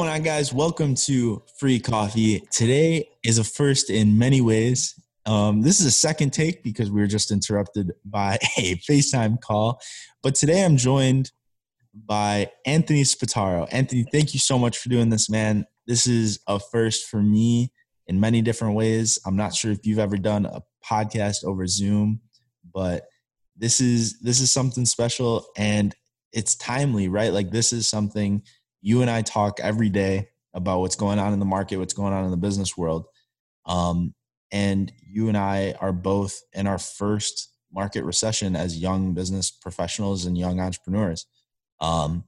Going 0.00 0.12
on, 0.12 0.22
guys? 0.22 0.50
Welcome 0.50 0.94
to 0.94 1.42
Free 1.58 1.78
Coffee. 1.78 2.40
Today 2.50 3.10
is 3.22 3.36
a 3.36 3.44
first 3.44 3.90
in 3.90 4.16
many 4.16 4.40
ways. 4.40 4.98
Um, 5.26 5.60
this 5.60 5.78
is 5.78 5.84
a 5.84 5.90
second 5.90 6.30
take 6.30 6.62
because 6.62 6.90
we 6.90 7.02
were 7.02 7.06
just 7.06 7.30
interrupted 7.30 7.92
by 8.06 8.38
a 8.56 8.76
FaceTime 8.76 9.42
call. 9.42 9.78
But 10.22 10.36
today 10.36 10.64
I'm 10.64 10.78
joined 10.78 11.32
by 11.92 12.50
Anthony 12.64 13.02
Spataro. 13.02 13.68
Anthony, 13.70 14.06
thank 14.10 14.32
you 14.32 14.40
so 14.40 14.58
much 14.58 14.78
for 14.78 14.88
doing 14.88 15.10
this, 15.10 15.28
man. 15.28 15.66
This 15.86 16.06
is 16.06 16.40
a 16.46 16.58
first 16.58 17.10
for 17.10 17.20
me 17.20 17.70
in 18.06 18.18
many 18.18 18.40
different 18.40 18.76
ways. 18.76 19.18
I'm 19.26 19.36
not 19.36 19.52
sure 19.52 19.70
if 19.70 19.84
you've 19.84 19.98
ever 19.98 20.16
done 20.16 20.46
a 20.46 20.62
podcast 20.82 21.44
over 21.44 21.66
Zoom, 21.66 22.22
but 22.72 23.04
this 23.54 23.82
is 23.82 24.18
this 24.20 24.40
is 24.40 24.50
something 24.50 24.86
special 24.86 25.44
and 25.58 25.94
it's 26.32 26.54
timely, 26.54 27.08
right? 27.08 27.34
Like 27.34 27.50
this 27.50 27.74
is 27.74 27.86
something 27.86 28.42
you 28.80 29.02
and 29.02 29.10
I 29.10 29.22
talk 29.22 29.60
every 29.60 29.88
day 29.88 30.28
about 30.54 30.80
what's 30.80 30.96
going 30.96 31.18
on 31.18 31.32
in 31.32 31.38
the 31.38 31.44
market, 31.44 31.78
what's 31.78 31.94
going 31.94 32.12
on 32.12 32.24
in 32.24 32.30
the 32.30 32.36
business 32.36 32.76
world. 32.76 33.06
Um, 33.66 34.14
and 34.52 34.92
you 35.00 35.28
and 35.28 35.36
I 35.36 35.74
are 35.80 35.92
both 35.92 36.40
in 36.52 36.66
our 36.66 36.78
first 36.78 37.50
market 37.72 38.04
recession 38.04 38.56
as 38.56 38.78
young 38.78 39.14
business 39.14 39.50
professionals 39.50 40.26
and 40.26 40.36
young 40.36 40.60
entrepreneurs. 40.60 41.26
Um, 41.80 42.24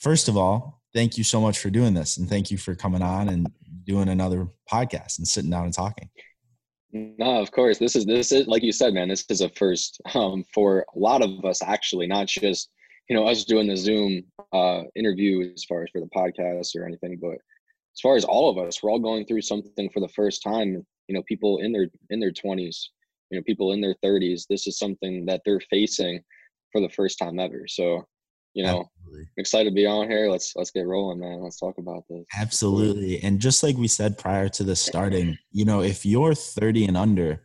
first 0.00 0.28
of 0.28 0.36
all, 0.36 0.82
thank 0.92 1.16
you 1.16 1.24
so 1.24 1.40
much 1.40 1.58
for 1.58 1.70
doing 1.70 1.94
this, 1.94 2.16
and 2.16 2.28
thank 2.28 2.50
you 2.50 2.58
for 2.58 2.74
coming 2.74 3.02
on 3.02 3.28
and 3.28 3.50
doing 3.84 4.08
another 4.08 4.48
podcast 4.70 5.18
and 5.18 5.28
sitting 5.28 5.50
down 5.50 5.66
and 5.66 5.74
talking. 5.74 6.08
No, 6.92 7.40
of 7.40 7.50
course. 7.50 7.78
This 7.78 7.96
is 7.96 8.06
this 8.06 8.32
is 8.32 8.46
like 8.46 8.62
you 8.62 8.72
said, 8.72 8.94
man. 8.94 9.08
This 9.08 9.24
is 9.28 9.40
a 9.40 9.48
first 9.50 10.00
um, 10.14 10.44
for 10.52 10.86
a 10.94 10.98
lot 10.98 11.22
of 11.22 11.44
us, 11.44 11.62
actually, 11.62 12.06
not 12.06 12.26
just 12.26 12.70
you 13.08 13.16
know 13.16 13.26
us 13.26 13.44
doing 13.44 13.68
the 13.68 13.76
zoom 13.76 14.22
uh, 14.52 14.82
interview 14.96 15.50
as 15.54 15.64
far 15.64 15.82
as 15.82 15.90
for 15.90 16.00
the 16.00 16.10
podcast 16.14 16.76
or 16.76 16.86
anything 16.86 17.18
but 17.20 17.32
as 17.32 18.00
far 18.02 18.16
as 18.16 18.24
all 18.24 18.50
of 18.50 18.58
us 18.58 18.82
we're 18.82 18.90
all 18.90 18.98
going 18.98 19.24
through 19.26 19.42
something 19.42 19.88
for 19.90 20.00
the 20.00 20.08
first 20.08 20.42
time 20.42 20.84
you 21.08 21.14
know 21.14 21.22
people 21.28 21.58
in 21.58 21.72
their 21.72 21.88
in 22.10 22.20
their 22.20 22.32
20s 22.32 22.76
you 23.30 23.38
know 23.38 23.42
people 23.44 23.72
in 23.72 23.80
their 23.80 23.94
30s 24.04 24.44
this 24.48 24.66
is 24.66 24.78
something 24.78 25.24
that 25.26 25.40
they're 25.44 25.60
facing 25.70 26.20
for 26.74 26.80
the 26.80 26.90
first 26.90 27.18
time 27.18 27.38
ever. 27.38 27.66
So 27.68 28.04
you 28.52 28.64
know 28.64 28.88
absolutely. 29.04 29.28
excited 29.38 29.70
to 29.70 29.74
be 29.74 29.86
on 29.86 30.10
here. 30.10 30.28
Let's 30.28 30.52
let's 30.56 30.70
get 30.70 30.86
rolling 30.86 31.20
man. 31.20 31.40
Let's 31.40 31.58
talk 31.58 31.78
about 31.78 32.04
this. 32.10 32.24
Absolutely. 32.36 33.22
And 33.22 33.40
just 33.40 33.62
like 33.62 33.76
we 33.76 33.88
said 33.88 34.18
prior 34.18 34.48
to 34.50 34.64
the 34.64 34.76
starting 34.76 35.38
you 35.50 35.64
know 35.64 35.80
if 35.80 36.04
you're 36.04 36.34
30 36.34 36.86
and 36.86 36.96
under 36.96 37.42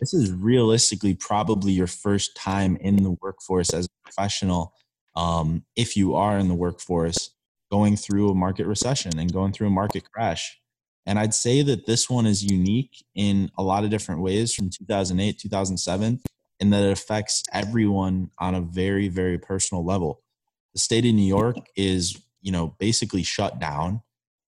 this 0.00 0.14
is 0.14 0.30
realistically 0.30 1.14
probably 1.14 1.72
your 1.72 1.88
first 1.88 2.36
time 2.36 2.76
in 2.76 3.02
the 3.02 3.16
workforce 3.20 3.74
as 3.74 3.86
a 3.86 3.88
professional 4.04 4.72
um, 5.16 5.64
if 5.76 5.96
you 5.96 6.14
are 6.14 6.38
in 6.38 6.48
the 6.48 6.54
workforce 6.54 7.30
going 7.70 7.96
through 7.96 8.30
a 8.30 8.34
market 8.34 8.66
recession 8.66 9.18
and 9.18 9.32
going 9.32 9.52
through 9.52 9.66
a 9.66 9.70
market 9.70 10.04
crash. 10.12 10.60
And 11.06 11.18
I'd 11.18 11.34
say 11.34 11.62
that 11.62 11.86
this 11.86 12.08
one 12.08 12.26
is 12.26 12.44
unique 12.44 13.04
in 13.14 13.50
a 13.58 13.62
lot 13.62 13.84
of 13.84 13.90
different 13.90 14.22
ways 14.22 14.54
from 14.54 14.70
2008, 14.70 15.38
2007, 15.38 16.20
and 16.60 16.72
that 16.72 16.82
it 16.82 16.92
affects 16.92 17.42
everyone 17.52 18.30
on 18.38 18.54
a 18.54 18.60
very, 18.60 19.08
very 19.08 19.38
personal 19.38 19.84
level. 19.84 20.22
The 20.72 20.78
state 20.80 21.04
of 21.04 21.14
New 21.14 21.26
York 21.26 21.56
is, 21.76 22.16
you 22.42 22.52
know, 22.52 22.74
basically 22.78 23.22
shut 23.22 23.58
down. 23.58 24.02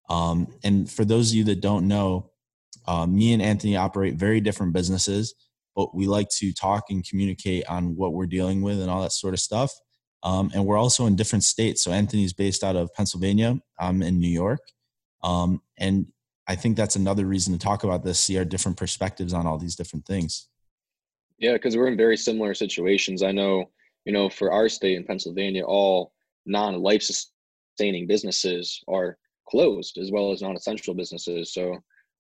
Um, 0.09 0.49
and 0.65 0.91
for 0.91 1.05
those 1.05 1.31
of 1.31 1.37
you 1.37 1.45
that 1.45 1.61
don't 1.61 1.89
know, 1.89 2.31
uh, 2.87 3.07
me 3.07 3.33
and 3.33 3.43
Anthony 3.43 3.77
operate 3.77 4.15
very 4.15 4.41
different 4.41 4.73
businesses, 4.73 5.35
but 5.75 5.95
we 5.95 6.07
like 6.07 6.29
to 6.39 6.53
talk 6.53 6.85
and 6.91 7.07
communicate 7.07 7.67
on 7.67 7.97
what 7.97 8.13
we're 8.13 8.27
dealing 8.27 8.63
with 8.63 8.81
and 8.81 8.91
all 8.91 9.03
that 9.03 9.13
sort 9.13 9.35
of 9.35 9.41
stuff. 9.41 9.73
Um, 10.27 10.51
and 10.53 10.67
we're 10.67 10.77
also 10.77 11.07
in 11.07 11.15
different 11.15 11.45
states. 11.45 11.85
So 11.85 11.93
Anthony's 11.93 12.33
based 12.33 12.65
out 12.65 12.75
of 12.75 12.93
Pennsylvania. 12.95 13.61
I'm 13.79 14.03
in 14.03 14.19
New 14.19 14.29
York. 14.29 14.59
Um, 15.23 15.63
and 15.79 16.07
I 16.49 16.57
think 16.57 16.77
that's 16.77 16.97
another 16.97 17.27
reason 17.27 17.53
to 17.53 17.61
talk 17.61 17.85
about 17.85 18.03
this, 18.03 18.19
see 18.19 18.37
our 18.37 18.45
different 18.45 18.77
perspectives 18.77 19.33
on 19.33 19.47
all 19.47 19.57
these 19.57 19.77
different 19.77 20.05
things. 20.05 20.49
Yeah, 21.39 21.53
because 21.53 21.77
we're 21.77 21.87
in 21.87 21.97
very 21.97 22.17
similar 22.17 22.55
situations. 22.55 23.23
I 23.23 23.31
know, 23.31 23.71
you 24.05 24.13
know, 24.13 24.29
for 24.29 24.51
our 24.51 24.69
state 24.69 24.97
in 24.97 25.05
Pennsylvania, 25.05 25.65
all 25.65 26.13
non 26.45 26.83
life 26.83 27.03
sustaining 27.03 28.09
businesses 28.09 28.83
are 28.89 29.19
closed 29.49 29.97
as 29.97 30.11
well 30.11 30.33
as 30.33 30.43
non 30.43 30.57
essential 30.57 30.95
businesses. 30.95 31.55
So, 31.55 31.79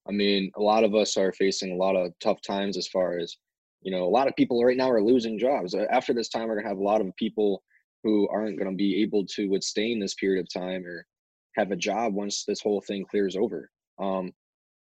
I 0.08 0.12
mean, 0.12 0.52
a 0.56 0.62
lot 0.62 0.84
of 0.84 0.94
us 0.94 1.16
are 1.16 1.32
facing 1.32 1.72
a 1.72 1.76
lot 1.76 1.96
of 1.96 2.12
tough 2.20 2.40
times 2.40 2.76
as 2.76 2.86
far 2.86 3.18
as, 3.18 3.36
you 3.82 3.90
know, 3.90 4.04
a 4.04 4.14
lot 4.14 4.28
of 4.28 4.36
people 4.36 4.64
right 4.64 4.76
now 4.76 4.90
are 4.90 5.02
losing 5.02 5.40
jobs. 5.40 5.74
After 5.74 6.14
this 6.14 6.28
time, 6.28 6.46
we're 6.46 6.54
going 6.54 6.66
to 6.66 6.68
have 6.68 6.78
a 6.78 6.84
lot 6.84 7.00
of 7.00 7.16
people 7.16 7.64
who 8.06 8.28
aren't 8.28 8.56
going 8.56 8.70
to 8.70 8.76
be 8.76 9.02
able 9.02 9.26
to 9.26 9.48
withstand 9.48 10.00
this 10.00 10.14
period 10.14 10.40
of 10.40 10.52
time 10.52 10.86
or 10.86 11.04
have 11.56 11.72
a 11.72 11.76
job 11.76 12.14
once 12.14 12.44
this 12.44 12.60
whole 12.60 12.80
thing 12.80 13.04
clears 13.04 13.34
over. 13.34 13.68
Um, 13.98 14.30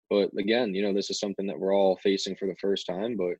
but 0.08 0.30
again, 0.38 0.72
you 0.72 0.82
know, 0.82 0.92
this 0.92 1.10
is 1.10 1.18
something 1.18 1.44
that 1.48 1.58
we're 1.58 1.74
all 1.74 1.98
facing 2.00 2.36
for 2.36 2.46
the 2.46 2.54
first 2.60 2.86
time. 2.86 3.16
But 3.16 3.34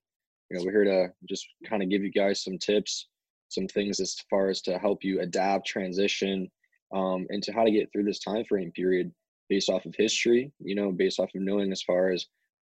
you 0.51 0.59
know, 0.59 0.65
we're 0.65 0.73
here 0.73 0.85
to 0.85 1.09
just 1.29 1.47
kind 1.65 1.81
of 1.81 1.91
give 1.91 2.03
you 2.03 2.11
guys 2.11 2.43
some 2.43 2.59
tips, 2.59 3.07
some 3.51 3.69
things 3.69 4.01
as 4.01 4.17
far 4.29 4.49
as 4.49 4.61
to 4.63 4.79
help 4.79 5.05
you 5.05 5.21
adapt, 5.21 5.69
transition, 5.69 6.51
um, 6.93 7.29
into 7.31 7.53
how 7.53 7.63
to 7.63 7.71
get 7.71 7.89
through 7.93 8.05
this 8.05 8.19
time 8.19 8.45
frame 8.47 8.73
period 8.73 9.13
based 9.49 9.69
off 9.69 9.87
of 9.87 9.95
history. 9.97 10.51
You 10.59 10.75
know, 10.75 10.91
based 10.91 11.21
off 11.21 11.31
of 11.37 11.41
knowing 11.41 11.71
as 11.71 11.83
far 11.83 12.11
as 12.11 12.27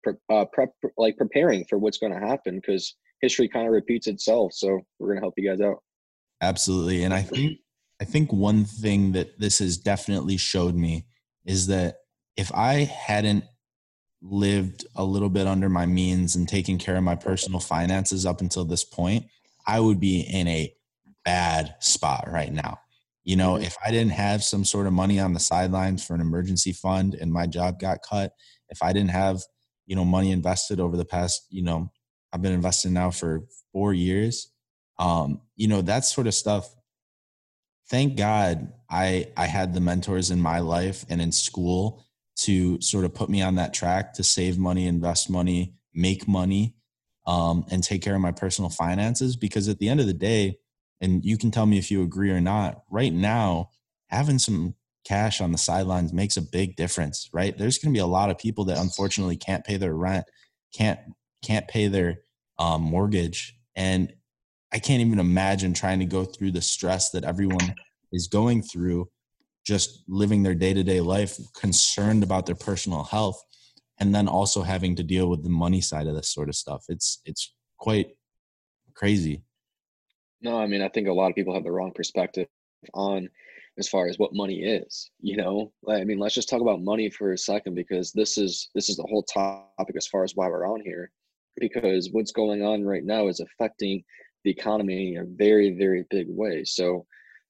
pre- 0.04 0.14
uh, 0.30 0.44
prep, 0.52 0.74
like 0.98 1.16
preparing 1.16 1.64
for 1.64 1.78
what's 1.78 1.98
going 1.98 2.12
to 2.12 2.26
happen 2.26 2.56
because 2.56 2.94
history 3.22 3.48
kind 3.48 3.66
of 3.66 3.72
repeats 3.72 4.06
itself. 4.06 4.52
So 4.52 4.80
we're 4.98 5.08
going 5.08 5.18
to 5.18 5.24
help 5.24 5.34
you 5.38 5.48
guys 5.48 5.62
out. 5.62 5.82
Absolutely. 6.40 7.04
And 7.04 7.12
I 7.12 7.22
think 7.22 7.58
I 8.00 8.04
think 8.04 8.32
one 8.32 8.64
thing 8.64 9.12
that 9.12 9.38
this 9.38 9.58
has 9.58 9.76
definitely 9.76 10.38
showed 10.38 10.74
me 10.74 11.06
is 11.44 11.66
that 11.66 11.96
if 12.36 12.50
I 12.54 12.84
hadn't 12.84 13.44
lived 14.22 14.86
a 14.96 15.04
little 15.04 15.28
bit 15.28 15.46
under 15.46 15.68
my 15.68 15.86
means 15.86 16.34
and 16.34 16.48
taken 16.48 16.78
care 16.78 16.96
of 16.96 17.02
my 17.02 17.14
personal 17.14 17.60
finances 17.60 18.24
up 18.24 18.40
until 18.40 18.64
this 18.64 18.84
point, 18.84 19.26
I 19.66 19.80
would 19.80 20.00
be 20.00 20.20
in 20.20 20.48
a 20.48 20.72
bad 21.24 21.74
spot 21.80 22.28
right 22.30 22.52
now. 22.52 22.78
You 23.24 23.36
know, 23.36 23.54
mm-hmm. 23.54 23.64
if 23.64 23.76
I 23.84 23.90
didn't 23.90 24.12
have 24.12 24.42
some 24.42 24.64
sort 24.64 24.86
of 24.86 24.94
money 24.94 25.20
on 25.20 25.34
the 25.34 25.40
sidelines 25.40 26.04
for 26.04 26.14
an 26.14 26.22
emergency 26.22 26.72
fund 26.72 27.14
and 27.14 27.30
my 27.32 27.46
job 27.46 27.78
got 27.78 28.02
cut, 28.02 28.32
if 28.70 28.82
I 28.82 28.94
didn't 28.94 29.10
have, 29.10 29.42
you 29.86 29.94
know, 29.94 30.04
money 30.04 30.30
invested 30.32 30.80
over 30.80 30.96
the 30.96 31.04
past, 31.04 31.46
you 31.50 31.62
know, 31.62 31.90
I've 32.32 32.40
been 32.40 32.52
investing 32.52 32.94
now 32.94 33.10
for 33.10 33.42
4 33.72 33.92
years, 33.92 34.50
um, 35.00 35.40
you 35.56 35.66
know 35.66 35.82
that 35.82 36.04
sort 36.04 36.28
of 36.28 36.34
stuff 36.34 36.72
thank 37.88 38.16
god 38.16 38.72
i 38.88 39.26
i 39.36 39.46
had 39.46 39.74
the 39.74 39.80
mentors 39.80 40.30
in 40.30 40.40
my 40.40 40.60
life 40.60 41.04
and 41.08 41.20
in 41.20 41.32
school 41.32 42.04
to 42.36 42.80
sort 42.80 43.04
of 43.04 43.12
put 43.12 43.28
me 43.28 43.42
on 43.42 43.56
that 43.56 43.74
track 43.74 44.14
to 44.14 44.22
save 44.22 44.58
money 44.58 44.86
invest 44.86 45.28
money 45.28 45.74
make 45.92 46.28
money 46.28 46.74
um, 47.26 47.64
and 47.70 47.82
take 47.82 48.02
care 48.02 48.14
of 48.14 48.20
my 48.20 48.32
personal 48.32 48.70
finances 48.70 49.36
because 49.36 49.68
at 49.68 49.78
the 49.78 49.88
end 49.88 50.00
of 50.00 50.06
the 50.06 50.14
day 50.14 50.58
and 51.00 51.24
you 51.24 51.36
can 51.38 51.50
tell 51.50 51.66
me 51.66 51.78
if 51.78 51.90
you 51.90 52.02
agree 52.02 52.30
or 52.30 52.40
not 52.40 52.82
right 52.90 53.12
now 53.12 53.70
having 54.08 54.38
some 54.38 54.74
cash 55.04 55.40
on 55.40 55.50
the 55.50 55.58
sidelines 55.58 56.12
makes 56.12 56.36
a 56.36 56.42
big 56.42 56.76
difference 56.76 57.28
right? 57.32 57.56
There's 57.56 57.78
going 57.78 57.92
to 57.92 57.96
be 57.96 58.02
a 58.02 58.06
lot 58.06 58.30
of 58.30 58.38
people 58.38 58.66
that 58.66 58.78
unfortunately 58.78 59.36
can't 59.36 59.64
pay 59.64 59.76
their 59.76 59.94
rent 59.94 60.26
can't 60.74 61.00
can't 61.42 61.66
pay 61.68 61.88
their 61.88 62.20
um, 62.58 62.82
mortgage 62.82 63.56
and 63.74 64.12
I 64.72 64.78
can't 64.78 65.00
even 65.00 65.18
imagine 65.18 65.74
trying 65.74 65.98
to 65.98 66.04
go 66.04 66.24
through 66.24 66.52
the 66.52 66.62
stress 66.62 67.10
that 67.10 67.24
everyone 67.24 67.74
is 68.12 68.28
going 68.28 68.62
through, 68.62 69.08
just 69.64 70.04
living 70.08 70.42
their 70.42 70.54
day 70.54 70.72
to 70.74 70.82
day 70.82 71.00
life, 71.00 71.38
concerned 71.54 72.22
about 72.22 72.46
their 72.46 72.54
personal 72.54 73.04
health, 73.04 73.42
and 73.98 74.14
then 74.14 74.28
also 74.28 74.62
having 74.62 74.94
to 74.96 75.02
deal 75.02 75.28
with 75.28 75.42
the 75.42 75.50
money 75.50 75.80
side 75.80 76.06
of 76.06 76.14
this 76.14 76.32
sort 76.32 76.48
of 76.48 76.54
stuff. 76.54 76.84
It's 76.88 77.20
it's 77.24 77.54
quite 77.78 78.08
crazy. 78.94 79.42
No, 80.40 80.58
I 80.58 80.66
mean 80.66 80.82
I 80.82 80.88
think 80.88 81.08
a 81.08 81.12
lot 81.12 81.30
of 81.30 81.34
people 81.34 81.54
have 81.54 81.64
the 81.64 81.72
wrong 81.72 81.92
perspective 81.92 82.46
on 82.94 83.28
as 83.78 83.88
far 83.88 84.08
as 84.08 84.18
what 84.18 84.34
money 84.34 84.62
is. 84.62 85.10
You 85.20 85.36
know, 85.36 85.72
I 85.88 86.04
mean 86.04 86.18
let's 86.18 86.34
just 86.34 86.48
talk 86.48 86.60
about 86.60 86.82
money 86.82 87.10
for 87.10 87.32
a 87.32 87.38
second 87.38 87.74
because 87.74 88.12
this 88.12 88.38
is 88.38 88.70
this 88.74 88.88
is 88.88 88.96
the 88.96 89.06
whole 89.08 89.24
topic 89.24 89.96
as 89.96 90.06
far 90.06 90.22
as 90.22 90.36
why 90.36 90.48
we're 90.48 90.70
on 90.70 90.80
here. 90.80 91.10
Because 91.58 92.08
what's 92.12 92.32
going 92.32 92.62
on 92.62 92.84
right 92.84 93.04
now 93.04 93.26
is 93.26 93.40
affecting 93.40 94.04
the 94.44 94.50
economy 94.50 95.14
in 95.14 95.22
a 95.22 95.24
very, 95.24 95.76
very 95.78 96.04
big 96.10 96.26
way. 96.28 96.64
So 96.64 97.06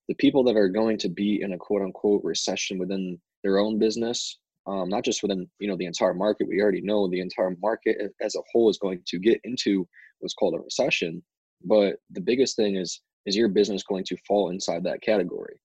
the 0.08 0.14
people 0.16 0.42
that 0.44 0.56
are 0.56 0.68
going 0.68 0.98
to 0.98 1.08
be 1.08 1.40
in 1.42 1.52
a 1.52 1.58
quote 1.58 1.82
unquote 1.82 2.22
recession 2.24 2.78
within 2.78 3.20
their 3.44 3.58
own 3.58 3.78
business, 3.78 4.38
um, 4.66 4.88
not 4.88 5.04
just 5.04 5.22
within 5.22 5.48
you 5.58 5.68
know 5.68 5.76
the 5.76 5.86
entire 5.86 6.14
market, 6.14 6.48
we 6.48 6.60
already 6.60 6.80
know 6.80 7.08
the 7.08 7.20
entire 7.20 7.56
market 7.62 7.96
as 8.20 8.34
a 8.34 8.42
whole 8.52 8.68
is 8.68 8.78
going 8.78 9.00
to 9.06 9.18
get 9.18 9.40
into 9.44 9.86
what's 10.18 10.34
called 10.34 10.54
a 10.54 10.60
recession. 10.60 11.22
But 11.64 11.96
the 12.10 12.20
biggest 12.20 12.56
thing 12.56 12.76
is 12.76 13.00
is 13.26 13.36
your 13.36 13.48
business 13.48 13.82
going 13.82 14.04
to 14.04 14.16
fall 14.26 14.50
inside 14.50 14.84
that 14.84 15.02
category? 15.02 15.60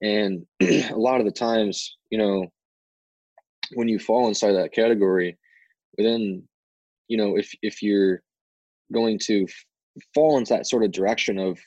And 0.00 0.46
a 0.62 0.94
lot 0.96 1.20
of 1.20 1.26
the 1.26 1.32
times, 1.32 1.96
you 2.10 2.18
know, 2.18 2.46
when 3.74 3.88
you 3.88 3.98
fall 3.98 4.28
inside 4.28 4.52
that 4.52 4.72
category, 4.72 5.38
within, 5.96 6.42
you 7.08 7.16
know, 7.16 7.36
if 7.36 7.52
if 7.62 7.82
you're 7.82 8.22
going 8.92 9.18
to 9.24 9.46
fall 10.14 10.38
into 10.38 10.54
that 10.54 10.66
sort 10.66 10.84
of 10.84 10.92
direction 10.92 11.38
of 11.38 11.58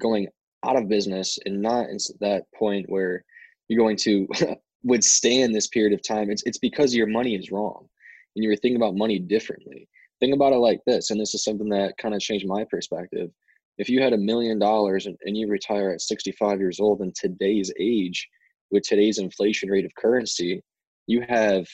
going 0.00 0.28
out 0.64 0.76
of 0.76 0.88
business 0.88 1.38
and 1.44 1.60
not 1.60 1.88
in 1.88 1.98
that 2.20 2.44
point 2.54 2.86
where 2.88 3.24
you're 3.68 3.78
going 3.78 3.96
to 3.96 4.26
withstand 4.84 5.54
this 5.54 5.68
period 5.68 5.92
of 5.92 6.06
time. 6.06 6.30
It's 6.30 6.42
it's 6.46 6.58
because 6.58 6.94
your 6.94 7.06
money 7.06 7.34
is 7.34 7.50
wrong, 7.50 7.88
and 8.34 8.42
you 8.42 8.50
were 8.50 8.56
thinking 8.56 8.76
about 8.76 8.96
money 8.96 9.18
differently. 9.18 9.88
Think 10.20 10.34
about 10.34 10.52
it 10.52 10.58
like 10.58 10.80
this, 10.86 11.10
and 11.10 11.20
this 11.20 11.34
is 11.34 11.44
something 11.44 11.68
that 11.70 11.98
kind 11.98 12.14
of 12.14 12.20
changed 12.20 12.46
my 12.46 12.64
perspective. 12.64 13.30
If 13.76 13.88
you 13.88 14.00
had 14.00 14.12
a 14.12 14.18
million 14.18 14.58
dollars 14.58 15.06
and 15.06 15.36
you 15.36 15.48
retire 15.48 15.90
at 15.90 16.00
65 16.00 16.60
years 16.60 16.78
old 16.78 17.00
in 17.00 17.12
today's 17.16 17.72
age, 17.80 18.28
with 18.70 18.84
today's 18.84 19.18
inflation 19.18 19.68
rate 19.68 19.84
of 19.84 19.94
currency, 19.96 20.62
you 21.06 21.24
have 21.28 21.66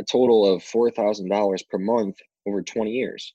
a 0.00 0.04
total 0.04 0.46
of 0.46 0.62
$4,000 0.62 1.68
per 1.70 1.78
month 1.78 2.16
over 2.46 2.62
20 2.62 2.90
years. 2.90 3.34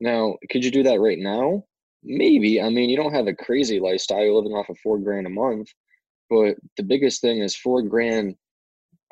Now, 0.00 0.36
could 0.50 0.64
you 0.64 0.70
do 0.70 0.82
that 0.84 1.00
right 1.00 1.18
now? 1.18 1.64
Maybe. 2.02 2.60
I 2.60 2.70
mean, 2.70 2.88
you 2.88 2.96
don't 2.96 3.12
have 3.12 3.26
a 3.26 3.34
crazy 3.34 3.78
lifestyle. 3.80 4.24
You're 4.24 4.34
living 4.34 4.52
off 4.52 4.70
of 4.70 4.78
four 4.78 4.98
grand 4.98 5.26
a 5.26 5.30
month. 5.30 5.68
But 6.30 6.56
the 6.76 6.82
biggest 6.82 7.20
thing 7.20 7.40
is 7.40 7.56
four 7.56 7.82
grand 7.82 8.36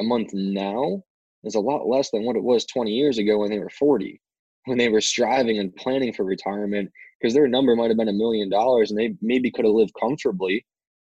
a 0.01 0.05
month 0.05 0.33
now 0.33 1.03
is 1.45 1.55
a 1.55 1.61
lot 1.61 1.87
less 1.87 2.11
than 2.11 2.25
what 2.25 2.37
it 2.37 2.43
was 2.43 2.65
20 2.67 2.93
years 2.93 3.19
ago 3.19 3.39
when 3.39 3.51
they 3.51 3.59
were 3.59 3.71
40, 3.71 4.21
when 4.65 4.79
they 4.79 4.89
were 4.89 5.01
striving 5.01 5.59
and 5.59 5.75
planning 5.77 6.13
for 6.13 6.25
retirement, 6.25 6.91
because 7.21 7.35
their 7.35 7.49
number 7.49 7.75
might 7.77 7.91
have 7.91 7.97
been 7.99 8.09
a 8.09 8.13
million 8.13 8.49
dollars 8.49 8.91
and 8.91 8.99
they 8.99 9.15
maybe 9.21 9.51
could 9.51 9.65
have 9.65 9.75
lived 9.75 9.93
comfortably 9.99 10.65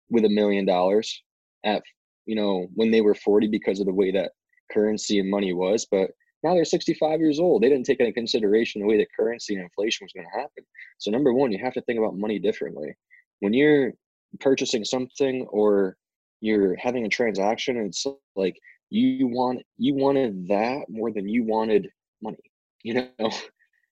with 0.09 0.25
a 0.25 0.29
million 0.29 0.65
dollars 0.65 1.23
at, 1.65 1.81
you 2.25 2.35
know, 2.35 2.67
when 2.75 2.91
they 2.91 3.01
were 3.01 3.15
40 3.15 3.47
because 3.47 3.79
of 3.79 3.85
the 3.85 3.93
way 3.93 4.11
that 4.11 4.31
currency 4.71 5.19
and 5.19 5.29
money 5.29 5.53
was. 5.53 5.87
But 5.89 6.11
now 6.43 6.53
they're 6.53 6.65
65 6.65 7.19
years 7.19 7.39
old. 7.39 7.61
They 7.61 7.69
didn't 7.69 7.85
take 7.85 7.99
into 7.99 8.11
consideration 8.11 8.81
the 8.81 8.87
way 8.87 8.97
that 8.97 9.07
currency 9.17 9.55
and 9.55 9.63
inflation 9.63 10.05
was 10.05 10.13
going 10.13 10.27
to 10.31 10.39
happen. 10.39 10.63
So, 10.97 11.11
number 11.11 11.33
one, 11.33 11.51
you 11.51 11.59
have 11.63 11.73
to 11.73 11.81
think 11.81 11.99
about 11.99 12.17
money 12.17 12.39
differently. 12.39 12.95
When 13.39 13.53
you're 13.53 13.93
purchasing 14.39 14.83
something 14.83 15.47
or 15.49 15.97
you're 16.41 16.75
having 16.77 17.05
a 17.05 17.09
transaction, 17.09 17.77
it's 17.77 18.05
like 18.35 18.57
you 18.89 19.27
want 19.27 19.61
you 19.77 19.95
wanted 19.95 20.47
that 20.49 20.85
more 20.89 21.11
than 21.11 21.27
you 21.27 21.43
wanted 21.43 21.89
money. 22.21 22.37
You 22.83 23.09
know. 23.19 23.29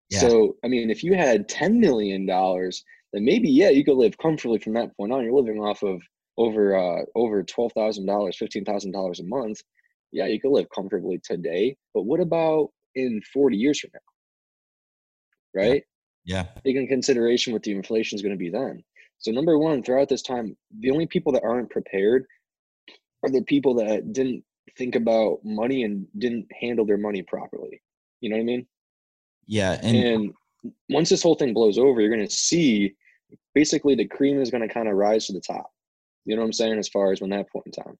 Yeah. 0.09 0.19
So, 0.19 0.57
I 0.61 0.67
mean, 0.67 0.89
if 0.89 1.05
you 1.05 1.13
had 1.13 1.47
$10 1.47 1.75
million, 1.75 2.25
then 2.25 3.23
maybe, 3.23 3.49
yeah, 3.49 3.69
you 3.69 3.85
could 3.85 3.95
live 3.95 4.17
comfortably 4.17 4.59
from 4.59 4.73
that 4.73 4.93
point 4.97 5.13
on. 5.13 5.23
You're 5.23 5.31
living 5.31 5.61
off 5.61 5.83
of 5.83 6.01
over 6.37 6.75
uh, 6.75 7.03
over 7.15 7.43
twelve 7.43 7.71
thousand 7.73 8.05
dollars, 8.05 8.37
fifteen 8.37 8.65
thousand 8.65 8.91
dollars 8.91 9.19
a 9.19 9.23
month, 9.23 9.61
yeah, 10.11 10.25
you 10.25 10.39
could 10.39 10.51
live 10.51 10.67
comfortably 10.73 11.19
today. 11.23 11.75
But 11.93 12.03
what 12.03 12.19
about 12.19 12.69
in 12.95 13.21
forty 13.33 13.57
years 13.57 13.79
from 13.79 13.91
now? 13.93 15.59
Right? 15.61 15.83
Yeah. 16.25 16.45
Taking 16.65 16.87
consideration 16.87 17.53
what 17.53 17.63
the 17.63 17.71
inflation 17.71 18.15
is 18.15 18.21
going 18.21 18.33
to 18.33 18.37
be 18.37 18.49
then. 18.49 18.83
So 19.19 19.31
number 19.31 19.57
one, 19.57 19.83
throughout 19.83 20.09
this 20.09 20.21
time, 20.21 20.55
the 20.79 20.91
only 20.91 21.05
people 21.05 21.31
that 21.33 21.43
aren't 21.43 21.69
prepared 21.69 22.25
are 23.23 23.29
the 23.29 23.43
people 23.43 23.73
that 23.75 24.13
didn't 24.13 24.43
think 24.77 24.95
about 24.95 25.39
money 25.43 25.83
and 25.83 26.07
didn't 26.17 26.47
handle 26.59 26.85
their 26.85 26.97
money 26.97 27.21
properly. 27.21 27.81
You 28.21 28.29
know 28.29 28.37
what 28.37 28.41
I 28.41 28.45
mean? 28.45 28.67
Yeah. 29.47 29.79
And, 29.83 29.97
and 29.97 30.33
once 30.89 31.09
this 31.09 31.23
whole 31.23 31.35
thing 31.35 31.53
blows 31.53 31.77
over, 31.77 32.01
you're 32.01 32.15
going 32.15 32.27
to 32.27 32.33
see 32.33 32.95
basically 33.53 33.95
the 33.95 34.07
cream 34.07 34.41
is 34.41 34.49
going 34.51 34.67
to 34.67 34.73
kind 34.73 34.87
of 34.87 34.95
rise 34.95 35.27
to 35.27 35.33
the 35.33 35.41
top. 35.41 35.69
You 36.25 36.35
know 36.35 36.41
what 36.41 36.47
I'm 36.47 36.53
saying? 36.53 36.77
As 36.77 36.87
far 36.87 37.11
as 37.11 37.19
when 37.19 37.31
that 37.31 37.49
point 37.49 37.65
in 37.65 37.71
time, 37.71 37.97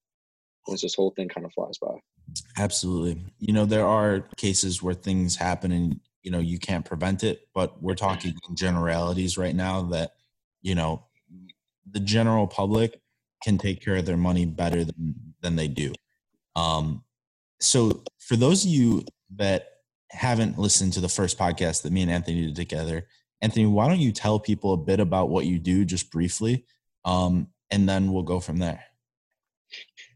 once 0.66 0.82
this 0.82 0.94
whole 0.94 1.10
thing 1.10 1.28
kind 1.28 1.44
of 1.44 1.52
flies 1.52 1.78
by. 1.78 1.94
Absolutely. 2.56 3.22
You 3.38 3.52
know, 3.52 3.64
there 3.64 3.86
are 3.86 4.28
cases 4.36 4.82
where 4.82 4.94
things 4.94 5.36
happen 5.36 5.72
and, 5.72 6.00
you 6.22 6.30
know, 6.30 6.38
you 6.38 6.58
can't 6.58 6.84
prevent 6.84 7.24
it, 7.24 7.48
but 7.54 7.82
we're 7.82 7.94
talking 7.94 8.34
generalities 8.54 9.36
right 9.36 9.54
now 9.54 9.82
that, 9.82 10.12
you 10.62 10.74
know, 10.74 11.04
the 11.90 12.00
general 12.00 12.46
public 12.46 13.00
can 13.42 13.58
take 13.58 13.84
care 13.84 13.96
of 13.96 14.06
their 14.06 14.16
money 14.16 14.46
better 14.46 14.84
than, 14.84 15.14
than 15.40 15.56
they 15.56 15.68
do. 15.68 15.92
Um, 16.54 17.02
so 17.60 18.02
for 18.18 18.36
those 18.36 18.64
of 18.64 18.70
you 18.70 19.04
that 19.36 19.66
haven't 20.10 20.58
listened 20.58 20.92
to 20.92 21.00
the 21.00 21.08
first 21.08 21.38
podcast 21.38 21.82
that 21.82 21.92
me 21.92 22.02
and 22.02 22.10
Anthony 22.10 22.46
did 22.46 22.56
together, 22.56 23.06
Anthony, 23.40 23.66
why 23.66 23.88
don't 23.88 23.98
you 23.98 24.12
tell 24.12 24.38
people 24.38 24.72
a 24.72 24.76
bit 24.76 25.00
about 25.00 25.28
what 25.28 25.46
you 25.46 25.58
do 25.58 25.84
just 25.84 26.10
briefly? 26.12 26.64
Um, 27.04 27.48
and 27.70 27.88
then 27.88 28.12
we'll 28.12 28.22
go 28.22 28.38
from 28.38 28.58
there. 28.58 28.84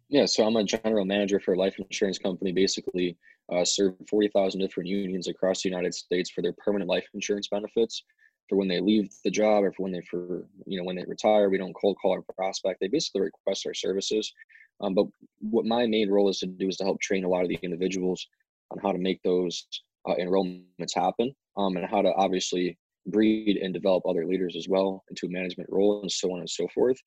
Yeah, 0.09 0.27
so 0.27 0.47
I'm 0.47 0.57
a 0.57 0.65
general 0.65 1.05
manager 1.05 1.41
for 1.41 1.55
a 1.55 1.59
life 1.59 1.77
insurance 1.79 2.19
company. 2.19 2.53
Basically, 2.53 3.17
uh, 3.53 3.65
serve 3.65 3.95
40,000 4.09 4.61
different 4.61 4.89
unions 4.89 5.29
across 5.29 5.63
the 5.63 5.69
United 5.69 5.95
States 5.95 6.31
for 6.31 6.43
their 6.43 6.53
permanent 6.53 6.89
life 6.89 7.07
insurance 7.15 7.49
benefits 7.49 8.05
for 8.49 8.57
when 8.57 8.69
they 8.69 8.81
leave 8.81 9.11
the 9.25 9.31
job 9.31 9.65
or 9.65 9.73
for 9.73 9.83
when 9.83 9.93
they 9.93 10.01
for 10.03 10.47
you 10.67 10.79
know 10.79 10.85
when 10.85 10.97
they 10.97 11.05
retire. 11.07 11.49
We 11.49 11.59
don't 11.59 11.75
cold 11.75 11.97
call 12.01 12.13
our 12.13 12.23
prospect. 12.37 12.81
They 12.81 12.89
basically 12.89 13.23
request 13.23 13.67
our 13.67 13.75
services. 13.75 14.33
Um, 14.81 14.95
but 14.95 15.07
what 15.41 15.65
my 15.65 15.87
main 15.87 16.11
role 16.11 16.29
is 16.29 16.39
to 16.41 16.47
do 16.47 16.69
is 16.69 16.77
to 16.77 16.85
help 16.85 17.01
train 17.01 17.25
a 17.25 17.29
lot 17.29 17.43
of 17.43 17.49
the 17.49 17.59
individuals 17.63 18.27
on 18.71 18.79
how 18.79 18.93
to 18.93 18.99
make 18.99 19.23
those 19.23 19.67
uh, 20.09 20.15
enrollments 20.21 20.95
happen 20.95 21.35
um, 21.57 21.77
and 21.77 21.87
how 21.87 22.03
to 22.03 22.13
obviously 22.15 22.79
breed 23.07 23.57
and 23.57 23.73
develop 23.73 24.03
other 24.07 24.27
leaders 24.27 24.55
as 24.57 24.69
well 24.69 25.03
into 25.09 25.27
a 25.27 25.31
management 25.31 25.69
role 25.73 26.03
and 26.03 26.13
so 26.13 26.33
on 26.33 26.41
and 26.41 26.51
so 26.51 26.67
forth. 26.75 26.99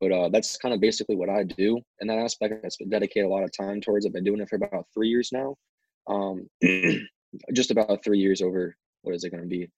But 0.00 0.12
uh, 0.12 0.28
that's 0.28 0.56
kind 0.56 0.74
of 0.74 0.80
basically 0.80 1.16
what 1.16 1.28
I 1.28 1.42
do 1.42 1.80
in 2.00 2.08
that 2.08 2.18
aspect. 2.18 2.64
I 2.64 2.84
dedicate 2.88 3.24
a 3.24 3.28
lot 3.28 3.42
of 3.42 3.50
time 3.56 3.80
towards. 3.80 4.06
I've 4.06 4.12
been 4.12 4.24
doing 4.24 4.40
it 4.40 4.48
for 4.48 4.56
about 4.56 4.86
three 4.94 5.08
years 5.08 5.30
now. 5.32 5.56
Um, 6.06 6.48
just 7.52 7.70
about 7.70 8.04
three 8.04 8.18
years 8.18 8.40
over. 8.40 8.76
What 9.02 9.14
is 9.14 9.24
it 9.24 9.30
going 9.30 9.42
to 9.42 9.48
be? 9.48 9.68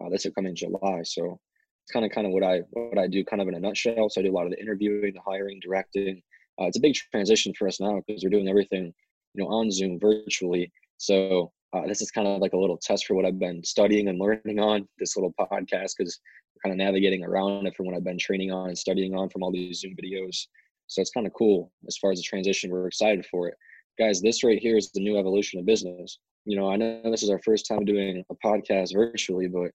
Uh, 0.00 0.08
this 0.08 0.24
will 0.24 0.32
come 0.32 0.46
in 0.46 0.56
July. 0.56 1.02
So 1.04 1.38
it's 1.84 1.92
kind 1.92 2.04
of 2.04 2.12
kind 2.12 2.26
of 2.26 2.32
what 2.32 2.42
I 2.42 2.60
what 2.72 2.98
I 2.98 3.06
do, 3.06 3.24
kind 3.24 3.40
of 3.40 3.48
in 3.48 3.54
a 3.54 3.60
nutshell. 3.60 4.08
So 4.10 4.20
I 4.20 4.24
do 4.24 4.30
a 4.30 4.34
lot 4.34 4.46
of 4.46 4.50
the 4.50 4.60
interviewing, 4.60 5.14
the 5.14 5.20
hiring, 5.24 5.60
directing. 5.60 6.22
Uh, 6.60 6.66
it's 6.66 6.76
a 6.76 6.80
big 6.80 6.94
transition 6.94 7.52
for 7.56 7.68
us 7.68 7.80
now 7.80 8.02
because 8.06 8.22
we're 8.22 8.30
doing 8.30 8.48
everything, 8.48 8.92
you 9.34 9.44
know, 9.44 9.48
on 9.48 9.70
Zoom 9.70 9.98
virtually. 10.00 10.72
So 10.98 11.52
uh, 11.72 11.86
this 11.86 12.00
is 12.00 12.10
kind 12.10 12.26
of 12.26 12.40
like 12.40 12.52
a 12.52 12.58
little 12.58 12.78
test 12.78 13.06
for 13.06 13.14
what 13.14 13.24
I've 13.24 13.38
been 13.38 13.62
studying 13.62 14.08
and 14.08 14.18
learning 14.18 14.58
on 14.58 14.88
this 14.98 15.16
little 15.16 15.34
podcast 15.38 15.92
because 15.96 16.18
kind 16.62 16.72
of 16.72 16.78
navigating 16.78 17.24
around 17.24 17.66
it 17.66 17.76
from 17.76 17.86
what 17.86 17.94
I've 17.94 18.04
been 18.04 18.18
training 18.18 18.52
on 18.52 18.68
and 18.68 18.78
studying 18.78 19.14
on 19.14 19.28
from 19.28 19.42
all 19.42 19.52
these 19.52 19.80
Zoom 19.80 19.96
videos. 19.96 20.46
So 20.86 21.00
it's 21.00 21.10
kind 21.10 21.26
of 21.26 21.32
cool 21.34 21.70
as 21.86 21.96
far 21.98 22.10
as 22.10 22.18
the 22.18 22.24
transition. 22.24 22.70
We're 22.70 22.86
excited 22.86 23.26
for 23.26 23.48
it. 23.48 23.54
Guys, 23.98 24.20
this 24.20 24.44
right 24.44 24.58
here 24.58 24.76
is 24.76 24.90
the 24.90 25.00
new 25.00 25.18
evolution 25.18 25.58
of 25.58 25.66
business. 25.66 26.18
You 26.44 26.56
know, 26.56 26.70
I 26.70 26.76
know 26.76 27.02
this 27.04 27.22
is 27.22 27.30
our 27.30 27.40
first 27.40 27.66
time 27.66 27.84
doing 27.84 28.24
a 28.30 28.34
podcast 28.46 28.94
virtually, 28.94 29.48
but 29.48 29.70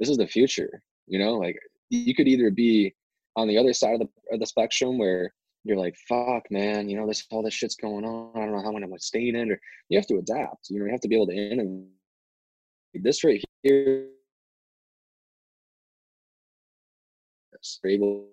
this 0.00 0.08
is 0.08 0.16
the 0.16 0.26
future. 0.26 0.82
You 1.06 1.18
know, 1.18 1.34
like 1.34 1.56
you 1.90 2.14
could 2.14 2.26
either 2.26 2.50
be 2.50 2.94
on 3.36 3.48
the 3.48 3.58
other 3.58 3.72
side 3.72 3.94
of 3.94 4.00
the, 4.00 4.08
of 4.34 4.40
the 4.40 4.46
spectrum 4.46 4.98
where 4.98 5.32
you're 5.62 5.76
like, 5.76 5.96
fuck, 6.08 6.50
man, 6.50 6.88
you 6.88 6.96
know, 6.96 7.06
this 7.06 7.26
all 7.30 7.42
this 7.42 7.54
shit's 7.54 7.76
going 7.76 8.04
on. 8.04 8.32
I 8.34 8.40
don't 8.40 8.52
know 8.52 8.62
how 8.62 8.68
I'm 8.68 8.80
gonna 8.80 8.98
stay 8.98 9.28
in, 9.28 9.50
or 9.50 9.60
you 9.88 9.98
have 9.98 10.06
to 10.08 10.18
adapt. 10.18 10.70
You 10.70 10.78
know, 10.78 10.86
you 10.86 10.92
have 10.92 11.00
to 11.00 11.08
be 11.08 11.16
able 11.16 11.26
to 11.26 11.36
innovate. 11.36 11.86
This 12.94 13.24
right 13.24 13.42
here 13.62 14.06
business. 17.66 17.80
You're 17.82 17.92
able 17.92 18.28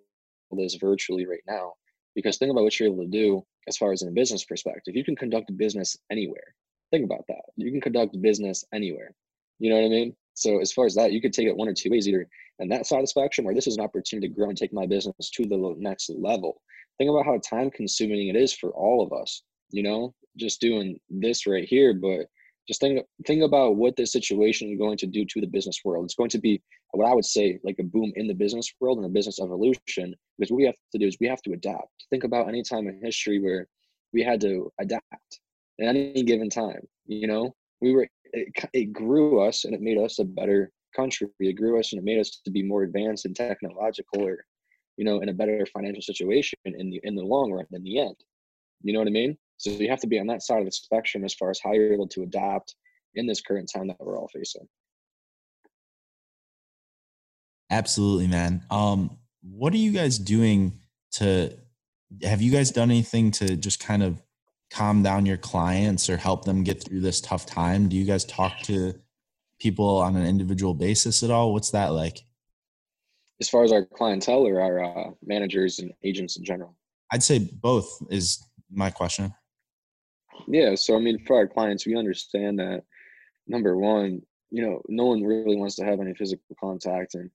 to 0.52 0.58
do 0.58 0.64
this 0.64 0.76
virtually 0.76 1.26
right 1.26 1.44
now. 1.48 1.74
Because 2.16 2.38
think 2.38 2.52
about 2.52 2.64
what 2.64 2.80
you're 2.80 2.90
able 2.90 3.04
to 3.04 3.10
do 3.10 3.44
as 3.68 3.78
far 3.78 3.92
as 3.92 4.02
in 4.02 4.10
a 4.10 4.12
business 4.12 4.46
perspective. 4.46 4.96
You 4.96 5.04
can 5.04 5.16
conduct 5.16 5.56
business 5.58 5.98
anywhere. 6.12 6.56
Think 6.92 7.06
about 7.06 7.26
that. 7.28 7.42
You 7.56 7.72
can 7.72 7.82
conduct 7.82 8.22
business 8.22 8.64
anywhere. 8.74 9.16
You 9.60 9.70
know 9.70 9.78
what 9.78 9.86
I 9.86 9.90
mean? 9.90 10.16
So 10.36 10.60
as 10.60 10.72
far 10.72 10.86
as 10.86 10.96
that, 10.96 11.12
you 11.12 11.22
could 11.22 11.34
take 11.34 11.48
it 11.48 11.56
one 11.56 11.68
or 11.68 11.74
two 11.74 11.90
ways, 11.90 12.08
either 12.08 12.28
and 12.60 12.72
that 12.72 12.86
spectrum, 12.86 13.48
or 13.48 13.54
this 13.54 13.68
is 13.68 13.78
an 13.78 13.84
opportunity 13.84 14.28
to 14.28 14.34
grow 14.34 14.50
and 14.50 14.58
take 14.58 14.74
my 14.74 14.86
business 14.86 15.30
to 15.32 15.46
the 15.46 15.76
next 15.80 16.10
level. 16.10 16.62
Think 16.98 17.10
about 17.10 17.26
how 17.26 17.40
time 17.40 17.72
consuming 17.72 18.28
it 18.28 18.36
is 18.36 18.54
for 18.54 18.70
all 18.72 19.02
of 19.02 19.12
us, 19.12 19.44
you 19.72 19.82
know, 19.82 20.14
just 20.38 20.62
doing 20.62 21.00
this 21.10 21.48
right 21.48 21.68
here, 21.68 21.94
but 21.94 22.28
just 22.68 22.80
think 22.80 23.06
think 23.26 23.44
about 23.44 23.76
what 23.76 23.96
this 23.96 24.12
situation 24.12 24.70
is 24.72 24.78
going 24.78 24.98
to 24.98 25.08
do 25.08 25.26
to 25.26 25.42
the 25.42 25.48
business 25.48 25.80
world. 25.84 26.06
It's 26.06 26.16
going 26.16 26.30
to 26.30 26.40
be 26.40 26.62
what 26.92 27.08
I 27.08 27.14
would 27.14 27.26
say 27.26 27.60
like 27.64 27.78
a 27.80 27.84
boom 27.84 28.14
in 28.16 28.28
the 28.28 28.34
business 28.34 28.72
world 28.80 28.98
and 28.98 29.06
the 29.06 29.10
business 29.10 29.40
evolution. 29.42 30.16
Because 30.38 30.52
what 30.52 30.58
we 30.58 30.66
have 30.66 30.76
to 30.94 30.98
do 30.98 31.08
is 31.08 31.18
we 31.20 31.28
have 31.28 31.42
to 31.44 31.54
adapt. 31.54 31.90
Think 32.10 32.24
about 32.24 32.48
any 32.48 32.64
time 32.64 32.88
in 32.88 33.00
history 33.04 33.40
where 33.40 33.68
we 34.14 34.24
had 34.24 34.40
to 34.42 34.72
adapt 34.80 35.40
at 35.82 35.88
any 35.88 36.24
given 36.24 36.50
time. 36.50 36.88
You 37.06 37.28
know, 37.28 37.54
we 37.82 37.94
were 37.94 38.08
it, 38.26 38.48
it 38.74 38.94
grew 38.94 39.42
us 39.42 39.66
and 39.66 39.74
it 39.74 39.82
made 39.82 39.98
us 39.98 40.20
a 40.20 40.26
better 40.26 40.72
country. 40.96 41.28
It 41.40 41.54
grew 41.54 41.80
us 41.80 41.92
and 41.92 42.00
it 42.00 42.06
made 42.06 42.20
us 42.20 42.42
to 42.46 42.52
be 42.52 42.64
more 42.64 42.84
advanced 42.84 43.26
and 43.26 43.36
technological, 43.36 44.24
or 44.24 44.46
you 44.98 45.06
know, 45.06 45.20
in 45.20 45.30
a 45.30 45.34
better 45.34 45.66
financial 45.74 46.02
situation 46.02 46.60
in 46.66 46.90
the 46.90 47.02
in 47.04 47.16
the 47.16 47.24
long 47.24 47.52
run. 47.52 47.66
In 47.72 47.84
the 47.84 48.00
end, 48.00 48.16
you 48.84 48.94
know 48.94 49.00
what 49.00 49.08
I 49.08 49.12
mean? 49.12 49.38
So 49.64 49.70
you 49.70 49.90
have 49.90 50.02
to 50.02 50.08
be 50.08 50.20
on 50.20 50.28
that 50.28 50.42
side 50.42 50.60
of 50.60 50.66
the 50.66 50.72
spectrum 50.72 51.24
as 51.24 51.34
far 51.34 51.50
as 51.50 51.58
how 51.64 51.72
you're 51.72 51.94
able 51.94 52.10
to 52.10 52.24
adapt 52.24 52.76
in 53.16 53.26
this 53.26 53.40
current 53.40 53.72
time 53.74 53.88
that 53.88 53.96
we're 53.98 54.20
all 54.20 54.28
facing. 54.28 54.68
Absolutely, 57.72 58.28
man. 58.28 58.66
Um, 58.70 59.18
what 59.42 59.74
are 59.74 59.78
you 59.78 59.94
guys 59.94 60.18
doing 60.18 60.80
to 61.14 61.58
have 62.24 62.42
you 62.42 62.52
guys 62.52 62.72
done 62.72 62.92
anything 62.92 63.32
to 63.32 63.56
just 63.56 63.80
kind 63.80 64.04
of 64.04 64.22
calm 64.70 65.02
down 65.02 65.26
your 65.26 65.38
clients 65.38 66.10
or 66.10 66.18
help 66.18 66.44
them 66.44 66.66
get 66.66 66.84
through 66.84 67.00
this 67.00 67.22
tough 67.22 67.46
time? 67.46 67.88
Do 67.88 67.96
you 67.96 68.04
guys 68.04 68.26
talk 68.26 68.60
to 68.64 68.94
people 69.60 70.00
on 70.00 70.18
an 70.18 70.26
individual 70.26 70.74
basis 70.74 71.24
at 71.24 71.32
all? 71.32 71.54
What's 71.54 71.72
that 71.72 71.94
like? 71.94 72.20
As 73.40 73.48
far 73.48 73.64
as 73.64 73.72
our 73.72 73.86
clientele 73.86 74.46
or 74.46 74.60
our 74.60 74.84
uh, 74.84 75.12
managers 75.26 75.80
and 75.80 75.94
agents 76.04 76.36
in 76.36 76.44
general? 76.44 76.76
I'd 77.14 77.24
say 77.24 77.40
both 77.40 78.04
is 78.10 78.46
my 78.70 78.90
question. 78.90 79.34
Yeah. 80.48 80.76
So, 80.76 80.96
I 80.96 81.00
mean, 81.00 81.20
for 81.26 81.36
our 81.38 81.48
clients, 81.48 81.86
we 81.86 81.96
understand 81.96 82.60
that 82.60 82.84
number 83.48 83.78
one, 83.78 84.22
you 84.52 84.62
know, 84.62 84.82
no 84.88 85.06
one 85.06 85.24
really 85.24 85.56
wants 85.56 85.76
to 85.76 85.86
have 85.86 86.00
any 86.00 86.14
physical 86.14 86.56
contact. 86.60 87.16
And, 87.16 87.30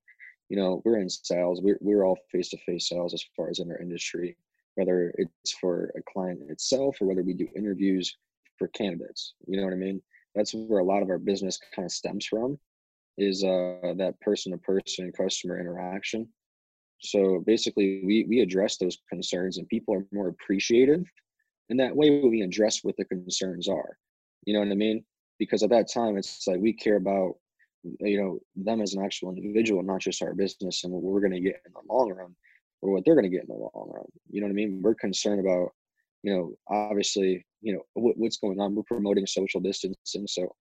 you 0.49 0.57
know, 0.57 0.83
we're 0.85 0.99
in 0.99 1.09
sales, 1.09 1.61
we're, 1.63 1.79
we're 1.81 2.05
all 2.05 2.19
face 2.31 2.51
to 2.51 2.59
face 2.59 2.89
sales 2.89 3.15
as 3.15 3.25
far 3.37 3.51
as 3.51 3.59
in 3.59 3.71
our 3.71 3.79
industry, 3.79 4.37
whether 4.77 5.13
it's 5.17 5.53
for 5.61 5.93
a 5.97 6.13
client 6.13 6.41
itself 6.49 6.97
or 7.01 7.07
whether 7.07 7.23
we 7.23 7.35
do 7.35 7.49
interviews 7.57 8.17
for 8.59 8.69
candidates. 8.69 9.35
You 9.47 9.59
know 9.59 9.65
what 9.65 9.73
I 9.73 9.77
mean? 9.77 10.01
That's 10.35 10.53
where 10.55 10.81
a 10.81 10.85
lot 10.85 11.03
of 11.03 11.11
our 11.11 11.19
business 11.19 11.59
kind 11.75 11.87
of 11.87 11.93
stems 11.93 12.27
from 12.27 12.59
is 13.17 13.43
uh, 13.43 13.95
that 13.97 14.15
person 14.21 14.53
to 14.53 14.59
person 14.59 15.11
customer 15.13 15.59
interaction. 15.59 16.29
So 17.01 17.43
basically, 17.47 18.03
we, 18.05 18.27
we 18.29 18.41
address 18.41 18.77
those 18.77 18.99
concerns 19.09 19.59
and 19.59 19.69
people 19.69 19.95
are 19.95 20.07
more 20.13 20.29
appreciative 20.29 21.05
and 21.71 21.81
that 21.81 21.95
way 21.95 22.21
we 22.21 22.43
address 22.43 22.83
what 22.83 22.97
the 22.97 23.05
concerns 23.05 23.69
are. 23.69 23.99
You 24.45 24.55
know 24.55 24.61
what 24.61 24.71
I 24.71 24.75
mean? 24.75 25.05
Because 25.39 25.63
at 25.63 25.71
that 25.71 25.93
time, 25.93 26.17
it's 26.17 26.47
like 26.47 26.61
we 26.61 26.73
care 26.73 26.97
about 26.97 27.35
you 28.01 28.21
know 28.21 28.39
them 28.57 28.81
as 28.81 28.95
an 28.95 29.05
actual 29.05 29.31
individual, 29.31 29.83
not 29.83 30.01
just 30.01 30.23
our 30.23 30.35
business 30.35 30.85
and 30.85 30.93
what 30.93 31.03
we're 31.03 31.21
going 31.21 31.33
to 31.33 31.41
get 31.41 31.63
in 31.67 31.73
the 31.73 31.93
long 31.93 32.13
run 32.13 32.35
or 32.81 32.93
what 32.93 33.05
they're 33.05 33.15
going 33.15 33.31
to 33.31 33.37
get 33.37 33.43
in 33.43 33.49
the 33.49 33.55
long 33.55 33.91
run. 33.95 34.05
You 34.31 34.41
know 34.41 34.47
what 34.47 34.53
I 34.53 34.55
mean? 34.55 34.81
We're 34.83 34.95
concerned 34.95 35.41
about 35.41 35.73
you 36.23 36.35
know 36.35 36.55
obviously 36.69 37.45
you 37.61 37.75
know 37.75 37.83
what, 37.95 38.17
what's 38.17 38.39
going 38.39 38.61
on. 38.61 38.75
We're 38.75 38.83
promoting 38.85 39.27
social 39.27 39.61
distancing, 39.61 40.27
so 40.27 40.55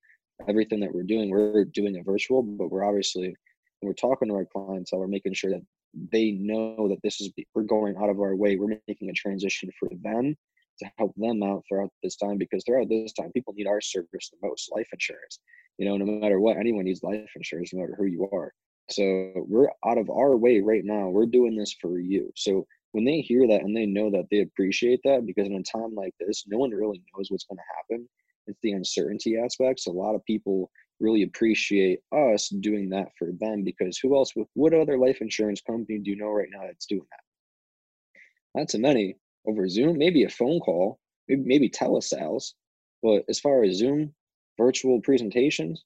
everything 0.48 0.80
that 0.82 0.94
we're 0.94 1.04
doing, 1.04 1.30
we're 1.30 1.66
doing 1.66 1.96
it 1.96 2.06
virtual, 2.06 2.44
but 2.44 2.70
we're 2.70 2.86
obviously 2.86 3.36
when 3.80 3.90
we're 3.90 3.94
talking 3.94 4.28
to 4.28 4.36
our 4.36 4.46
clientele, 4.46 5.00
we're 5.00 5.08
making 5.08 5.34
sure 5.34 5.52
that 5.52 5.66
they 6.12 6.32
know 6.32 6.88
that 6.90 7.00
this 7.04 7.22
is 7.22 7.32
we're 7.56 7.64
going 7.64 7.96
out 7.98 8.10
of 8.10 8.20
our 8.20 8.36
way. 8.36 8.56
We're 8.56 8.78
making 8.88 9.10
a 9.10 9.14
transition 9.14 9.72
for 9.80 9.90
them 10.04 10.36
to 10.80 10.92
help 10.98 11.14
them 11.16 11.44
out 11.44 11.64
throughout 11.68 11.92
this 12.04 12.16
time 12.16 12.38
because 12.38 12.64
throughout 12.64 12.90
this 12.90 13.14
time 13.14 13.32
people 13.32 13.54
need 13.54 13.68
our 13.68 13.82
service 13.82 14.30
the 14.32 14.48
most 14.48 14.72
life 14.72 14.88
insurance. 14.92 15.40
You 15.78 15.88
know 15.88 15.98
no 15.98 16.06
matter 16.06 16.40
what 16.40 16.58
anyone 16.58 16.86
needs 16.86 17.04
life 17.04 17.30
insurance 17.36 17.74
no 17.74 17.82
matter 17.82 17.96
who 17.98 18.06
you 18.06 18.30
are. 18.32 18.54
So 18.90 19.34
we're 19.36 19.70
out 19.86 19.98
of 19.98 20.10
our 20.10 20.38
way 20.38 20.62
right 20.62 20.84
now. 20.86 21.10
We're 21.10 21.26
doing 21.26 21.56
this 21.56 21.76
for 21.82 22.00
you. 22.00 22.32
So 22.36 22.66
when 22.94 23.04
they 23.04 23.20
hear 23.20 23.48
that 23.48 23.62
and 23.62 23.76
they 23.76 23.86
know 23.86 24.10
that 24.12 24.28
they 24.32 24.42
appreciate 24.42 25.02
that 25.04 25.26
because 25.26 25.48
in 25.48 25.56
a 25.56 25.64
time 25.64 25.94
like 25.94 26.14
this 26.20 26.46
no 26.48 26.58
one 26.58 26.72
really 26.72 27.02
knows 27.16 27.30
what's 27.30 27.46
going 27.46 27.58
to 27.58 27.96
happen. 27.96 28.10
It's 28.48 28.60
the 28.64 28.72
uncertainty 28.72 29.38
aspects. 29.38 29.88
A 29.88 29.92
lot 29.92 30.16
of 30.16 30.24
people 30.26 30.72
really 31.00 31.24
appreciate 31.24 32.00
us 32.12 32.50
doing 32.50 32.90
that 32.90 33.10
for 33.20 33.32
them 33.40 33.64
because 33.64 34.00
who 34.00 34.16
else 34.16 34.34
what 34.54 34.74
other 34.74 34.98
life 34.98 35.22
insurance 35.22 35.62
company 35.62 36.00
do 36.00 36.10
you 36.10 36.16
know 36.16 36.30
right 36.30 36.50
now 36.52 36.62
that's 36.66 36.86
doing 36.86 37.06
that? 37.12 38.60
Not 38.60 38.70
to 38.70 38.80
many 38.80 39.18
over 39.48 39.68
Zoom, 39.68 39.98
maybe 39.98 40.24
a 40.24 40.30
phone 40.30 40.60
call, 40.60 41.00
maybe, 41.27 41.44
maybe 41.46 41.70
telesales. 41.70 42.54
But 43.01 43.24
as 43.30 43.39
far 43.39 43.63
as 43.63 43.77
Zoom, 43.77 44.13
virtual 44.58 45.01
presentations, 45.01 45.84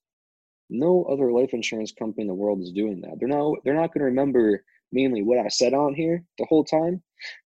no 0.69 1.03
other 1.03 1.31
life 1.31 1.53
insurance 1.53 1.91
company 1.91 2.23
in 2.23 2.27
the 2.27 2.33
world 2.33 2.61
is 2.61 2.71
doing 2.71 3.01
that. 3.01 3.19
They're 3.19 3.27
not 3.27 3.57
they're 3.63 3.73
not 3.73 3.93
going 3.93 3.99
to 3.99 4.05
remember 4.05 4.63
mainly 4.91 5.21
what 5.21 5.37
I 5.37 5.47
said 5.49 5.73
on 5.73 5.93
here 5.93 6.23
the 6.37 6.45
whole 6.45 6.63
time, 6.63 7.01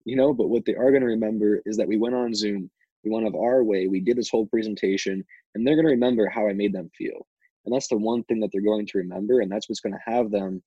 you 0.06 0.16
know, 0.16 0.34
but 0.34 0.50
what 0.50 0.66
they 0.66 0.76
are 0.76 0.92
going 0.92 1.02
to 1.02 1.08
remember 1.08 1.62
is 1.66 1.78
that 1.78 1.88
we 1.88 1.98
went 1.98 2.16
on 2.16 2.34
Zoom, 2.34 2.70
we 3.04 3.12
went 3.12 3.28
of 3.28 3.36
our 3.36 3.64
way, 3.64 3.88
we 3.88 4.00
did 4.00 4.18
this 4.18 4.30
whole 4.30 4.46
presentation, 4.46 5.24
and 5.56 5.66
they're 5.66 5.76
going 5.76 5.86
to 5.86 5.92
remember 5.92 6.28
how 6.28 6.48
I 6.48 6.54
made 6.54 6.74
them 6.74 6.90
feel. 6.98 7.28
And 7.66 7.74
that's 7.74 7.88
the 7.88 7.98
one 7.98 8.24
thing 8.24 8.40
that 8.42 8.50
they're 8.52 8.62
going 8.62 8.86
to 8.88 8.98
remember, 8.98 9.40
and 9.40 9.52
that's 9.52 9.70
what's 9.70 9.82
going 9.82 9.94
to 9.94 10.12
have 10.12 10.32
them 10.32 10.62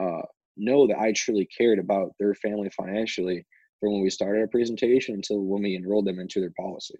uh, 0.00 0.22
know 0.56 0.86
that 0.86 0.98
I 0.98 1.12
truly 1.12 1.46
cared 1.46 1.78
about 1.78 2.12
their 2.18 2.34
family 2.34 2.70
financially 2.70 3.46
from 3.80 3.92
when 3.92 4.02
we 4.02 4.10
started 4.10 4.40
our 4.40 4.46
presentation 4.46 5.14
until 5.14 5.40
when 5.40 5.62
we 5.62 5.76
enrolled 5.76 6.06
them 6.06 6.18
into 6.18 6.40
their 6.40 6.52
policy. 6.58 6.98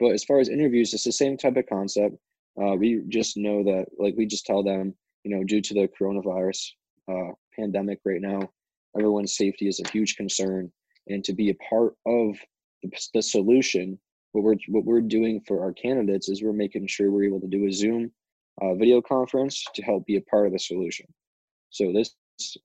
But 0.00 0.12
as 0.12 0.24
far 0.24 0.40
as 0.40 0.48
interviews, 0.48 0.92
it's 0.92 1.04
the 1.04 1.12
same 1.12 1.36
type 1.36 1.56
of 1.56 1.66
concept. 1.66 2.16
Uh, 2.60 2.74
we 2.76 3.02
just 3.08 3.36
know 3.36 3.62
that, 3.64 3.86
like, 3.98 4.14
we 4.16 4.26
just 4.26 4.46
tell 4.46 4.62
them, 4.62 4.94
you 5.24 5.36
know, 5.36 5.44
due 5.44 5.60
to 5.60 5.74
the 5.74 5.88
coronavirus 6.00 6.70
uh, 7.10 7.32
pandemic 7.58 8.00
right 8.04 8.20
now, 8.20 8.48
everyone's 8.96 9.36
safety 9.36 9.68
is 9.68 9.80
a 9.80 9.88
huge 9.90 10.16
concern, 10.16 10.70
and 11.08 11.24
to 11.24 11.32
be 11.32 11.50
a 11.50 11.54
part 11.54 11.94
of 12.06 12.36
the, 12.82 12.90
the 13.14 13.22
solution, 13.22 13.98
what 14.32 14.44
we're 14.44 14.56
what 14.68 14.84
we're 14.84 15.00
doing 15.00 15.40
for 15.46 15.62
our 15.62 15.72
candidates 15.72 16.28
is 16.28 16.42
we're 16.42 16.52
making 16.52 16.86
sure 16.86 17.10
we're 17.10 17.24
able 17.24 17.40
to 17.40 17.46
do 17.46 17.66
a 17.66 17.72
Zoom 17.72 18.10
uh, 18.60 18.74
video 18.74 19.00
conference 19.00 19.64
to 19.74 19.82
help 19.82 20.04
be 20.06 20.16
a 20.16 20.20
part 20.22 20.46
of 20.46 20.52
the 20.52 20.58
solution. 20.58 21.06
So 21.70 21.92
this, 21.92 22.14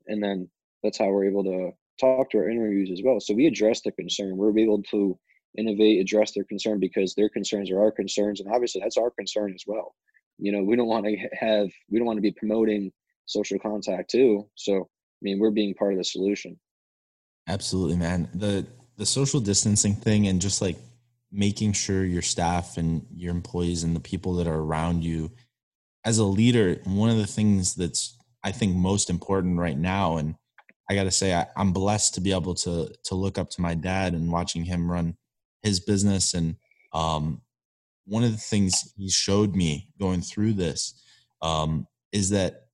and 0.08 0.22
then 0.22 0.50
that's 0.84 0.98
how 0.98 1.08
we're 1.08 1.26
able 1.26 1.44
to 1.44 1.72
talk 2.00 2.30
to 2.32 2.38
our 2.38 2.50
interviews 2.50 2.90
as 2.92 3.02
well. 3.04 3.20
So 3.20 3.34
we 3.34 3.48
address 3.48 3.82
the 3.82 3.92
concern. 3.92 4.38
We're 4.38 4.58
able 4.58 4.82
to 4.84 5.18
innovate, 5.58 6.00
address 6.00 6.32
their 6.32 6.44
concern 6.44 6.80
because 6.80 7.16
their 7.16 7.30
concerns 7.30 7.72
are 7.72 7.80
our 7.80 7.92
concerns, 7.92 8.40
and 8.40 8.52
obviously 8.52 8.82
that's 8.82 8.98
our 8.98 9.12
concern 9.12 9.54
as 9.54 9.64
well. 9.68 9.96
You 10.38 10.52
know, 10.52 10.64
we 10.64 10.76
don't 10.76 10.88
want 10.88 11.06
to 11.06 11.18
have, 11.40 11.70
we 11.90 12.00
don't 12.00 12.08
want 12.08 12.18
to 12.18 12.22
be 12.22 12.32
promoting 12.32 12.92
social 13.26 13.60
contact 13.60 14.10
too. 14.10 14.48
So 14.56 14.76
I 14.78 15.22
mean, 15.22 15.40
we're 15.40 15.52
being 15.52 15.74
part 15.74 15.94
of 15.94 15.98
the 15.98 16.04
solution. 16.04 16.58
Absolutely, 17.48 17.98
man. 17.98 18.30
The 18.34 18.66
the 18.98 19.06
social 19.06 19.40
distancing 19.40 19.96
thing 19.96 20.28
and 20.28 20.42
just 20.42 20.62
like 20.62 20.78
making 21.32 21.72
sure 21.74 22.04
your 22.04 22.22
staff 22.22 22.78
and 22.78 23.06
your 23.16 23.32
employees 23.32 23.84
and 23.84 23.96
the 23.96 24.00
people 24.00 24.36
that 24.36 24.48
are 24.48 24.60
around 24.60 25.04
you 25.04 25.32
as 26.04 26.18
a 26.18 26.24
leader, 26.24 26.82
one 26.86 27.10
of 27.10 27.18
the 27.18 27.28
things 27.28 27.76
that's 27.76 28.18
I 28.44 28.52
think 28.52 28.76
most 28.76 29.10
important 29.10 29.58
right 29.58 29.78
now 29.78 30.18
and 30.18 30.36
I 30.90 30.96
got 30.96 31.04
to 31.04 31.12
say 31.12 31.34
I, 31.34 31.46
am 31.56 31.72
blessed 31.72 32.16
to 32.16 32.22
be 32.22 32.32
able 32.32 32.56
to 32.56 32.92
to 33.04 33.16
look 33.16 33.38
up 33.38 33.50
to 33.52 33.62
my 33.62 33.76
dad 33.76 34.14
and 34.14 34.32
watching 34.32 34.66
him 34.66 34.92
run 34.92 35.16
his 35.62 35.80
business. 35.80 36.34
And 36.34 36.56
um, 36.94 37.42
one 38.06 38.24
of 38.24 38.32
the 38.32 38.38
things 38.38 38.94
he 38.98 39.10
showed 39.10 39.56
me 39.56 39.90
going 40.00 40.22
through 40.22 40.54
this 40.54 41.02
um, 41.42 41.88
is 42.12 42.32
that 42.32 42.66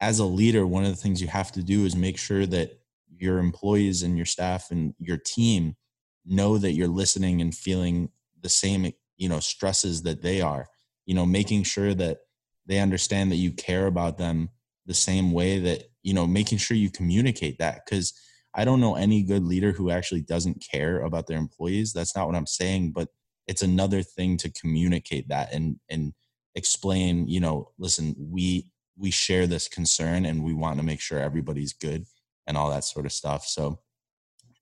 as 0.00 0.18
a 0.18 0.24
leader, 0.24 0.66
one 0.66 0.84
of 0.84 0.90
the 0.90 0.96
things 0.96 1.20
you 1.20 1.28
have 1.28 1.52
to 1.52 1.62
do 1.62 1.84
is 1.84 1.94
make 1.94 2.18
sure 2.18 2.46
that 2.46 2.80
your 3.18 3.38
employees 3.38 4.02
and 4.02 4.16
your 4.16 4.26
staff 4.26 4.70
and 4.70 4.94
your 4.98 5.18
team 5.18 5.76
know 6.24 6.56
that 6.56 6.72
you're 6.72 6.88
listening 6.88 7.40
and 7.40 7.54
feeling 7.54 8.08
the 8.40 8.48
same 8.48 8.90
you 9.16 9.28
know 9.28 9.40
stresses 9.40 10.02
that 10.02 10.22
they 10.22 10.40
are 10.40 10.66
you 11.06 11.14
know 11.14 11.26
making 11.26 11.62
sure 11.62 11.94
that 11.94 12.18
they 12.66 12.78
understand 12.78 13.30
that 13.30 13.36
you 13.36 13.52
care 13.52 13.86
about 13.86 14.16
them 14.16 14.48
the 14.86 14.94
same 14.94 15.32
way 15.32 15.58
that 15.58 15.89
you 16.02 16.14
know 16.14 16.26
making 16.26 16.58
sure 16.58 16.76
you 16.76 16.90
communicate 16.90 17.58
that 17.58 17.82
because 17.84 18.12
i 18.54 18.64
don't 18.64 18.80
know 18.80 18.94
any 18.94 19.22
good 19.22 19.44
leader 19.44 19.72
who 19.72 19.90
actually 19.90 20.20
doesn't 20.20 20.64
care 20.70 21.00
about 21.02 21.26
their 21.26 21.38
employees 21.38 21.92
that's 21.92 22.16
not 22.16 22.26
what 22.26 22.36
i'm 22.36 22.46
saying 22.46 22.92
but 22.92 23.08
it's 23.46 23.62
another 23.62 24.02
thing 24.02 24.36
to 24.36 24.50
communicate 24.52 25.28
that 25.28 25.52
and 25.52 25.76
and 25.88 26.12
explain 26.54 27.26
you 27.28 27.40
know 27.40 27.70
listen 27.78 28.14
we 28.18 28.66
we 28.96 29.10
share 29.10 29.46
this 29.46 29.68
concern 29.68 30.26
and 30.26 30.42
we 30.44 30.52
want 30.52 30.78
to 30.78 30.84
make 30.84 31.00
sure 31.00 31.18
everybody's 31.18 31.72
good 31.72 32.04
and 32.46 32.56
all 32.56 32.70
that 32.70 32.84
sort 32.84 33.06
of 33.06 33.12
stuff 33.12 33.44
so 33.44 33.78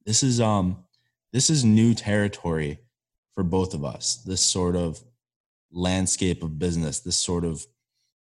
this 0.07 0.23
is 0.23 0.40
um 0.40 0.85
this 1.33 1.50
is 1.50 1.64
new 1.64 1.95
territory 1.95 2.78
for 3.35 3.42
both 3.42 3.75
of 3.75 3.85
us 3.85 4.16
this 4.26 4.40
sort 4.40 4.76
of 4.76 5.02
landscape 5.71 6.42
of 6.42 6.59
business 6.59 7.00
this 7.00 7.18
sort 7.18 7.45
of 7.45 7.66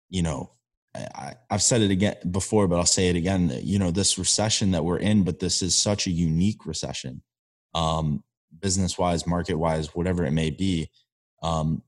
you 0.10 0.22
know 0.22 0.52
I, 0.96 1.34
have 1.50 1.62
said 1.62 1.82
it 1.82 1.92
again 1.92 2.16
before, 2.32 2.68
but 2.68 2.78
I'll 2.78 2.86
say 2.86 3.10
it 3.10 3.16
again. 3.16 3.52
You 3.64 3.80
know, 3.80 3.92
this 3.92 4.18
recession 4.18 4.72
that 4.72 4.86
we're 4.86 4.98
in, 5.00 5.24
but 5.24 5.40
this 5.40 5.62
is 5.62 5.76
such 5.76 6.08
a 6.08 6.12
unique 6.12 6.66
recession, 6.66 7.22
um, 7.74 8.24
business 8.60 8.98
wise, 8.98 9.28
market 9.28 9.56
wise, 9.56 9.96
whatever 9.96 10.26
it 10.26 10.32
may 10.32 10.50
be. 10.50 10.90
Um, 11.44 11.84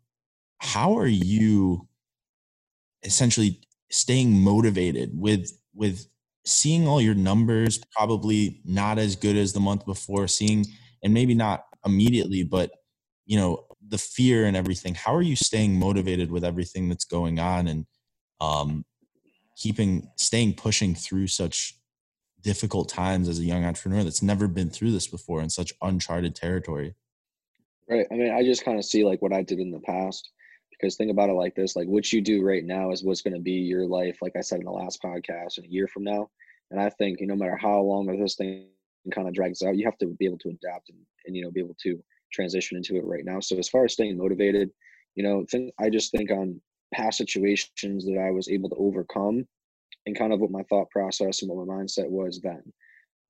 how 0.60 0.98
are 0.98 1.08
you 1.08 1.88
essentially 3.04 3.62
staying 3.92 4.34
motivated 4.34 5.12
with 5.14 5.52
with 5.74 6.08
seeing 6.46 6.88
all 6.88 7.02
your 7.02 7.16
numbers 7.16 7.80
probably 7.96 8.62
not 8.66 8.98
as 8.98 9.16
good 9.16 9.38
as 9.38 9.54
the 9.54 9.60
month 9.60 9.86
before, 9.86 10.28
seeing 10.28 10.66
and 11.04 11.14
maybe 11.14 11.36
not 11.36 11.64
immediately, 11.86 12.44
but 12.44 12.72
you 13.26 13.38
know 13.38 13.66
the 13.88 13.98
fear 13.98 14.46
and 14.46 14.58
everything. 14.58 14.96
How 14.96 15.16
are 15.16 15.22
you 15.22 15.36
staying 15.36 15.80
motivated 15.80 16.32
with 16.32 16.44
everything 16.44 16.90
that's 16.90 17.06
going 17.06 17.40
on 17.40 17.68
and 17.68 17.86
um, 18.42 18.86
keeping 19.58 20.10
staying 20.16 20.54
pushing 20.54 20.94
through 20.96 21.28
such 21.28 21.76
difficult 22.42 22.88
times 22.88 23.28
as 23.28 23.40
a 23.40 23.44
young 23.44 23.66
entrepreneur 23.66 24.04
that's 24.04 24.22
never 24.22 24.48
been 24.48 24.70
through 24.70 24.92
this 24.92 25.08
before 25.08 25.42
in 25.42 25.50
such 25.50 25.74
uncharted 25.82 26.36
territory. 26.36 26.96
Right 27.90 28.06
i 28.12 28.16
mean 28.16 28.32
i 28.32 28.44
just 28.44 28.66
kind 28.66 28.78
of 28.78 28.84
see 28.84 29.06
like 29.06 29.22
what 29.22 29.32
i 29.32 29.42
did 29.42 29.60
in 29.60 29.72
the 29.72 29.80
past 29.80 30.30
because 30.70 30.98
think 30.98 31.10
about 31.10 31.30
it 31.30 31.34
like 31.34 31.56
this 31.56 31.76
like 31.76 31.88
what 31.88 32.12
you 32.12 32.22
do 32.22 32.44
right 32.44 32.66
now 32.66 32.92
is 32.92 33.02
what's 33.02 33.22
going 33.22 33.34
to 33.34 33.40
be 33.40 33.54
your 33.54 33.86
life 33.86 34.18
like 34.22 34.36
i 34.36 34.42
said 34.42 34.60
in 34.60 34.66
the 34.66 34.72
last 34.72 35.02
podcast 35.02 35.58
in 35.58 35.64
a 35.66 35.70
year 35.70 35.88
from 35.88 36.04
now. 36.04 36.30
And 36.70 36.82
i 36.82 36.90
think 36.90 37.22
you 37.22 37.28
know, 37.28 37.34
no 37.34 37.40
matter 37.40 37.58
how 37.58 37.80
long 37.80 38.06
this 38.06 38.36
thing 38.36 38.68
kind 39.14 39.28
of 39.28 39.34
drags 39.34 39.62
out 39.62 39.78
you 39.78 39.86
have 39.86 39.98
to 40.00 40.08
be 40.20 40.26
able 40.26 40.38
to 40.40 40.50
adapt 40.50 40.90
and, 40.90 41.00
and 41.26 41.36
you 41.36 41.44
know 41.44 41.52
be 41.52 41.62
able 41.62 41.78
to 41.82 42.04
transition 42.34 42.76
into 42.76 42.98
it 42.98 43.06
right 43.06 43.24
now. 43.24 43.40
So 43.40 43.58
as 43.58 43.70
far 43.70 43.86
as 43.86 43.94
staying 43.94 44.18
motivated 44.18 44.70
you 45.16 45.24
know 45.24 45.46
think 45.50 45.74
i 45.80 45.90
just 45.90 46.12
think 46.12 46.30
on 46.30 46.62
past 46.94 47.18
situations 47.18 48.06
that 48.06 48.18
I 48.18 48.32
was 48.32 48.50
able 48.50 48.70
to 48.70 48.76
overcome 48.76 49.46
and 50.06 50.18
kind 50.18 50.34
of 50.34 50.40
what 50.40 50.52
my 50.52 50.64
thought 50.64 50.90
process 50.90 51.42
and 51.42 51.52
what 51.52 51.68
my 51.68 51.74
mindset 51.74 52.10
was 52.10 52.40
then. 52.42 52.64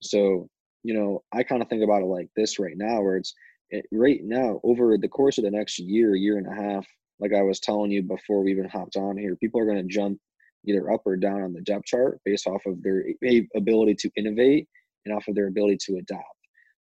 So 0.02 0.48
you 0.84 0.94
know, 0.94 1.24
I 1.34 1.44
kind 1.44 1.62
of 1.62 1.68
think 1.68 1.84
about 1.84 2.02
it 2.02 2.06
like 2.06 2.30
this 2.36 2.60
right 2.60 2.78
now, 2.78 3.02
where 3.02 3.18
it's 3.18 3.34
it, 3.72 3.86
right 3.92 4.22
now 4.24 4.62
over 4.64 4.98
the 4.98 5.10
course 5.10 5.38
of 5.38 5.44
the 5.44 5.52
next 5.52 5.80
year, 5.80 6.16
year 6.16 6.38
and 6.38 6.48
a 6.48 6.56
half, 6.56 6.88
like 7.20 7.34
I 7.34 7.42
was 7.42 7.60
telling 7.60 7.92
you 7.92 8.04
before 8.04 8.44
we 8.44 8.52
even 8.52 8.70
hopped 8.70 8.96
on 8.96 9.18
here, 9.18 9.36
people 9.36 9.60
are 9.60 9.66
going 9.66 9.86
to 9.86 9.94
jump 9.94 10.20
either 10.66 10.92
up 10.92 11.02
or 11.06 11.18
down 11.18 11.42
on 11.42 11.54
the 11.54 11.62
depth 11.62 11.86
chart 11.86 12.20
based 12.26 12.48
off 12.48 12.66
of 12.66 12.82
their 12.84 13.04
ability 13.56 13.96
to 13.96 14.12
innovate 14.16 14.68
and 15.06 15.14
off 15.16 15.28
of 15.28 15.36
their 15.36 15.48
ability 15.48 15.78
to 15.82 15.98
adapt. 15.98 16.24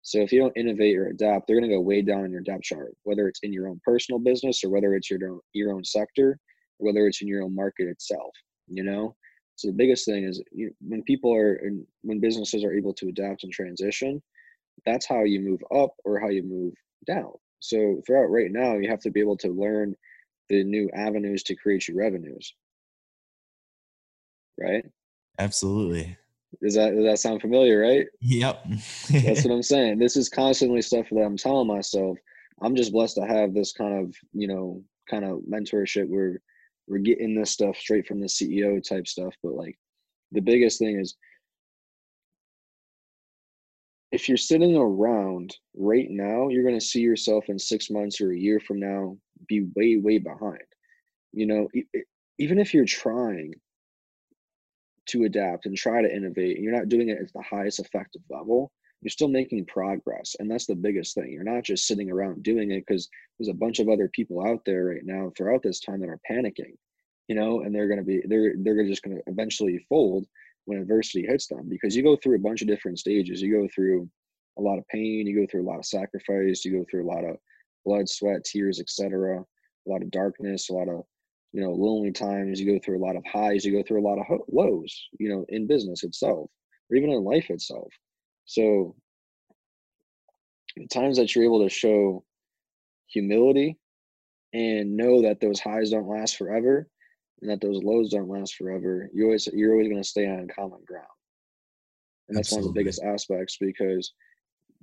So 0.03 0.19
if 0.21 0.33
you 0.33 0.41
don't 0.41 0.57
innovate 0.57 0.97
or 0.97 1.09
adapt, 1.09 1.47
they're 1.47 1.59
going 1.59 1.69
to 1.69 1.77
go 1.77 1.81
way 1.81 2.03
down 2.03 2.25
in 2.25 2.31
your 2.31 2.43
depth 2.43 2.63
chart, 2.63 2.95
whether 3.03 3.27
it's 3.27 3.41
in 3.43 3.53
your 3.53 3.67
own 3.69 3.81
personal 3.85 4.21
business 4.21 4.63
or 4.63 4.71
whether 4.71 4.95
it's 4.95 5.11
your 5.11 5.19
own, 5.29 5.41
your 5.53 5.73
own 5.73 5.85
sector, 5.85 6.31
or 6.31 6.39
whether 6.79 7.07
it's 7.07 7.23
in 7.23 7.29
your 7.29 7.43
own 7.43 7.55
market 7.55 7.89
itself. 7.89 8.33
You 8.69 8.83
know, 8.83 9.15
so 9.57 9.69
the 9.69 9.75
biggest 9.75 10.05
thing 10.05 10.25
is 10.25 10.43
you, 10.53 10.71
when 10.81 11.03
people 11.03 11.35
are 11.35 11.61
when 12.03 12.21
businesses 12.21 12.63
are 12.63 12.73
able 12.73 12.93
to 12.95 13.09
adapt 13.09 13.43
and 13.43 13.53
transition, 13.53 14.23
that's 14.85 15.07
how 15.07 15.25
you 15.25 15.41
move 15.41 15.61
up 15.75 15.95
or 16.05 16.21
how 16.21 16.29
you 16.29 16.43
move 16.43 16.75
down. 17.07 17.33
So 17.61 18.03
throughout 18.07 18.31
right 18.31 18.51
now, 18.51 18.75
you 18.75 18.89
have 18.91 19.01
to 19.01 19.11
be 19.11 19.21
able 19.21 19.39
to 19.39 19.49
learn 19.49 19.97
the 20.51 20.63
new 20.63 20.91
avenues 20.95 21.43
to 21.45 21.57
create 21.57 21.89
your 21.89 21.97
revenues. 21.97 22.55
Right? 24.61 24.85
Absolutely. 25.39 26.17
Does 26.63 26.75
that 26.75 26.95
does 26.95 27.05
that 27.05 27.19
sound 27.19 27.41
familiar, 27.41 27.81
right? 27.81 28.07
Yep. 28.21 28.67
That's 29.11 29.45
what 29.45 29.53
I'm 29.55 29.63
saying. 29.63 29.99
This 29.99 30.17
is 30.17 30.29
constantly 30.29 30.83
stuff 30.83 31.07
that 31.11 31.23
I'm 31.23 31.37
telling 31.37 31.67
myself. 31.67 32.19
I'm 32.61 32.77
just 32.77 32.93
blessed 32.93 33.17
to 33.17 33.27
have 33.27 33.55
this 33.55 33.73
kind 33.73 34.05
of, 34.05 34.15
you 34.33 34.49
know, 34.49 34.83
kind 35.09 35.25
of 35.25 35.41
mentorship 35.51 36.09
where 36.09 36.41
we're 36.87 36.99
getting 36.99 37.35
this 37.35 37.51
stuff 37.51 37.77
straight 37.77 38.07
from 38.07 38.21
the 38.21 38.27
CEO 38.27 38.83
type 38.87 39.07
stuff. 39.07 39.35
But 39.43 39.55
like 39.55 39.79
the 40.33 40.41
biggest 40.41 40.79
thing 40.79 40.99
is 41.01 41.17
if 44.13 44.29
you're 44.29 44.39
sitting 44.39 44.77
around 44.77 45.57
right 45.75 46.09
now, 46.09 46.49
you're 46.49 46.63
going 46.63 46.79
to 46.79 46.85
see 46.85 47.01
yourself 47.01 47.49
in 47.49 47.59
six 47.59 47.91
months 47.91 48.21
or 48.21 48.33
a 48.33 48.39
year 48.39 48.61
from 48.61 48.81
now 48.81 49.17
be 49.49 49.67
way, 49.75 49.97
way 49.97 50.19
behind. 50.19 50.63
You 51.33 51.47
know, 51.47 51.69
even 52.39 52.59
if 52.59 52.73
you're 52.73 52.87
trying 52.87 53.55
to 55.07 55.25
adapt 55.25 55.67
and 55.67 55.77
try 55.77 56.03
to 56.03 56.15
innovate, 56.15 56.59
you're 56.59 56.77
not 56.77 56.89
doing 56.89 57.09
it 57.09 57.19
at 57.21 57.33
the 57.33 57.43
highest 57.43 57.79
effective 57.79 58.23
level, 58.31 58.73
you're 59.03 59.11
still 59.11 59.29
making 59.29 59.67
progress. 59.67 60.37
And 60.39 60.51
that's 60.51 60.67
the 60.67 60.75
biggest 60.75 61.15
thing. 61.15 61.31
You're 61.31 61.45
not 61.45 61.65
just 61.65 61.87
sitting 61.87 62.11
around 62.11 62.43
doing 62.43 62.71
it 62.73 62.85
because 62.87 63.09
there's 63.39 63.49
a 63.49 63.55
bunch 63.55 63.79
of 63.79 63.89
other 63.89 64.09
people 64.09 64.45
out 64.47 64.63
there 64.65 64.87
right 64.87 65.05
now 65.05 65.33
throughout 65.37 65.63
this 65.63 65.81
time 65.81 66.01
that 66.01 66.09
are 66.09 66.21
panicking, 66.31 66.75
you 67.29 67.35
know, 67.35 67.61
and 67.61 67.75
they're 67.75 67.89
going 67.89 68.01
to 68.01 68.05
be, 68.05 68.23
they're, 68.27 68.55
they're 68.59 68.87
just 68.87 69.03
going 69.03 69.17
to 69.17 69.23
eventually 69.27 69.85
fold 69.89 70.27
when 70.65 70.79
adversity 70.79 71.25
hits 71.27 71.47
them 71.47 71.69
because 71.69 71.95
you 71.95 72.03
go 72.03 72.17
through 72.17 72.37
a 72.37 72.41
bunch 72.41 72.63
of 72.63 72.69
different 72.69 72.99
stages. 72.99 73.41
You 73.41 73.53
go 73.53 73.69
through 73.75 74.09
a 74.59 74.63
lot 74.63 74.79
of 74.79 74.89
pain, 74.89 75.27
you 75.27 75.41
go 75.41 75.47
through 75.51 75.63
a 75.63 75.71
lot 75.71 75.79
of 75.79 75.85
sacrifice, 75.85 76.65
you 76.65 76.73
go 76.73 76.85
through 76.91 77.05
a 77.05 77.13
lot 77.13 77.25
of 77.25 77.37
blood, 77.85 78.09
sweat, 78.09 78.45
tears, 78.45 78.81
etc. 78.81 79.41
A 79.41 79.91
lot 79.91 80.03
of 80.03 80.11
darkness, 80.11 80.69
a 80.69 80.73
lot 80.75 80.89
of 80.89 81.05
you 81.53 81.61
know 81.63 81.71
lonely 81.71 82.13
times. 82.13 82.61
You 82.61 82.73
go 82.73 82.81
through 82.85 82.99
a 82.99 83.05
lot 83.07 83.17
of 83.17 83.25
highs, 83.25 83.65
you 83.65 83.73
go 83.73 83.83
through 83.87 84.01
a 84.01 84.09
lot 84.09 84.19
of 84.19 84.27
lows. 84.49 85.09
You 85.19 85.31
know, 85.31 85.47
in 85.49 85.67
business 85.67 86.03
itself, 86.03 86.51
or 86.91 86.97
even 86.97 87.11
in 87.11 87.25
life 87.25 87.51
itself. 87.51 87.89
So 88.47 88.95
the 90.77 90.87
times 90.87 91.19
that 91.19 91.35
you're 91.35 91.45
able 91.45 91.63
to 91.63 91.69
show 91.69 92.25
humility 93.09 93.77
and 94.53 94.97
know 94.97 95.23
that 95.23 95.41
those 95.41 95.61
highs 95.61 95.91
don't 95.91 96.09
last 96.09 96.37
forever 96.37 96.89
and 97.41 97.51
that 97.51 97.61
those 97.61 97.83
lows 97.83 98.11
don't 98.11 98.29
last 98.29 98.55
forever, 98.55 99.11
you 99.13 99.25
always 99.25 99.47
you're 99.53 99.73
always 99.73 99.89
going 99.89 100.03
to 100.03 100.09
stay 100.09 100.27
on 100.27 100.49
common 100.49 100.81
ground. 100.87 101.07
And 102.29 102.37
that's 102.37 102.49
Absolutely. 102.49 102.69
one 102.69 102.71
of 102.71 102.75
the 102.75 102.81
biggest 102.81 103.03
aspects 103.03 103.59
because 103.61 104.13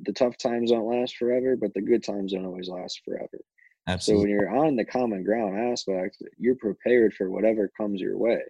the 0.03 0.13
tough 0.13 0.37
times 0.37 0.71
don't 0.71 0.87
last 0.87 1.17
forever, 1.17 1.55
but 1.55 1.73
the 1.73 1.81
good 1.81 2.03
times 2.03 2.33
don't 2.33 2.45
always 2.45 2.69
last 2.69 3.01
forever. 3.03 3.39
Absolutely. 3.87 4.19
So 4.19 4.21
when 4.21 4.29
you're 4.29 4.65
on 4.65 4.75
the 4.75 4.85
common 4.85 5.23
ground 5.23 5.71
aspect, 5.71 6.21
you're 6.37 6.55
prepared 6.55 7.13
for 7.13 7.29
whatever 7.29 7.71
comes 7.77 8.01
your 8.01 8.17
way. 8.17 8.41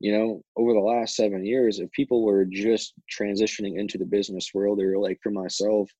You 0.00 0.12
know, 0.12 0.42
over 0.56 0.72
the 0.72 0.80
last 0.80 1.14
seven 1.14 1.44
years, 1.44 1.78
if 1.78 1.90
people 1.92 2.24
were 2.24 2.46
just 2.46 2.94
transitioning 3.10 3.78
into 3.78 3.98
the 3.98 4.06
business 4.06 4.50
world, 4.54 4.80
or 4.80 4.98
like 4.98 5.18
for 5.22 5.30
myself, 5.30 5.90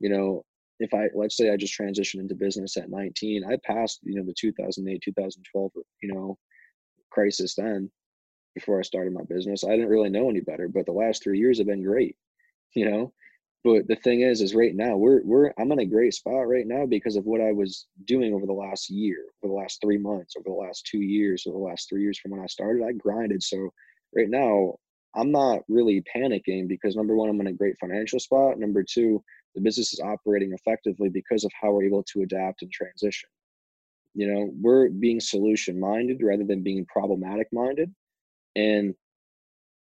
you 0.00 0.08
know, 0.08 0.44
if 0.80 0.94
I 0.94 1.08
let's 1.14 1.36
say 1.36 1.50
I 1.50 1.56
just 1.56 1.78
transitioned 1.78 2.20
into 2.20 2.34
business 2.34 2.76
at 2.76 2.90
19, 2.90 3.44
I 3.44 3.58
passed, 3.64 4.00
you 4.02 4.16
know, 4.16 4.24
the 4.24 4.34
2008, 4.38 5.02
2012, 5.02 5.70
you 6.02 6.12
know, 6.12 6.38
crisis 7.10 7.54
then 7.54 7.90
before 8.54 8.78
I 8.78 8.82
started 8.82 9.12
my 9.12 9.24
business. 9.28 9.64
I 9.64 9.70
didn't 9.70 9.88
really 9.88 10.10
know 10.10 10.28
any 10.28 10.40
better, 10.40 10.68
but 10.68 10.86
the 10.86 10.92
last 10.92 11.22
three 11.22 11.38
years 11.38 11.58
have 11.58 11.66
been 11.66 11.84
great, 11.84 12.16
you 12.74 12.90
know. 12.90 13.12
But 13.64 13.86
the 13.86 13.96
thing 13.96 14.22
is, 14.22 14.40
is 14.40 14.54
right 14.56 14.74
now 14.74 14.96
we're 14.96 15.22
we're 15.24 15.52
I'm 15.58 15.70
in 15.70 15.78
a 15.78 15.86
great 15.86 16.14
spot 16.14 16.48
right 16.48 16.66
now 16.66 16.84
because 16.84 17.14
of 17.14 17.26
what 17.26 17.40
I 17.40 17.52
was 17.52 17.86
doing 18.04 18.34
over 18.34 18.44
the 18.44 18.52
last 18.52 18.90
year, 18.90 19.18
over 19.42 19.52
the 19.52 19.60
last 19.60 19.80
three 19.80 19.98
months, 19.98 20.34
over 20.36 20.48
the 20.48 20.66
last 20.66 20.86
two 20.86 21.00
years, 21.00 21.44
over 21.46 21.56
the 21.56 21.64
last 21.64 21.88
three 21.88 22.02
years 22.02 22.18
from 22.18 22.32
when 22.32 22.40
I 22.40 22.46
started. 22.46 22.84
I 22.84 22.92
grinded. 22.92 23.42
So 23.42 23.72
right 24.16 24.28
now 24.28 24.74
I'm 25.14 25.30
not 25.30 25.60
really 25.68 26.02
panicking 26.14 26.66
because 26.66 26.96
number 26.96 27.14
one, 27.14 27.28
I'm 27.28 27.40
in 27.40 27.46
a 27.48 27.52
great 27.52 27.76
financial 27.78 28.18
spot. 28.18 28.58
Number 28.58 28.82
two, 28.82 29.22
the 29.54 29.60
business 29.60 29.92
is 29.92 30.00
operating 30.00 30.52
effectively 30.52 31.08
because 31.08 31.44
of 31.44 31.52
how 31.60 31.70
we're 31.70 31.84
able 31.84 32.02
to 32.04 32.22
adapt 32.22 32.62
and 32.62 32.72
transition. 32.72 33.28
You 34.14 34.32
know, 34.32 34.50
we're 34.60 34.88
being 34.88 35.20
solution 35.20 35.78
minded 35.78 36.20
rather 36.22 36.44
than 36.44 36.62
being 36.62 36.84
problematic 36.86 37.48
minded. 37.52 37.94
And 38.56 38.94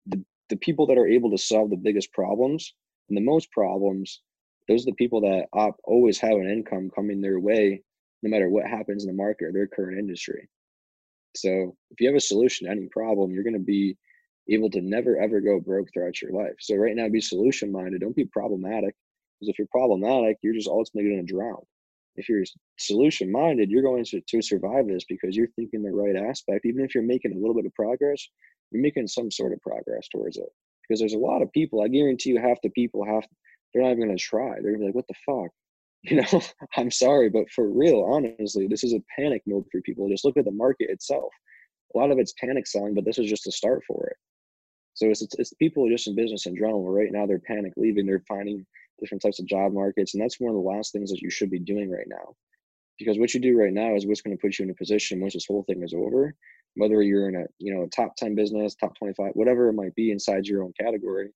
the, 0.07 0.25
the 0.49 0.57
people 0.57 0.87
that 0.87 0.99
are 0.99 1.07
able 1.07 1.31
to 1.33 1.39
solve 1.39 1.71
the 1.71 1.77
biggest 1.77 2.12
problems 2.12 2.73
and 3.09 3.16
the 3.16 3.23
most 3.23 3.51
problems, 3.53 4.21
those 4.69 4.83
are 4.83 4.90
the 4.90 4.97
people 4.97 5.21
that 5.21 5.47
op- 5.53 5.81
always 5.85 6.19
have 6.19 6.33
an 6.33 6.51
income 6.51 6.90
coming 6.95 7.21
their 7.21 7.38
way, 7.38 7.83
no 8.23 8.31
matter 8.31 8.49
what 8.49 8.66
happens 8.66 9.05
in 9.05 9.09
the 9.09 9.16
market 9.16 9.47
or 9.47 9.53
their 9.53 9.66
current 9.66 9.99
industry. 9.99 10.49
So 11.37 11.77
if 11.90 12.01
you 12.01 12.09
have 12.09 12.16
a 12.16 12.21
solution 12.21 12.66
to 12.66 12.73
any 12.73 12.87
problem, 12.87 13.31
you're 13.31 13.45
going 13.45 13.55
to 13.55 13.61
be 13.61 13.97
able 14.49 14.71
to 14.71 14.81
never 14.81 15.19
ever 15.19 15.40
go 15.40 15.61
broke 15.61 15.88
throughout 15.92 16.21
your 16.23 16.33
life. 16.33 16.55
So 16.61 16.77
right 16.77 16.97
now, 16.97 17.09
be 17.09 17.21
solution 17.21 17.71
minded. 17.71 18.01
Don't 18.01 18.16
be 18.16 18.25
problematic. 18.25 18.95
Because 19.38 19.51
if 19.51 19.59
you're 19.59 19.69
problematic, 19.71 20.38
you're 20.42 20.55
just 20.55 20.69
ultimately 20.69 21.11
going 21.11 21.27
to 21.27 21.33
drown. 21.33 21.61
If 22.16 22.29
you're 22.29 22.45
solution 22.79 23.31
minded, 23.31 23.71
you're 23.71 23.83
going 23.83 24.05
to, 24.07 24.21
to 24.21 24.42
survive 24.42 24.88
this 24.88 25.05
because 25.05 25.37
you're 25.37 25.49
thinking 25.49 25.83
the 25.83 25.92
right 25.92 26.16
aspect. 26.16 26.64
Even 26.64 26.83
if 26.83 26.95
you're 26.95 27.05
making 27.05 27.33
a 27.33 27.38
little 27.38 27.55
bit 27.55 27.66
of 27.66 27.75
progress, 27.75 28.27
you're 28.71 28.83
making 28.83 29.09
some 29.09 29.31
sort 29.31 29.53
of 29.53 29.61
progress 29.61 30.09
towards 30.09 30.38
it 30.38 30.49
because 30.88 31.01
there's 31.01 31.14
a 31.14 31.18
lot 31.18 31.42
of 31.42 31.53
people. 31.53 31.83
I 31.83 31.88
guarantee 31.88 32.31
you, 32.31 32.40
half 32.40 32.61
the 32.62 32.70
people 32.70 33.05
have 33.05 33.25
they're 33.72 33.83
not 33.83 33.92
even 33.92 34.09
to 34.09 34.16
try. 34.16 34.55
They're 34.61 34.72
to 34.72 34.79
be 34.79 34.85
like, 34.87 34.94
"What 34.94 35.09
the 35.09 35.14
fuck." 35.25 35.51
You 36.09 36.22
know, 36.22 36.40
I'm 36.77 36.90
sorry, 36.92 37.29
but 37.31 37.51
for 37.51 37.68
real, 37.68 38.03
honestly, 38.03 38.68
this 38.68 38.85
is 38.85 38.92
a 38.92 39.03
panic 39.18 39.42
mode 39.44 39.64
for 39.72 39.81
people. 39.81 40.09
Just 40.09 40.25
look 40.25 40.37
at 40.37 40.44
the 40.44 40.53
market 40.53 40.88
itself. 40.88 41.33
A 41.94 41.99
lot 41.99 42.12
of 42.12 42.18
it's 42.20 42.33
panic 42.35 42.68
selling, 42.68 42.94
but 42.94 43.05
this 43.05 43.18
is 43.18 43.29
just 43.29 43.49
a 43.49 43.51
start 43.51 43.83
for 43.88 44.07
it. 44.07 44.16
So 44.94 45.09
it's, 45.09 45.20
it's, 45.20 45.35
it's 45.37 45.53
people 45.55 45.88
just 45.88 46.07
in 46.07 46.14
business 46.14 46.46
in 46.46 46.55
general. 46.55 46.88
Right 46.88 47.11
now 47.11 47.27
they're 47.27 47.40
panic 47.40 47.72
leaving. 47.77 48.07
They're 48.07 48.22
finding 48.29 48.64
different 49.01 49.20
types 49.20 49.40
of 49.40 49.46
job 49.46 49.72
markets, 49.72 50.14
and 50.14 50.22
that's 50.22 50.38
one 50.38 50.51
of 50.51 50.55
the 50.55 50.68
last 50.68 50.92
things 50.92 51.11
that 51.11 51.22
you 51.22 51.31
should 51.31 51.51
be 51.51 51.59
doing 51.59 51.90
right 51.90 52.07
now. 52.07 52.37
Because 53.01 53.18
what 53.18 53.35
you 53.35 53.40
do 53.40 53.59
right 53.59 53.72
now 53.72 53.96
is 53.96 54.07
what's 54.07 54.22
going 54.22 54.37
to 54.37 54.40
put 54.40 54.61
you 54.61 54.64
in 54.64 54.70
a 54.70 54.75
position 54.75 55.20
once 55.20 55.35
this 55.35 55.46
whole 55.46 55.64
thing 55.64 55.83
is 55.83 55.92
over 55.92 56.37
whether 56.77 57.03
you're 57.03 57.29
in 57.29 57.37
a 57.37 57.45
you 57.59 57.75
know 57.75 57.83
a 57.83 57.89
top 57.89 58.17
10 58.17 58.35
business 58.35 58.75
top 58.75 58.97
25 58.97 59.33
whatever 59.35 59.69
it 59.69 59.73
might 59.73 59.95
be 59.95 60.12
inside 60.12 60.47
your 60.47 60.62
own 60.62 60.73
category. 60.79 61.31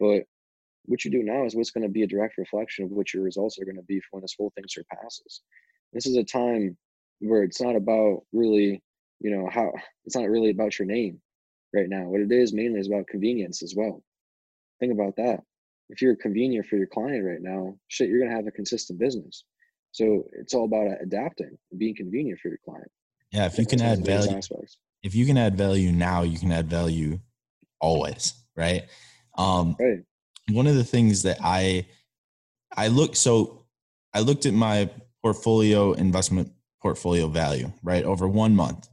But 0.00 0.22
what 0.86 1.04
you 1.04 1.10
do 1.10 1.22
now 1.22 1.44
is 1.44 1.54
what's 1.54 1.72
going 1.72 1.86
to 1.86 1.92
be 1.92 2.04
a 2.04 2.06
direct 2.06 2.38
reflection 2.38 2.84
of 2.84 2.92
what 2.92 3.12
your 3.12 3.22
results 3.22 3.58
are 3.58 3.64
going 3.64 3.76
to 3.76 3.82
be 3.82 4.00
for 4.00 4.06
when 4.12 4.22
this 4.22 4.36
whole 4.38 4.52
thing 4.54 4.64
surpasses. 4.68 5.42
This 5.92 6.06
is 6.06 6.16
a 6.16 6.24
time 6.24 6.76
where 7.20 7.42
it's 7.42 7.60
not 7.60 7.76
about 7.76 8.22
really 8.32 8.82
you 9.20 9.30
know 9.30 9.48
how 9.52 9.72
it's 10.04 10.16
not 10.16 10.28
really 10.28 10.50
about 10.50 10.78
your 10.78 10.86
name 10.86 11.20
right 11.74 11.88
now. 11.88 12.04
What 12.04 12.20
it 12.20 12.32
is 12.32 12.52
mainly 12.52 12.80
is 12.80 12.86
about 12.86 13.08
convenience 13.08 13.62
as 13.62 13.74
well. 13.76 14.02
Think 14.80 14.92
about 14.92 15.16
that. 15.16 15.40
If 15.88 16.02
you're 16.02 16.16
convenient 16.16 16.66
for 16.66 16.76
your 16.76 16.86
client 16.86 17.24
right 17.24 17.42
now 17.42 17.76
shit 17.88 18.08
you're 18.08 18.20
going 18.20 18.30
to 18.30 18.36
have 18.36 18.46
a 18.46 18.52
consistent 18.52 18.98
business. 18.98 19.44
So 19.90 20.24
it's 20.32 20.52
all 20.54 20.66
about 20.66 20.98
adapting 21.00 21.56
being 21.76 21.96
convenient 21.96 22.38
for 22.38 22.48
your 22.48 22.58
client 22.64 22.90
yeah, 23.36 23.46
if 23.46 23.58
you 23.58 23.66
can 23.66 23.82
add 23.82 24.04
value, 24.04 24.40
if 25.02 25.14
you 25.14 25.26
can 25.26 25.36
add 25.36 25.58
value 25.58 25.92
now, 25.92 26.22
you 26.22 26.38
can 26.38 26.50
add 26.50 26.70
value 26.70 27.20
always, 27.80 28.32
right? 28.56 28.84
Um, 29.36 29.76
right. 29.78 29.98
One 30.50 30.66
of 30.66 30.74
the 30.74 30.84
things 30.84 31.22
that 31.24 31.36
I 31.42 31.86
I 32.74 32.88
look 32.88 33.14
so 33.14 33.66
I 34.14 34.20
looked 34.20 34.46
at 34.46 34.54
my 34.54 34.88
portfolio 35.22 35.92
investment 35.92 36.50
portfolio 36.80 37.28
value 37.28 37.70
right 37.82 38.04
over 38.04 38.26
one 38.26 38.56
month, 38.56 38.88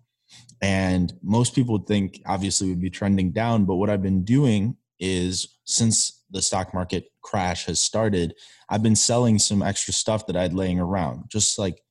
and 0.62 1.14
most 1.22 1.56
people 1.56 1.78
would 1.78 1.88
think 1.88 2.22
obviously 2.26 2.68
would 2.68 2.82
be 2.82 2.90
trending 2.90 3.32
down, 3.32 3.64
but 3.64 3.76
what 3.76 3.90
I've 3.90 4.04
been 4.04 4.26
doing 4.26 4.76
is 5.00 5.58
since 5.64 6.22
the 6.32 6.42
stock 6.42 6.74
market 6.74 7.06
crash 7.22 7.66
has 7.68 7.82
started, 7.82 8.34
I've 8.70 8.84
been 8.84 8.96
selling 8.96 9.40
some 9.40 9.62
extra 9.62 9.94
stuff 9.94 10.28
that 10.28 10.36
I'd 10.36 10.54
laying 10.54 10.80
around, 10.80 11.26
just 11.30 11.58
like 11.58 11.83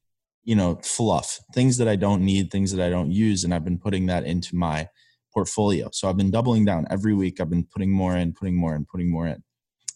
you 0.44 0.56
know 0.56 0.76
fluff 0.82 1.40
things 1.54 1.78
that 1.78 1.88
i 1.88 1.96
don't 1.96 2.22
need 2.22 2.50
things 2.50 2.72
that 2.72 2.84
i 2.84 2.90
don't 2.90 3.10
use 3.12 3.44
and 3.44 3.54
i've 3.54 3.64
been 3.64 3.78
putting 3.78 4.06
that 4.06 4.24
into 4.24 4.56
my 4.56 4.88
portfolio 5.34 5.88
so 5.92 6.08
i've 6.08 6.16
been 6.16 6.30
doubling 6.30 6.64
down 6.64 6.86
every 6.90 7.14
week 7.14 7.40
i've 7.40 7.50
been 7.50 7.64
putting 7.64 7.90
more 7.92 8.16
in 8.16 8.32
putting 8.32 8.56
more 8.56 8.74
in 8.74 8.84
putting 8.84 9.10
more 9.10 9.26
in 9.28 9.42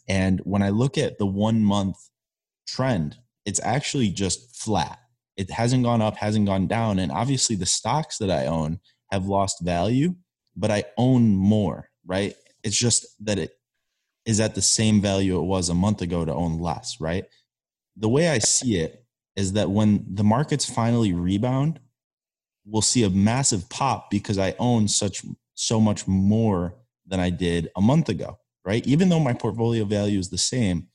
And 0.08 0.40
when 0.44 0.62
I 0.62 0.70
look 0.70 0.98
at 0.98 1.18
the 1.18 1.26
one 1.26 1.64
month 1.64 1.96
trend, 2.68 3.16
it's 3.46 3.60
actually 3.62 4.10
just 4.10 4.56
flat. 4.56 4.98
It 5.36 5.50
hasn't 5.50 5.84
gone 5.84 6.02
up, 6.02 6.16
hasn't 6.18 6.46
gone 6.46 6.68
down. 6.68 7.00
And 7.00 7.12
obviously, 7.12 7.56
the 7.56 7.66
stocks 7.66 8.18
that 8.18 8.30
I 8.32 8.46
own 8.46 8.80
have 9.12 9.26
lost 9.26 9.64
value, 9.64 10.16
but 10.56 10.72
I 10.72 10.84
own 10.98 11.36
more, 11.36 11.90
right? 12.06 12.34
It's 12.64 12.78
just 12.78 13.06
that 13.26 13.38
it 13.38 13.52
is 14.26 14.40
at 14.40 14.56
the 14.56 14.62
same 14.62 15.02
value 15.02 15.38
it 15.38 15.44
was 15.46 15.70
a 15.70 15.74
month 15.74 16.02
ago 16.02 16.26
to 16.26 16.34
own 16.34 16.60
less, 16.60 16.98
right? 17.00 17.26
The 17.96 18.10
way 18.10 18.28
I 18.30 18.40
see 18.40 18.78
it 18.78 19.05
is 19.36 19.52
that 19.52 19.70
when 19.70 20.04
the 20.08 20.24
markets 20.24 20.68
finally 20.68 21.12
rebound, 21.12 21.78
we'll 22.64 22.82
see 22.82 23.04
a 23.04 23.10
massive 23.10 23.68
pop 23.68 24.10
because 24.10 24.38
I 24.38 24.54
own 24.58 24.88
such 24.88 25.24
so 25.54 25.80
much 25.80 26.08
more 26.08 26.74
than 27.06 27.20
I 27.20 27.30
did 27.30 27.70
a 27.76 27.80
month 27.80 28.08
ago, 28.08 28.38
right? 28.64 28.84
Even 28.86 29.08
though 29.08 29.20
my 29.20 29.32
portfolio 29.32 29.84
value 29.84 30.18
is 30.18 30.30
the 30.30 30.38
same, 30.38 30.88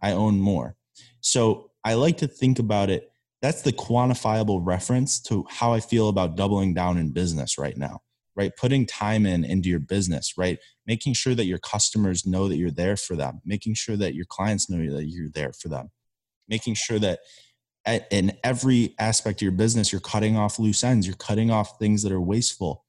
I 0.00 0.12
own 0.12 0.38
more. 0.38 0.76
So 1.20 1.70
I 1.84 1.94
like 1.94 2.18
to 2.18 2.28
think 2.28 2.58
about 2.58 2.90
it. 2.90 3.10
That's 3.40 3.62
the 3.62 3.72
quantifiable 3.72 4.60
reference 4.62 5.20
to 5.22 5.44
how 5.48 5.72
I 5.72 5.80
feel 5.80 6.08
about 6.08 6.36
doubling 6.36 6.74
down 6.74 6.98
in 6.98 7.12
business 7.12 7.58
right 7.58 7.76
now, 7.76 8.00
right? 8.36 8.52
Putting 8.56 8.86
time 8.86 9.26
in 9.26 9.44
into 9.44 9.68
your 9.68 9.80
business, 9.80 10.34
right? 10.36 10.58
Making 10.86 11.14
sure 11.14 11.34
that 11.34 11.46
your 11.46 11.58
customers 11.58 12.26
know 12.26 12.48
that 12.48 12.56
you're 12.56 12.70
there 12.70 12.96
for 12.96 13.16
them, 13.16 13.40
making 13.44 13.74
sure 13.74 13.96
that 13.96 14.14
your 14.14 14.26
clients 14.28 14.68
know 14.68 14.78
that 14.94 15.06
you're 15.06 15.30
there 15.30 15.52
for 15.52 15.68
them, 15.68 15.90
making 16.48 16.74
sure 16.74 16.98
that 16.98 17.20
in 17.86 18.32
every 18.42 18.94
aspect 18.98 19.38
of 19.38 19.42
your 19.42 19.52
business, 19.52 19.92
you're 19.92 20.00
cutting 20.00 20.36
off 20.36 20.58
loose 20.58 20.82
ends, 20.82 21.06
you're 21.06 21.16
cutting 21.16 21.50
off 21.50 21.78
things 21.78 22.02
that 22.02 22.12
are 22.12 22.20
wasteful. 22.20 22.84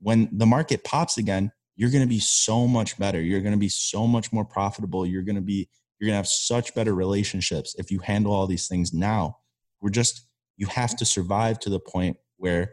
When 0.00 0.28
the 0.30 0.46
market 0.46 0.84
pops 0.84 1.16
again, 1.16 1.52
you're 1.74 1.90
going 1.90 2.02
to 2.02 2.08
be 2.08 2.20
so 2.20 2.66
much 2.66 2.98
better. 2.98 3.20
You're 3.20 3.40
going 3.40 3.52
to 3.52 3.58
be 3.58 3.68
so 3.68 4.06
much 4.06 4.32
more 4.32 4.44
profitable. 4.44 5.06
You're 5.06 5.22
going 5.22 5.36
to 5.36 5.42
be 5.42 5.68
you're 5.98 6.06
going 6.06 6.14
to 6.14 6.18
have 6.18 6.28
such 6.28 6.74
better 6.74 6.94
relationships 6.94 7.74
if 7.78 7.90
you 7.90 8.00
handle 8.00 8.32
all 8.32 8.46
these 8.46 8.68
things 8.68 8.92
now. 8.92 9.38
We're 9.80 9.90
just 9.90 10.26
you 10.56 10.66
have 10.66 10.96
to 10.96 11.04
survive 11.04 11.58
to 11.60 11.70
the 11.70 11.80
point 11.80 12.18
where 12.36 12.72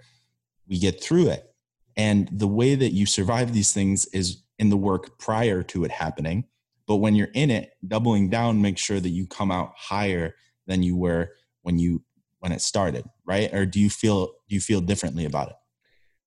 we 0.68 0.80
get 0.80 1.02
through 1.02 1.30
it. 1.30 1.54
And 1.96 2.30
the 2.32 2.48
way 2.48 2.76
that 2.76 2.92
you 2.92 3.06
survive 3.06 3.54
these 3.54 3.74
things 3.74 4.06
is 4.08 4.44
in 4.60 4.70
the 4.70 4.78
work 4.78 5.20
prior 5.20 5.64
to 5.64 5.84
it 5.84 5.92
happening. 5.92 6.46
But 6.88 6.98
when 6.98 7.16
you're 7.16 7.30
in 7.34 7.50
it, 7.50 7.72
doubling 7.88 8.30
down, 8.30 8.62
make 8.62 8.78
sure 8.78 9.00
that 9.00 9.10
you 9.10 9.28
come 9.28 9.52
out 9.52 9.74
higher 9.78 10.36
than 10.68 10.84
you 10.84 10.96
were 10.96 11.32
when 11.64 11.80
you 11.80 12.04
when 12.40 12.52
it 12.52 12.62
started, 12.62 13.06
right? 13.26 13.52
Or 13.54 13.66
do 13.66 13.80
you 13.80 13.90
feel 13.90 14.28
do 14.28 14.56
you 14.56 14.62
feel 14.62 14.82
differently 14.82 15.26
about 15.26 15.50
it? 15.50 15.56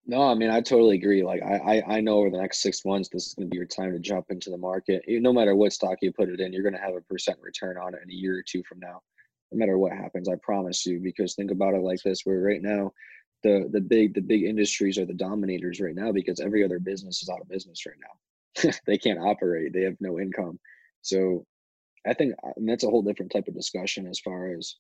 No, 0.07 0.23
I 0.23 0.35
mean 0.35 0.51
I 0.51 0.61
totally 0.61 0.97
agree. 0.97 1.23
Like 1.23 1.43
I, 1.43 1.57
I, 1.57 1.97
I 1.97 2.01
know 2.01 2.19
over 2.19 2.31
the 2.31 2.39
next 2.39 2.63
six 2.63 2.85
months 2.85 3.09
this 3.09 3.27
is 3.27 3.35
going 3.35 3.49
to 3.49 3.51
be 3.51 3.57
your 3.57 3.67
time 3.67 3.93
to 3.93 3.99
jump 3.99 4.27
into 4.31 4.51
the 4.51 4.57
market. 4.57 5.03
No 5.07 5.33
matter 5.33 5.55
what 5.55 5.73
stock 5.73 5.99
you 6.03 6.13
put 6.13 6.29
it 6.29 6.41
in, 6.41 6.53
you're 6.53 6.63
going 6.63 6.75
to 6.75 6.81
have 6.81 6.95
a 6.95 7.01
percent 7.03 7.39
return 7.41 7.77
on 7.77 7.95
it 7.95 8.01
in 8.03 8.11
a 8.11 8.15
year 8.15 8.39
or 8.39 8.43
two 8.43 8.63
from 8.69 8.81
now. 8.81 9.01
No 9.53 9.59
matter 9.59 9.79
what 9.79 9.93
happens, 9.93 10.29
I 10.29 10.35
promise 10.43 10.85
you. 10.87 10.99
Because 11.01 11.35
think 11.35 11.51
about 11.51 11.75
it 11.75 11.83
like 11.83 12.03
this: 12.03 12.23
where 12.25 12.41
right 12.41 12.63
now, 12.63 12.93
the 13.43 13.69
the 13.73 13.81
big 13.81 14.15
the 14.15 14.21
big 14.21 14.45
industries 14.45 14.99
are 14.99 15.07
the 15.07 15.15
dominators 15.15 15.81
right 15.81 15.95
now 15.95 16.13
because 16.13 16.41
every 16.41 16.65
other 16.65 16.79
business 16.79 17.23
is 17.23 17.29
out 17.29 17.41
of 17.41 17.49
business 17.49 17.85
right 17.87 17.97
now. 18.01 18.73
they 18.87 18.99
can't 18.99 19.21
operate. 19.21 19.73
They 19.73 19.83
have 19.83 19.97
no 20.01 20.19
income. 20.19 20.59
So 21.03 21.45
I 22.07 22.15
think 22.15 22.35
that's 22.59 22.85
a 22.85 22.91
whole 22.91 23.03
different 23.03 23.33
type 23.33 23.49
of 23.49 23.55
discussion 23.55 24.07
as 24.07 24.21
far 24.21 24.53
as 24.53 24.77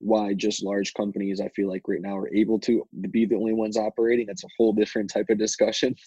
why 0.00 0.32
just 0.32 0.64
large 0.64 0.92
companies 0.94 1.40
I 1.40 1.48
feel 1.50 1.68
like 1.68 1.82
right 1.86 2.00
now 2.00 2.16
are 2.16 2.34
able 2.34 2.58
to 2.60 2.86
be 3.10 3.26
the 3.26 3.36
only 3.36 3.52
ones 3.52 3.76
operating. 3.76 4.26
That's 4.26 4.44
a 4.44 4.48
whole 4.56 4.72
different 4.72 5.10
type 5.10 5.26
of 5.30 5.38
discussion. 5.38 5.94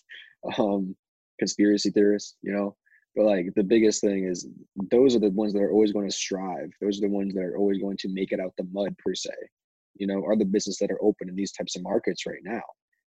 Um, 0.58 0.94
conspiracy 1.40 1.90
theorists, 1.90 2.36
you 2.42 2.52
know. 2.52 2.76
But 3.16 3.24
like 3.24 3.46
the 3.56 3.64
biggest 3.64 4.02
thing 4.02 4.26
is 4.26 4.46
those 4.92 5.16
are 5.16 5.20
the 5.20 5.30
ones 5.30 5.54
that 5.54 5.62
are 5.62 5.72
always 5.72 5.94
going 5.94 6.10
to 6.10 6.14
strive. 6.14 6.70
Those 6.82 6.98
are 6.98 7.08
the 7.08 7.16
ones 7.16 7.34
that 7.34 7.44
are 7.44 7.58
always 7.58 7.80
going 7.80 7.96
to 8.00 8.10
make 8.10 8.34
it 8.34 8.42
out 8.42 8.52
the 8.58 8.68
mud 8.74 8.94
per 8.98 9.16
se. 9.16 9.32
You 9.96 10.08
know, 10.08 10.22
are 10.26 10.36
the 10.36 10.44
business 10.44 10.80
that 10.80 10.92
are 10.92 11.02
open 11.02 11.30
in 11.30 11.36
these 11.38 11.54
types 11.54 11.78
of 11.78 11.84
markets 11.84 12.26
right 12.26 12.42
now. 12.44 12.62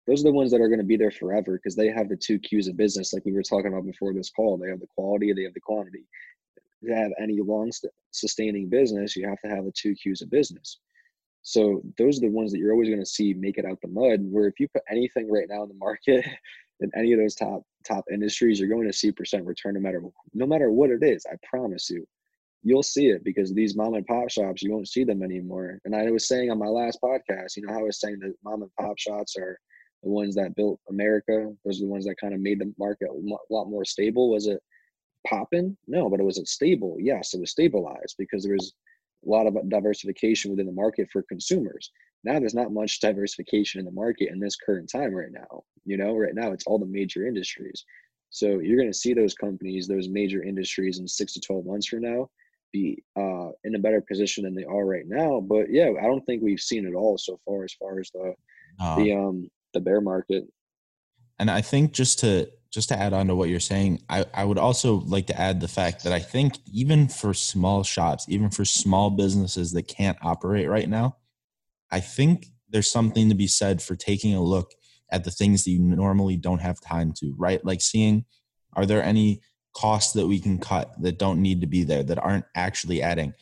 Those 0.07 0.21
are 0.21 0.29
the 0.29 0.31
ones 0.31 0.49
that 0.49 0.59
are 0.59 0.69
going 0.69 0.79
to 0.79 0.85
be 0.85 0.97
there 0.97 1.11
forever 1.11 1.59
because 1.61 1.75
they 1.75 1.89
have 1.89 2.09
the 2.09 2.17
two 2.17 2.39
Q's 2.39 2.67
of 2.67 2.75
business, 2.75 3.13
like 3.13 3.25
we 3.25 3.31
were 3.31 3.43
talking 3.43 3.67
about 3.67 3.85
before 3.85 4.11
this 4.15 4.31
call. 4.31 4.57
They 4.57 4.69
have 4.69 4.79
the 4.79 4.87
quality, 4.87 5.31
they 5.33 5.43
have 5.43 5.53
the 5.53 5.59
quantity 5.59 6.07
to 6.85 6.95
have 6.95 7.11
any 7.21 7.39
long 7.41 7.71
sustaining 8.11 8.69
business, 8.69 9.15
you 9.15 9.27
have 9.27 9.39
to 9.41 9.49
have 9.49 9.65
the 9.65 9.71
two 9.71 9.95
Q's 9.95 10.21
of 10.21 10.29
business. 10.29 10.79
So 11.41 11.81
those 11.97 12.17
are 12.17 12.21
the 12.21 12.29
ones 12.29 12.51
that 12.51 12.59
you're 12.59 12.73
always 12.73 12.89
going 12.89 12.99
to 12.99 13.05
see 13.05 13.33
make 13.33 13.57
it 13.57 13.65
out 13.65 13.79
the 13.81 13.87
mud. 13.87 14.19
Where 14.21 14.47
if 14.47 14.59
you 14.59 14.67
put 14.67 14.83
anything 14.89 15.31
right 15.31 15.47
now 15.49 15.63
in 15.63 15.69
the 15.69 15.75
market 15.75 16.25
in 16.79 16.91
any 16.95 17.13
of 17.13 17.19
those 17.19 17.35
top 17.35 17.63
top 17.85 18.05
industries, 18.11 18.59
you're 18.59 18.69
going 18.69 18.87
to 18.87 18.93
see 18.93 19.11
percent 19.11 19.45
return 19.45 19.75
no 19.75 19.79
matter 19.79 20.01
no 20.33 20.45
matter 20.45 20.71
what 20.71 20.89
it 20.89 21.03
is. 21.03 21.25
I 21.31 21.35
promise 21.49 21.89
you, 21.89 22.05
you'll 22.63 22.83
see 22.83 23.07
it 23.07 23.23
because 23.23 23.53
these 23.53 23.75
mom 23.75 23.93
and 23.93 24.05
pop 24.05 24.29
shops 24.29 24.61
you 24.61 24.71
won't 24.71 24.89
see 24.89 25.03
them 25.03 25.23
anymore. 25.23 25.79
And 25.85 25.95
I 25.95 26.11
was 26.11 26.27
saying 26.27 26.51
on 26.51 26.59
my 26.59 26.67
last 26.67 26.99
podcast, 27.03 27.55
you 27.55 27.65
know 27.65 27.73
how 27.73 27.79
I 27.79 27.83
was 27.83 27.99
saying 27.99 28.19
that 28.19 28.33
mom 28.43 28.61
and 28.61 28.71
pop 28.79 28.97
shops 28.97 29.35
are 29.37 29.57
the 30.03 30.09
ones 30.09 30.35
that 30.35 30.55
built 30.55 30.79
America. 30.89 31.51
Those 31.65 31.79
are 31.79 31.85
the 31.85 31.91
ones 31.91 32.05
that 32.05 32.19
kind 32.19 32.33
of 32.33 32.41
made 32.41 32.59
the 32.59 32.73
market 32.77 33.09
a 33.09 33.53
lot 33.53 33.69
more 33.69 33.85
stable. 33.85 34.29
Was 34.29 34.47
it 34.47 34.61
popping? 35.27 35.77
No, 35.87 36.09
but 36.09 36.19
it 36.19 36.25
was 36.25 36.41
stable? 36.49 36.97
Yes, 36.99 37.33
it 37.33 37.39
was 37.39 37.51
stabilized 37.51 38.15
because 38.17 38.43
there 38.43 38.53
was 38.53 38.73
a 39.25 39.29
lot 39.29 39.47
of 39.47 39.57
diversification 39.69 40.51
within 40.51 40.65
the 40.65 40.71
market 40.71 41.09
for 41.11 41.23
consumers. 41.23 41.91
Now 42.23 42.39
there's 42.39 42.53
not 42.53 42.73
much 42.73 42.99
diversification 42.99 43.79
in 43.79 43.85
the 43.85 43.91
market 43.91 44.29
in 44.31 44.39
this 44.39 44.55
current 44.55 44.89
time 44.89 45.13
right 45.13 45.31
now. 45.31 45.63
You 45.85 45.97
know, 45.97 46.15
right 46.15 46.35
now 46.35 46.51
it's 46.51 46.65
all 46.65 46.79
the 46.79 46.85
major 46.85 47.25
industries. 47.25 47.85
So 48.29 48.59
you're 48.59 48.77
going 48.77 48.91
to 48.91 48.97
see 48.97 49.13
those 49.13 49.33
companies, 49.33 49.87
those 49.87 50.09
major 50.09 50.43
industries 50.43 50.99
in 50.99 51.07
six 51.07 51.33
to 51.33 51.41
12 51.41 51.65
months 51.65 51.87
from 51.87 52.01
now 52.01 52.29
be 52.71 53.03
uh, 53.17 53.49
in 53.63 53.73
a 53.75 53.79
better 53.79 54.01
position 54.01 54.43
than 54.43 54.53
they 54.53 54.65
are 54.65 54.85
right 54.85 55.05
now. 55.07 55.41
But 55.41 55.71
yeah, 55.71 55.89
I 55.99 56.05
don't 56.05 56.23
think 56.25 56.43
we've 56.43 56.59
seen 56.59 56.85
it 56.85 56.93
all 56.93 57.17
so 57.17 57.39
far 57.45 57.63
as 57.63 57.73
far 57.73 57.99
as 57.99 58.11
the, 58.13 58.33
uh, 58.79 58.95
the, 58.97 59.13
um, 59.13 59.49
the 59.73 59.79
bear 59.79 60.01
market. 60.01 60.43
And 61.39 61.49
I 61.49 61.61
think 61.61 61.93
just 61.93 62.19
to 62.19 62.51
just 62.71 62.89
to 62.89 62.99
add 62.99 63.13
on 63.13 63.27
to 63.27 63.35
what 63.35 63.49
you're 63.49 63.59
saying, 63.59 64.01
I, 64.09 64.25
I 64.33 64.45
would 64.45 64.59
also 64.59 64.95
like 65.01 65.27
to 65.27 65.39
add 65.39 65.59
the 65.59 65.67
fact 65.67 66.03
that 66.03 66.13
I 66.13 66.19
think 66.19 66.59
even 66.71 67.07
for 67.07 67.33
small 67.33 67.83
shops, 67.83 68.25
even 68.29 68.49
for 68.49 68.63
small 68.63 69.09
businesses 69.09 69.71
that 69.71 69.87
can't 69.87 70.17
operate 70.21 70.69
right 70.69 70.87
now, 70.87 71.17
I 71.91 71.99
think 71.99 72.47
there's 72.69 72.91
something 72.91 73.29
to 73.29 73.35
be 73.35 73.47
said 73.47 73.81
for 73.81 73.95
taking 73.95 74.35
a 74.35 74.43
look 74.43 74.71
at 75.11 75.23
the 75.23 75.31
things 75.31 75.63
that 75.63 75.71
you 75.71 75.79
normally 75.79 76.37
don't 76.37 76.61
have 76.61 76.79
time 76.79 77.11
to, 77.13 77.33
right? 77.37 77.63
Like 77.65 77.81
seeing 77.81 78.25
are 78.73 78.85
there 78.85 79.03
any 79.03 79.41
costs 79.73 80.13
that 80.13 80.27
we 80.27 80.39
can 80.39 80.59
cut 80.59 80.93
that 81.01 81.17
don't 81.17 81.41
need 81.41 81.61
to 81.61 81.67
be 81.67 81.83
there 81.83 82.03
that 82.03 82.19
aren't 82.19 82.45
actually 82.55 83.01
adding? 83.01 83.33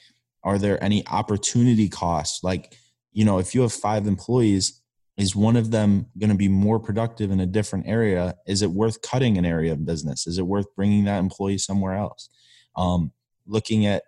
Are 0.43 0.57
there 0.57 0.81
any 0.81 1.05
opportunity 1.07 1.89
costs? 1.89 2.43
Like, 2.43 2.75
you 3.11 3.25
know, 3.25 3.39
if 3.39 3.53
you 3.53 3.61
have 3.61 3.73
five 3.73 4.07
employees, 4.07 4.81
is 5.17 5.35
one 5.35 5.55
of 5.55 5.71
them 5.71 6.05
going 6.19 6.29
to 6.29 6.35
be 6.35 6.47
more 6.47 6.79
productive 6.79 7.31
in 7.31 7.39
a 7.39 7.45
different 7.45 7.87
area? 7.87 8.35
Is 8.45 8.61
it 8.61 8.71
worth 8.71 9.01
cutting 9.01 9.37
an 9.37 9.45
area 9.45 9.71
of 9.73 9.85
business? 9.85 10.27
Is 10.27 10.37
it 10.37 10.45
worth 10.45 10.67
bringing 10.75 11.05
that 11.05 11.17
employee 11.17 11.57
somewhere 11.57 11.95
else? 11.95 12.29
Um, 12.75 13.11
looking 13.47 13.85
at 13.85 14.03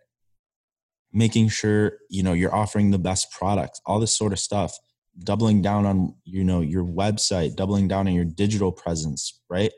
making 1.11 1.49
sure 1.49 1.93
you 2.09 2.21
know 2.21 2.33
you're 2.33 2.53
offering 2.53 2.91
the 2.91 2.99
best 2.99 3.31
products 3.31 3.81
all 3.85 3.99
this 3.99 4.15
sort 4.15 4.31
of 4.31 4.37
stuff 4.37 4.77
doubling 5.23 5.61
down 5.61 5.85
on 5.85 6.13
you 6.23 6.43
know 6.43 6.61
your 6.61 6.83
website 6.83 7.55
doubling 7.55 7.87
down 7.87 8.07
on 8.07 8.13
your 8.13 8.25
digital 8.25 8.71
presence 8.71 9.41
right? 9.49 9.71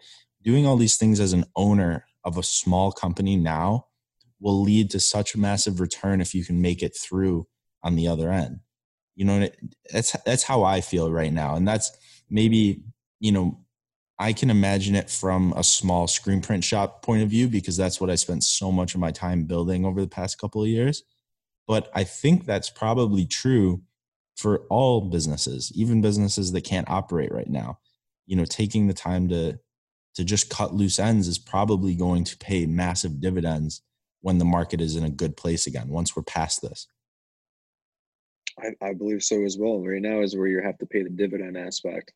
Doing 0.44 0.66
all 0.66 0.76
these 0.76 0.98
things 0.98 1.20
as 1.20 1.34
an 1.34 1.46
owner 1.56 2.06
of 2.26 2.38
a 2.38 2.44
small 2.44 2.92
company 2.92 3.38
now 3.38 3.86
will 4.40 4.62
lead 4.62 4.90
to 4.90 5.00
such 5.00 5.36
a 5.36 5.40
massive 5.40 5.80
return 5.80 6.20
if 6.20 6.34
you 6.34 6.44
can 6.44 6.62
make 6.62 6.84
it 6.84 6.98
through 6.98 7.48
on 7.84 7.96
the 7.96 8.08
other 8.08 8.32
end 8.32 8.60
you 9.16 9.26
know, 9.26 9.50
that's 9.92 10.16
that's 10.26 10.44
how 10.44 10.64
I 10.64 10.82
feel 10.82 11.12
right 11.12 11.34
now, 11.34 11.56
and 11.56 11.68
that's 11.68 11.92
maybe 12.30 12.84
you 13.20 13.32
know 13.32 13.60
I 14.22 14.34
can 14.34 14.52
imagine 14.52 14.96
it 14.96 15.10
from 15.10 15.52
a 15.58 15.64
small 15.64 16.08
screen 16.08 16.42
print 16.42 16.64
shop 16.64 17.02
point 17.02 17.24
of 17.24 17.30
view 17.30 17.48
because 17.48 17.76
that's 17.76 18.00
what 18.00 18.12
I 18.12 18.16
spent 18.16 18.44
so 18.44 18.72
much 18.72 18.94
of 18.94 19.02
my 19.02 19.10
time 19.10 19.46
building 19.46 19.84
over 19.84 20.00
the 20.00 20.08
past 20.08 20.38
couple 20.38 20.62
of 20.62 20.68
years. 20.68 21.02
But 21.68 21.90
I 21.96 22.04
think 22.04 22.46
that's 22.46 22.70
probably 22.70 23.26
true 23.26 23.82
for 24.36 24.60
all 24.70 25.02
businesses, 25.02 25.72
even 25.74 26.02
businesses 26.02 26.52
that 26.52 26.64
can't 26.64 26.90
operate 26.90 27.32
right 27.32 27.50
now. 27.50 27.80
You 28.28 28.36
know, 28.36 28.46
taking 28.46 28.88
the 28.88 28.94
time 28.94 29.28
to 29.30 29.60
to 30.16 30.24
just 30.24 30.50
cut 30.50 30.74
loose 30.74 31.00
ends 31.00 31.28
is 31.28 31.40
probably 31.40 31.96
going 31.96 32.24
to 32.26 32.38
pay 32.38 32.66
massive 32.66 33.22
dividends 33.22 33.82
when 34.22 34.38
the 34.38 34.46
market 34.46 34.82
is 34.82 34.96
in 34.96 35.04
a 35.04 35.10
good 35.10 35.36
place 35.36 35.66
again 35.66 35.88
once 35.90 36.16
we're 36.16 36.22
past 36.22 36.62
this. 36.62 36.86
I, 38.62 38.90
I 38.90 38.94
believe 38.94 39.24
so 39.24 39.44
as 39.44 39.58
well. 39.58 39.80
Right 39.80 40.02
now 40.02 40.22
is 40.22 40.36
where 40.36 40.48
you 40.48 40.62
have 40.62 40.78
to 40.80 40.86
pay 40.86 41.04
the 41.04 41.10
dividend 41.10 41.58
aspect. 41.58 42.14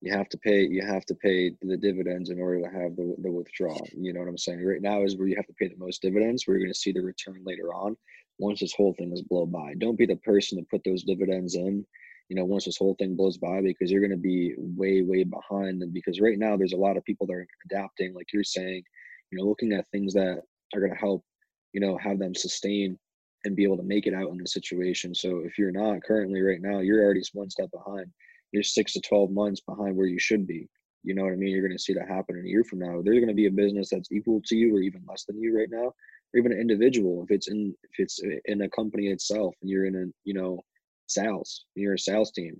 You 0.00 0.12
have 0.12 0.28
to 0.30 0.38
pay 0.38 0.62
you 0.62 0.84
have 0.84 1.06
to 1.06 1.14
pay 1.14 1.52
the 1.62 1.76
dividends 1.76 2.30
in 2.30 2.40
order 2.40 2.60
to 2.60 2.68
have 2.68 2.96
the, 2.96 3.14
the 3.22 3.30
withdrawal. 3.30 3.86
You 3.96 4.12
know 4.12 4.20
what 4.20 4.28
I'm 4.28 4.38
saying? 4.38 4.64
Right 4.64 4.82
now 4.82 5.02
is 5.02 5.16
where 5.16 5.28
you 5.28 5.36
have 5.36 5.46
to 5.46 5.54
pay 5.54 5.68
the 5.68 5.76
most 5.78 6.02
dividends. 6.02 6.44
We're 6.46 6.58
going 6.58 6.72
to 6.72 6.78
see 6.78 6.92
the 6.92 7.00
return 7.00 7.42
later 7.44 7.72
on 7.74 7.96
once 8.38 8.60
this 8.60 8.74
whole 8.74 8.94
thing 8.98 9.12
is 9.12 9.22
blown 9.22 9.50
by. 9.50 9.74
Don't 9.78 9.98
be 9.98 10.06
the 10.06 10.16
person 10.16 10.58
to 10.58 10.66
put 10.70 10.82
those 10.84 11.04
dividends 11.04 11.54
in, 11.54 11.86
you 12.28 12.36
know, 12.36 12.44
once 12.44 12.64
this 12.64 12.76
whole 12.76 12.94
thing 12.98 13.16
blows 13.16 13.38
by 13.38 13.62
because 13.62 13.90
you're 13.90 14.00
going 14.00 14.10
to 14.10 14.16
be 14.16 14.54
way, 14.58 15.02
way 15.02 15.24
behind 15.24 15.80
them. 15.80 15.90
Because 15.92 16.20
right 16.20 16.38
now 16.38 16.56
there's 16.56 16.72
a 16.72 16.76
lot 16.76 16.96
of 16.96 17.04
people 17.04 17.26
that 17.28 17.34
are 17.34 17.46
adapting, 17.70 18.14
like 18.14 18.32
you're 18.32 18.44
saying, 18.44 18.82
you 19.30 19.38
know, 19.38 19.44
looking 19.44 19.72
at 19.72 19.86
things 19.90 20.12
that 20.14 20.42
are 20.74 20.80
going 20.80 20.92
to 20.92 20.98
help, 20.98 21.24
you 21.72 21.80
know, 21.80 21.96
have 21.98 22.18
them 22.18 22.34
sustain 22.34 22.98
and 23.44 23.56
be 23.56 23.64
able 23.64 23.76
to 23.76 23.82
make 23.82 24.06
it 24.06 24.14
out 24.14 24.30
in 24.30 24.38
the 24.38 24.46
situation. 24.46 25.14
So 25.14 25.42
if 25.44 25.58
you're 25.58 25.70
not 25.70 26.02
currently 26.02 26.40
right 26.40 26.60
now, 26.60 26.80
you're 26.80 27.02
already 27.02 27.22
one 27.32 27.50
step 27.50 27.70
behind. 27.70 28.06
You're 28.52 28.62
six 28.62 28.92
to 28.94 29.00
12 29.00 29.30
months 29.30 29.60
behind 29.60 29.96
where 29.96 30.06
you 30.06 30.18
should 30.18 30.46
be. 30.46 30.68
You 31.02 31.14
know 31.14 31.24
what 31.24 31.32
I 31.32 31.36
mean? 31.36 31.50
You're 31.50 31.66
going 31.66 31.76
to 31.76 31.82
see 31.82 31.92
that 31.94 32.08
happen 32.08 32.38
in 32.38 32.46
a 32.46 32.48
year 32.48 32.64
from 32.64 32.78
now. 32.78 33.02
There's 33.02 33.18
going 33.18 33.28
to 33.28 33.34
be 33.34 33.46
a 33.46 33.50
business 33.50 33.90
that's 33.90 34.10
equal 34.10 34.40
to 34.46 34.56
you 34.56 34.74
or 34.74 34.80
even 34.80 35.02
less 35.06 35.24
than 35.24 35.38
you 35.38 35.56
right 35.56 35.68
now, 35.70 35.92
or 36.32 36.38
even 36.38 36.52
an 36.52 36.60
individual. 36.60 37.22
If 37.24 37.30
it's 37.30 37.48
in, 37.48 37.74
if 37.82 37.90
it's 37.98 38.20
in 38.46 38.62
a 38.62 38.70
company 38.70 39.08
itself 39.08 39.54
and 39.60 39.70
you're 39.70 39.84
in 39.84 39.96
a, 39.96 40.04
you 40.24 40.32
know, 40.32 40.60
sales, 41.06 41.66
you're 41.74 41.94
a 41.94 41.98
sales 41.98 42.32
team, 42.32 42.58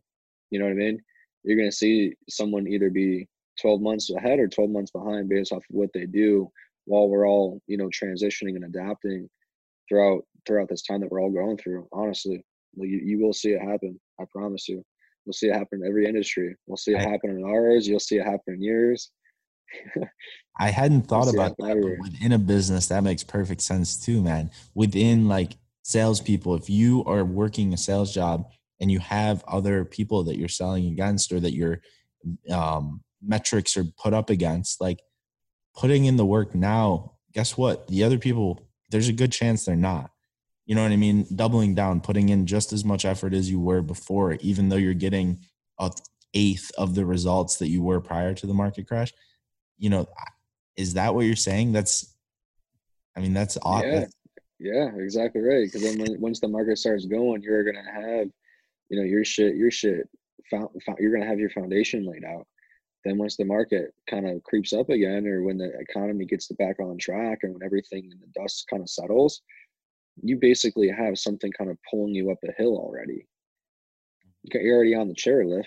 you 0.50 0.58
know 0.58 0.66
what 0.66 0.72
I 0.72 0.76
mean? 0.76 1.00
You're 1.42 1.56
going 1.56 1.70
to 1.70 1.76
see 1.76 2.14
someone 2.28 2.68
either 2.68 2.90
be 2.90 3.26
12 3.62 3.80
months 3.80 4.10
ahead 4.10 4.40
or 4.40 4.48
12 4.48 4.70
months 4.70 4.90
behind 4.90 5.28
based 5.28 5.52
off 5.52 5.58
of 5.58 5.64
what 5.70 5.90
they 5.94 6.04
do 6.06 6.50
while 6.84 7.08
we're 7.08 7.26
all, 7.26 7.62
you 7.66 7.78
know, 7.78 7.88
transitioning 7.88 8.56
and 8.56 8.64
adapting 8.64 9.28
throughout 9.88 10.24
throughout 10.46 10.68
this 10.68 10.82
time 10.82 11.00
that 11.00 11.10
we're 11.10 11.20
all 11.20 11.30
going 11.30 11.56
through. 11.56 11.88
Honestly, 11.92 12.44
you, 12.76 13.00
you 13.04 13.18
will 13.18 13.32
see 13.32 13.50
it 13.50 13.60
happen. 13.60 13.98
I 14.20 14.24
promise 14.30 14.68
you. 14.68 14.82
We'll 15.26 15.32
see 15.32 15.48
it 15.48 15.54
happen 15.54 15.80
in 15.82 15.88
every 15.88 16.06
industry. 16.06 16.54
We'll 16.66 16.76
see 16.76 16.92
it 16.92 17.00
happen 17.00 17.30
in 17.30 17.44
ours. 17.44 17.88
You'll 17.88 18.00
see 18.00 18.16
it 18.16 18.24
happen 18.24 18.54
in 18.54 18.62
yours. 18.62 19.10
I 20.58 20.70
hadn't 20.70 21.02
thought 21.08 21.26
we'll 21.26 21.34
about 21.34 21.56
that, 21.58 21.98
within 22.00 22.32
a 22.32 22.38
business, 22.38 22.88
that 22.88 23.02
makes 23.02 23.24
perfect 23.24 23.62
sense 23.62 23.96
too, 23.96 24.20
man. 24.20 24.50
Within 24.74 25.26
like 25.26 25.56
salespeople, 25.82 26.54
if 26.56 26.68
you 26.68 27.04
are 27.04 27.24
working 27.24 27.72
a 27.72 27.76
sales 27.76 28.12
job 28.12 28.50
and 28.80 28.90
you 28.90 28.98
have 28.98 29.42
other 29.48 29.84
people 29.84 30.24
that 30.24 30.36
you're 30.36 30.48
selling 30.48 30.86
against 30.86 31.32
or 31.32 31.40
that 31.40 31.54
your 31.54 31.80
um, 32.50 33.02
metrics 33.22 33.76
are 33.76 33.84
put 33.84 34.12
up 34.12 34.28
against, 34.28 34.80
like 34.80 35.00
putting 35.74 36.04
in 36.04 36.16
the 36.16 36.26
work 36.26 36.54
now, 36.54 37.12
guess 37.32 37.56
what? 37.56 37.88
The 37.88 38.04
other 38.04 38.18
people 38.18 38.68
there's 38.90 39.08
a 39.08 39.12
good 39.12 39.32
chance 39.32 39.64
they're 39.64 39.74
not. 39.74 40.10
You 40.66 40.74
know 40.74 40.82
what 40.82 40.92
I 40.92 40.96
mean? 40.96 41.26
Doubling 41.34 41.74
down, 41.74 42.00
putting 42.00 42.30
in 42.30 42.46
just 42.46 42.72
as 42.72 42.84
much 42.84 43.04
effort 43.04 43.34
as 43.34 43.50
you 43.50 43.60
were 43.60 43.82
before, 43.82 44.34
even 44.34 44.68
though 44.68 44.76
you're 44.76 44.94
getting 44.94 45.40
a 45.78 45.90
eighth 46.32 46.70
of 46.76 46.94
the 46.94 47.04
results 47.04 47.56
that 47.56 47.68
you 47.68 47.82
were 47.82 48.00
prior 48.00 48.34
to 48.34 48.46
the 48.46 48.54
market 48.54 48.88
crash. 48.88 49.12
You 49.78 49.90
know, 49.90 50.06
is 50.76 50.94
that 50.94 51.14
what 51.14 51.26
you're 51.26 51.36
saying? 51.36 51.72
That's, 51.72 52.14
I 53.16 53.20
mean, 53.20 53.34
that's 53.34 53.56
awesome. 53.62 53.90
Yeah, 53.90 54.06
yeah, 54.58 54.90
exactly 54.96 55.42
right. 55.42 55.66
Because 55.66 55.82
then 55.82 55.98
when, 55.98 56.20
once 56.20 56.40
the 56.40 56.48
market 56.48 56.78
starts 56.78 57.06
going, 57.06 57.42
you're 57.42 57.64
gonna 57.64 57.84
have, 57.84 58.28
you 58.88 58.98
know, 58.98 59.04
your 59.04 59.24
shit, 59.24 59.54
your 59.54 59.70
shit, 59.70 60.08
found, 60.50 60.70
found, 60.84 60.98
you're 60.98 61.12
gonna 61.12 61.28
have 61.28 61.38
your 61.38 61.50
foundation 61.50 62.04
laid 62.04 62.24
out 62.24 62.46
then 63.04 63.18
once 63.18 63.36
the 63.36 63.44
market 63.44 63.92
kind 64.08 64.26
of 64.26 64.42
creeps 64.42 64.72
up 64.72 64.88
again 64.88 65.26
or 65.26 65.42
when 65.42 65.58
the 65.58 65.78
economy 65.78 66.24
gets 66.24 66.48
back 66.58 66.80
on 66.80 66.98
track 66.98 67.40
and 67.42 67.52
when 67.52 67.62
everything 67.62 68.04
in 68.10 68.18
the 68.18 68.40
dust 68.40 68.66
kind 68.68 68.82
of 68.82 68.88
settles 68.88 69.42
you 70.22 70.36
basically 70.36 70.88
have 70.88 71.18
something 71.18 71.50
kind 71.52 71.70
of 71.70 71.78
pulling 71.90 72.14
you 72.14 72.30
up 72.30 72.38
a 72.44 72.52
hill 72.56 72.76
already 72.76 73.26
you're 74.52 74.76
already 74.76 74.94
on 74.94 75.08
the 75.08 75.14
chairlift 75.14 75.64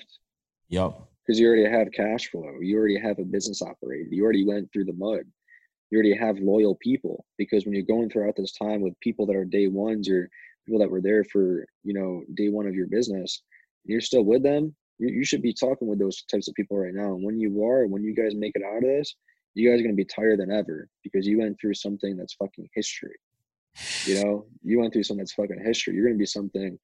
yep 0.69 0.93
because 1.25 1.39
you 1.39 1.47
already 1.47 1.69
have 1.69 1.91
cash 1.91 2.29
flow 2.29 2.59
you 2.61 2.77
already 2.77 2.99
have 2.99 3.19
a 3.19 3.23
business 3.23 3.61
operated 3.61 4.07
you 4.11 4.23
already 4.23 4.45
went 4.45 4.71
through 4.71 4.85
the 4.85 4.93
mud 4.93 5.21
you 5.89 5.97
already 5.97 6.15
have 6.15 6.37
loyal 6.39 6.75
people 6.81 7.25
because 7.37 7.65
when 7.65 7.73
you're 7.73 7.83
going 7.83 8.09
throughout 8.09 8.35
this 8.35 8.51
time 8.51 8.81
with 8.81 8.99
people 8.99 9.25
that 9.25 9.35
are 9.35 9.45
day 9.45 9.67
ones 9.67 10.09
or 10.09 10.29
people 10.65 10.79
that 10.79 10.89
were 10.89 11.01
there 11.01 11.23
for 11.23 11.65
you 11.83 11.93
know 11.93 12.23
day 12.35 12.49
one 12.49 12.67
of 12.67 12.75
your 12.75 12.87
business 12.87 13.41
you're 13.85 14.01
still 14.01 14.23
with 14.23 14.43
them 14.43 14.75
you, 14.99 15.09
you 15.09 15.25
should 15.25 15.41
be 15.41 15.53
talking 15.53 15.87
with 15.87 15.99
those 15.99 16.23
types 16.23 16.47
of 16.47 16.55
people 16.55 16.77
right 16.77 16.93
now. 16.93 17.13
And 17.13 17.23
when 17.23 17.39
you 17.39 17.63
are, 17.65 17.87
when 17.87 18.03
you 18.03 18.13
guys 18.13 18.35
make 18.35 18.53
it 18.55 18.63
out 18.63 18.77
of 18.77 18.83
this, 18.83 19.15
you 19.53 19.69
guys 19.69 19.79
are 19.79 19.83
gonna 19.83 19.95
be 19.95 20.05
tired 20.05 20.39
than 20.39 20.51
ever 20.51 20.87
because 21.03 21.25
you 21.25 21.39
went 21.39 21.59
through 21.59 21.73
something 21.73 22.15
that's 22.15 22.35
fucking 22.35 22.69
history. 22.73 23.15
You 24.05 24.23
know, 24.23 24.45
you 24.63 24.79
went 24.79 24.93
through 24.93 25.03
something 25.03 25.21
that's 25.21 25.33
fucking 25.33 25.63
history. 25.63 25.95
You're 25.95 26.05
gonna 26.05 26.17
be 26.17 26.25
something. 26.25 26.77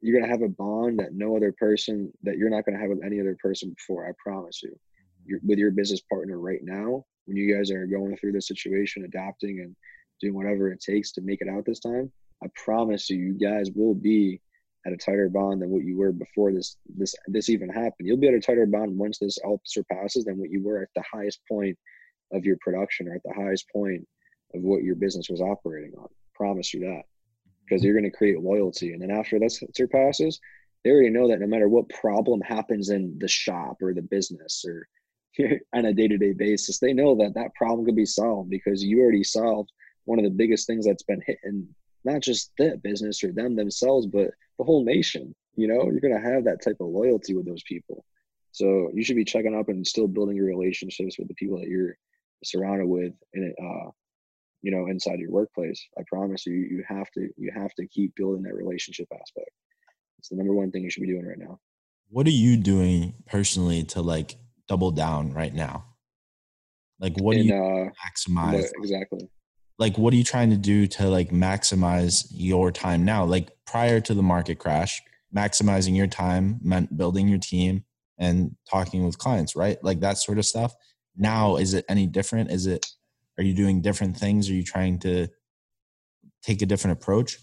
You're 0.00 0.20
gonna 0.20 0.30
have 0.30 0.42
a 0.42 0.48
bond 0.48 0.98
that 0.98 1.14
no 1.14 1.36
other 1.36 1.52
person 1.52 2.12
that 2.22 2.36
you're 2.36 2.50
not 2.50 2.64
gonna 2.64 2.78
have 2.78 2.90
with 2.90 3.04
any 3.04 3.20
other 3.20 3.36
person 3.40 3.70
before. 3.70 4.06
I 4.06 4.12
promise 4.22 4.62
you. 4.62 4.70
Mm-hmm. 4.70 5.22
You're, 5.26 5.40
with 5.42 5.58
your 5.58 5.70
business 5.70 6.00
partner 6.02 6.38
right 6.38 6.62
now, 6.62 7.04
when 7.26 7.36
you 7.36 7.54
guys 7.54 7.70
are 7.70 7.86
going 7.86 8.16
through 8.16 8.32
this 8.32 8.48
situation, 8.48 9.04
adapting 9.04 9.60
and 9.60 9.74
doing 10.20 10.34
whatever 10.34 10.70
it 10.70 10.80
takes 10.80 11.12
to 11.12 11.22
make 11.22 11.40
it 11.40 11.48
out 11.48 11.64
this 11.64 11.80
time, 11.80 12.12
I 12.42 12.48
promise 12.54 13.08
you, 13.10 13.18
you 13.18 13.32
guys 13.32 13.70
will 13.74 13.94
be 13.94 14.40
at 14.86 14.92
a 14.92 14.96
tighter 14.96 15.28
bond 15.28 15.62
than 15.62 15.70
what 15.70 15.84
you 15.84 15.96
were 15.96 16.12
before 16.12 16.52
this 16.52 16.76
this 16.96 17.14
this 17.26 17.48
even 17.48 17.68
happened. 17.68 18.06
You'll 18.06 18.18
be 18.18 18.28
at 18.28 18.34
a 18.34 18.40
tighter 18.40 18.66
bond 18.66 18.96
once 18.96 19.18
this 19.18 19.38
all 19.38 19.60
surpasses 19.64 20.24
than 20.24 20.38
what 20.38 20.50
you 20.50 20.62
were 20.62 20.82
at 20.82 20.88
the 20.94 21.04
highest 21.10 21.40
point 21.50 21.78
of 22.32 22.44
your 22.44 22.56
production 22.60 23.08
or 23.08 23.14
at 23.14 23.22
the 23.24 23.32
highest 23.34 23.66
point 23.72 24.06
of 24.54 24.62
what 24.62 24.82
your 24.82 24.94
business 24.94 25.28
was 25.28 25.40
operating 25.40 25.92
on. 25.98 26.08
Promise 26.34 26.74
you 26.74 26.80
that. 26.80 27.02
Because 27.64 27.82
you're 27.82 27.94
going 27.94 28.10
to 28.10 28.16
create 28.16 28.40
loyalty. 28.40 28.92
And 28.92 29.00
then 29.00 29.10
after 29.10 29.38
that 29.38 29.70
surpasses, 29.74 30.40
they 30.82 30.90
already 30.90 31.10
know 31.10 31.28
that 31.28 31.40
no 31.40 31.46
matter 31.46 31.68
what 31.68 31.88
problem 31.88 32.40
happens 32.42 32.90
in 32.90 33.18
the 33.18 33.28
shop 33.28 33.78
or 33.80 33.94
the 33.94 34.02
business 34.02 34.64
or 34.66 34.86
on 35.74 35.86
a 35.86 35.94
day-to-day 35.94 36.34
basis, 36.34 36.78
they 36.78 36.92
know 36.92 37.16
that 37.16 37.34
that 37.34 37.54
problem 37.54 37.84
could 37.86 37.96
be 37.96 38.06
solved 38.06 38.50
because 38.50 38.82
you 38.82 39.00
already 39.00 39.24
solved 39.24 39.72
one 40.04 40.18
of 40.18 40.24
the 40.24 40.30
biggest 40.30 40.66
things 40.66 40.84
that's 40.86 41.02
been 41.02 41.22
hitting 41.26 41.66
not 42.04 42.20
just 42.20 42.52
that 42.58 42.82
business 42.82 43.24
or 43.24 43.32
them 43.32 43.56
themselves, 43.56 44.06
but 44.06 44.30
the 44.58 44.64
whole 44.64 44.84
nation. 44.84 45.34
You 45.56 45.68
know, 45.68 45.84
you're 45.84 46.00
gonna 46.00 46.20
have 46.20 46.44
that 46.44 46.62
type 46.62 46.76
of 46.80 46.88
loyalty 46.88 47.34
with 47.34 47.46
those 47.46 47.62
people. 47.62 48.04
So 48.52 48.90
you 48.94 49.02
should 49.02 49.16
be 49.16 49.24
checking 49.24 49.56
up 49.56 49.68
and 49.68 49.86
still 49.86 50.06
building 50.06 50.36
your 50.36 50.46
relationships 50.46 51.18
with 51.18 51.28
the 51.28 51.34
people 51.34 51.58
that 51.58 51.68
you're 51.68 51.96
surrounded 52.44 52.86
with 52.86 53.12
and 53.32 53.54
uh 53.58 53.90
you 54.64 54.70
know 54.70 54.86
inside 54.86 55.18
your 55.18 55.30
workplace 55.30 55.80
i 55.98 56.02
promise 56.08 56.46
you 56.46 56.54
you 56.54 56.82
have 56.88 57.10
to 57.10 57.28
you 57.36 57.50
have 57.54 57.72
to 57.74 57.86
keep 57.86 58.14
building 58.16 58.42
that 58.42 58.54
relationship 58.54 59.06
aspect. 59.12 59.50
It's 60.24 60.30
the 60.30 60.36
number 60.36 60.54
one 60.54 60.70
thing 60.70 60.82
you 60.82 60.90
should 60.90 61.02
be 61.02 61.08
doing 61.08 61.26
right 61.26 61.38
now. 61.38 61.60
What 62.08 62.26
are 62.26 62.30
you 62.30 62.56
doing 62.56 63.12
personally 63.26 63.84
to 63.84 64.00
like 64.00 64.36
double 64.68 64.90
down 64.90 65.34
right 65.34 65.54
now? 65.54 65.84
Like 66.98 67.14
what 67.18 67.36
do 67.36 67.42
you 67.42 67.54
uh, 67.54 67.90
maximize 68.08 68.54
what, 68.54 68.70
exactly. 68.78 69.28
Like 69.78 69.98
what 69.98 70.14
are 70.14 70.16
you 70.16 70.24
trying 70.24 70.48
to 70.48 70.56
do 70.56 70.86
to 70.86 71.08
like 71.08 71.28
maximize 71.28 72.26
your 72.30 72.72
time 72.72 73.04
now? 73.04 73.26
Like 73.26 73.50
prior 73.66 74.00
to 74.00 74.14
the 74.14 74.22
market 74.22 74.58
crash 74.58 75.02
maximizing 75.36 75.94
your 75.94 76.06
time 76.06 76.58
meant 76.62 76.96
building 76.96 77.28
your 77.28 77.38
team 77.38 77.84
and 78.16 78.56
talking 78.70 79.04
with 79.04 79.18
clients 79.18 79.54
right? 79.54 79.76
Like 79.82 80.00
that 80.00 80.16
sort 80.16 80.38
of 80.38 80.46
stuff. 80.46 80.74
Now 81.16 81.56
is 81.56 81.74
it 81.74 81.84
any 81.88 82.06
different? 82.06 82.50
Is 82.50 82.66
it 82.66 82.86
are 83.38 83.44
you 83.44 83.54
doing 83.54 83.80
different 83.80 84.16
things 84.16 84.48
are 84.48 84.54
you 84.54 84.62
trying 84.62 84.98
to 84.98 85.28
take 86.42 86.62
a 86.62 86.66
different 86.66 86.98
approach 86.98 87.38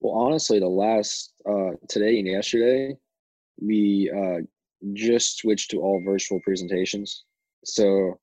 well 0.00 0.14
honestly 0.14 0.58
the 0.58 0.68
last 0.68 1.32
uh 1.48 1.70
today 1.88 2.18
and 2.18 2.28
yesterday 2.28 2.94
we 3.60 4.10
uh 4.16 4.40
just 4.94 5.38
switched 5.38 5.70
to 5.70 5.78
all 5.78 6.02
virtual 6.04 6.40
presentations 6.40 7.24
so 7.64 8.18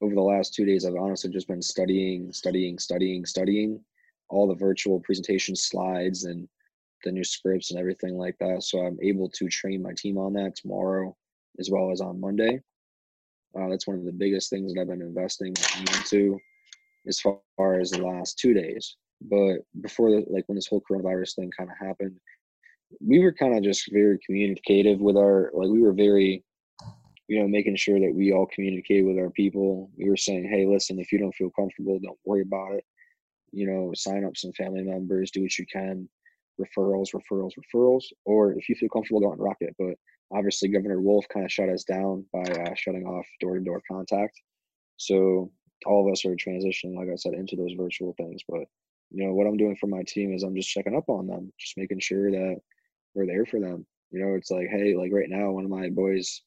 over 0.00 0.14
the 0.14 0.20
last 0.20 0.54
two 0.54 0.64
days, 0.64 0.84
I've 0.84 0.94
honestly 0.94 1.30
just 1.30 1.48
been 1.48 1.62
studying, 1.62 2.32
studying, 2.32 2.78
studying, 2.78 3.24
studying 3.24 3.80
all 4.28 4.46
the 4.46 4.54
virtual 4.54 5.00
presentation 5.00 5.56
slides 5.56 6.24
and 6.24 6.48
the 7.04 7.10
new 7.10 7.24
scripts 7.24 7.70
and 7.70 7.80
everything 7.80 8.16
like 8.16 8.36
that. 8.40 8.62
So 8.62 8.80
I'm 8.80 8.98
able 9.02 9.28
to 9.30 9.48
train 9.48 9.82
my 9.82 9.92
team 9.96 10.18
on 10.18 10.32
that 10.34 10.54
tomorrow 10.56 11.16
as 11.58 11.70
well 11.70 11.90
as 11.90 12.00
on 12.00 12.20
Monday. 12.20 12.60
Uh, 13.58 13.68
that's 13.68 13.86
one 13.86 13.98
of 13.98 14.04
the 14.04 14.12
biggest 14.12 14.50
things 14.50 14.72
that 14.72 14.80
I've 14.80 14.88
been 14.88 15.02
investing 15.02 15.54
into 15.80 16.38
as 17.06 17.20
far 17.20 17.80
as 17.80 17.90
the 17.90 18.04
last 18.04 18.38
two 18.38 18.54
days. 18.54 18.96
But 19.20 19.58
before, 19.80 20.10
like 20.10 20.44
when 20.46 20.56
this 20.56 20.66
whole 20.66 20.82
coronavirus 20.88 21.36
thing 21.36 21.50
kind 21.56 21.70
of 21.70 21.86
happened, 21.86 22.16
we 23.00 23.18
were 23.18 23.32
kind 23.32 23.56
of 23.56 23.62
just 23.62 23.90
very 23.92 24.18
communicative 24.24 25.00
with 25.00 25.16
our, 25.16 25.50
like 25.54 25.70
we 25.70 25.80
were 25.80 25.92
very 25.92 26.44
you 27.28 27.38
know, 27.38 27.46
making 27.46 27.76
sure 27.76 28.00
that 28.00 28.14
we 28.14 28.32
all 28.32 28.46
communicate 28.46 29.04
with 29.04 29.18
our 29.18 29.30
people. 29.30 29.90
We 29.96 30.08
were 30.08 30.16
saying, 30.16 30.48
hey, 30.48 30.66
listen, 30.66 30.98
if 30.98 31.12
you 31.12 31.18
don't 31.18 31.34
feel 31.34 31.50
comfortable, 31.50 31.98
don't 32.02 32.18
worry 32.24 32.40
about 32.40 32.72
it. 32.72 32.84
You 33.52 33.66
know, 33.66 33.92
sign 33.94 34.24
up 34.24 34.36
some 34.36 34.52
family 34.52 34.82
members, 34.82 35.30
do 35.30 35.42
what 35.42 35.58
you 35.58 35.66
can, 35.66 36.08
referrals, 36.60 37.08
referrals, 37.14 37.52
referrals. 37.58 38.04
Or 38.24 38.52
if 38.52 38.68
you 38.68 38.74
feel 38.74 38.88
comfortable, 38.88 39.20
go 39.20 39.32
and 39.32 39.40
rock 39.40 39.58
it. 39.60 39.74
But 39.78 39.94
obviously, 40.32 40.68
Governor 40.68 41.00
Wolf 41.00 41.26
kind 41.32 41.44
of 41.44 41.52
shut 41.52 41.68
us 41.68 41.84
down 41.84 42.24
by 42.32 42.42
uh, 42.42 42.74
shutting 42.74 43.06
off 43.06 43.26
door 43.40 43.56
to 43.56 43.64
door 43.64 43.82
contact. 43.90 44.40
So 44.96 45.50
all 45.86 46.06
of 46.06 46.12
us 46.12 46.24
are 46.24 46.34
transitioning, 46.34 46.96
like 46.96 47.08
I 47.12 47.16
said, 47.16 47.34
into 47.34 47.56
those 47.56 47.74
virtual 47.78 48.14
things. 48.16 48.42
But 48.48 48.64
you 49.10 49.24
know, 49.24 49.32
what 49.32 49.46
I'm 49.46 49.56
doing 49.56 49.76
for 49.76 49.86
my 49.86 50.02
team 50.06 50.34
is 50.34 50.42
I'm 50.42 50.56
just 50.56 50.68
checking 50.68 50.96
up 50.96 51.08
on 51.08 51.26
them, 51.26 51.52
just 51.58 51.78
making 51.78 52.00
sure 52.00 52.30
that 52.30 52.56
we're 53.14 53.26
there 53.26 53.46
for 53.46 53.60
them. 53.60 53.86
You 54.10 54.24
know, 54.24 54.34
it's 54.34 54.50
like, 54.50 54.68
hey, 54.70 54.96
like 54.96 55.12
right 55.12 55.28
now, 55.28 55.50
one 55.50 55.64
of 55.64 55.70
my 55.70 55.88
boys 55.90 56.42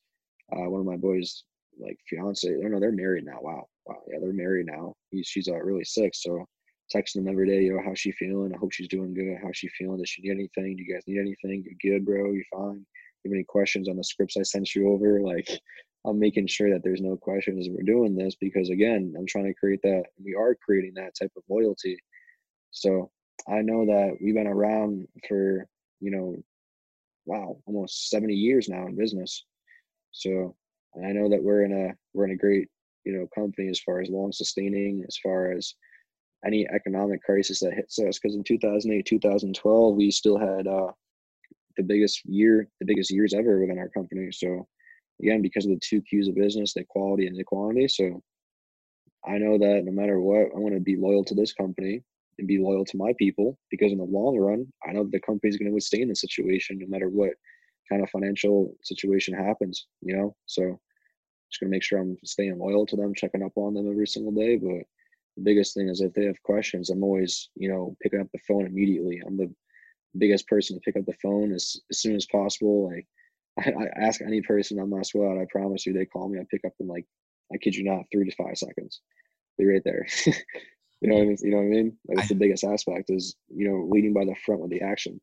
uh, 0.52 0.69
one 0.69 0.82
of 0.82 0.88
my 0.88 0.97
boys 0.97 1.43
like 1.80 1.97
fiance 2.10 2.47
oh 2.47 2.67
no 2.67 2.80
they're 2.80 2.91
married 2.91 3.26
now 3.26 3.38
wow 3.41 3.65
wow 3.86 3.97
yeah 4.12 4.19
they're 4.19 4.34
married 4.34 4.65
now 4.65 4.93
He's, 5.10 5.28
she's 5.28 5.47
uh, 5.47 5.56
really 5.56 5.84
sick 5.84 6.12
so 6.13 6.45
texting 6.93 7.15
them 7.15 7.27
every 7.27 7.47
day 7.47 7.62
yo 7.63 7.80
how's 7.84 7.99
she 7.99 8.12
feeling? 8.12 8.54
I 8.54 8.58
hope 8.58 8.71
she's 8.71 8.88
doing 8.88 9.13
good. 9.13 9.38
How's 9.43 9.58
she 9.58 9.67
feeling? 9.69 9.99
Does 9.99 10.10
she 10.10 10.21
need 10.21 10.32
anything? 10.32 10.75
Do 10.75 10.84
you 10.84 10.93
guys 10.93 11.04
need 11.08 11.19
anything? 11.19 11.63
You're 11.65 11.97
good 11.97 12.06
bro? 12.06 12.32
You're 12.32 12.43
fine? 12.51 12.86
You 13.23 13.30
have 13.30 13.36
any 13.36 13.43
questions 13.43 13.88
on 13.88 13.97
the 13.97 14.04
scripts 14.04 14.38
i 14.38 14.43
sent 14.43 14.73
you 14.75 14.89
over? 14.91 15.21
Like 15.21 15.47
I'm 16.06 16.19
making 16.19 16.47
sure 16.47 16.71
that 16.71 16.84
there's 16.84 17.01
no 17.01 17.15
questions 17.15 17.67
we're 17.69 17.84
doing 17.84 18.15
this 18.15 18.36
because 18.39 18.69
again, 18.69 19.13
I'm 19.17 19.27
trying 19.27 19.45
to 19.45 19.54
create 19.54 19.82
that 19.84 20.06
we 20.23 20.34
are 20.34 20.56
creating 20.56 20.93
that 20.95 21.13
type 21.19 21.32
of 21.38 21.43
loyalty. 21.49 21.97
So 22.71 23.12
I 23.47 23.62
know 23.62 23.86
that 23.86 24.17
we've 24.21 24.34
been 24.34 24.47
around 24.47 25.08
for, 25.27 25.67
you 25.99 26.12
know, 26.12 26.36
wow, 27.25 27.58
almost 27.65 28.10
70 28.10 28.34
years 28.34 28.67
now 28.67 28.88
in 28.88 28.97
business. 28.97 29.45
So 30.12 30.56
I 31.04 31.12
know 31.12 31.30
that 31.30 31.43
we're 31.43 31.63
in 31.63 31.71
a 31.71 31.93
we're 32.13 32.25
in 32.25 32.32
a 32.32 32.38
great, 32.38 32.67
you 33.06 33.13
know, 33.13 33.27
company 33.34 33.69
as 33.69 33.80
far 33.80 34.01
as 34.01 34.10
long 34.10 34.32
sustaining, 34.32 35.04
as 35.08 35.17
far 35.21 35.51
as 35.51 35.73
any 36.45 36.67
economic 36.69 37.21
crisis 37.23 37.60
that 37.60 37.73
hits 37.73 37.99
us. 37.99 38.19
Because 38.19 38.36
in 38.36 38.43
2008, 38.43 39.06
2012, 39.06 39.95
we 39.95 40.12
still 40.12 40.38
had 40.38 40.67
uh, 40.67 40.91
the 41.77 41.84
biggest 41.84 42.21
year, 42.25 42.67
the 42.80 42.86
biggest 42.86 43.12
years 43.12 43.34
ever 43.34 43.60
within 43.60 43.80
our 43.80 43.89
company. 43.89 44.32
So 44.32 44.67
again, 45.21 45.41
because 45.41 45.65
of 45.65 45.71
the 45.71 45.80
two 45.82 46.01
Q's 46.01 46.27
of 46.27 46.36
business, 46.36 46.73
the 46.73 46.84
quality 46.84 47.27
and 47.27 47.38
the 47.38 47.43
quantity. 47.43 47.88
So 47.88 48.21
I 49.25 49.38
know 49.38 49.58
that 49.58 49.84
no 49.86 49.91
matter 49.91 50.19
what, 50.19 50.49
I 50.56 50.60
want 50.60 50.73
to 50.73 50.80
be 50.80 50.95
loyal 50.95 51.23
to 51.25 51.36
this 51.36 51.54
company 51.54 52.01
and 52.39 52.47
be 52.47 52.58
loyal 52.58 52.86
to 52.86 52.97
my 52.97 53.13
people 53.19 53.58
because 53.69 53.91
in 53.91 53.99
the 53.99 54.04
long 54.04 54.38
run, 54.38 54.65
I 54.88 54.93
know 54.93 55.04
that 55.04 55.12
the 55.12 55.19
company 55.19 55.49
is 55.49 55.58
going 55.58 55.69
to 55.69 55.75
withstand 55.75 56.10
the 56.10 56.15
situation 56.15 56.80
no 56.80 56.88
matter 56.88 57.10
what 57.10 57.32
kind 57.89 58.01
of 58.01 58.10
financial 58.10 58.73
situation 58.84 59.34
happens, 59.34 59.88
you 60.01 60.15
know? 60.15 60.36
So 60.47 60.80
just 61.51 61.60
going 61.60 61.69
to 61.69 61.75
make 61.75 61.84
sure 61.84 61.99
I'm 61.99 62.17
staying 62.23 62.58
loyal 62.58 62.86
to 62.88 62.95
them, 62.95 63.13
checking 63.13 63.43
up 63.43 63.51
on 63.56 63.73
them 63.73 63.89
every 63.89 64.08
single 64.08 64.32
day. 64.32 64.56
But 64.56 64.86
the 65.38 65.44
biggest 65.44 65.74
thing 65.74 65.89
is 65.89 66.02
if 66.02 66.13
they 66.13 66.26
have 66.26 66.41
questions, 66.44 66.89
I'm 66.89 67.04
always, 67.04 67.50
you 67.56 67.70
know, 67.70 67.96
picking 68.02 68.20
up 68.20 68.28
the 68.34 68.39
phone 68.48 68.65
immediately. 68.65 69.22
I'm 69.26 69.38
the 69.38 69.54
biggest 70.17 70.48
person 70.48 70.76
to 70.76 70.82
pick 70.82 70.98
up 70.98 71.06
the 71.06 71.17
phone 71.22 71.54
as, 71.54 71.78
as 71.89 72.00
soon 72.00 72.15
as 72.15 72.26
possible. 72.26 72.89
Like 72.89 73.08
I, 73.60 73.72
I 73.72 74.06
ask 74.06 74.22
any 74.22 74.41
person 74.41 74.80
on 74.80 74.89
my 74.89 75.02
squad, 75.02 75.39
I 75.39 75.46
promise 75.50 75.86
you, 75.86 75.94
they 75.94 76.06
call 76.06 76.30
me, 76.30 76.39
I 76.39 76.46
pick 76.50 76.65
up 76.65 76.74
in 76.80 76.88
like, 76.88 77.06
I 77.54 77.58
kid 77.58 77.76
you 77.76 77.84
not, 77.84 78.06
three 78.12 78.30
to 78.30 78.36
five 78.36 78.58
seconds. 78.58 79.02
Be 79.58 79.65
right 79.65 79.82
there. 79.84 80.06
you 80.26 80.34
know 81.02 81.15
what 81.15 81.22
I 81.22 81.26
mean? 81.26 81.38
You 81.41 81.52
know 81.52 81.58
what 81.58 81.63
I 81.63 81.67
mean? 81.67 81.98
Like 82.08 82.26
I, 82.26 82.28
the 82.28 82.36
biggest 82.36 82.63
aspect 82.63 83.10
is, 83.10 83.36
you 83.50 83.70
know, 83.70 83.88
leading 83.89 84.13
by 84.13 84.26
the 84.26 84.36
front 84.46 84.62
with 84.62 84.72
the 84.72 84.82
action. 84.82 85.20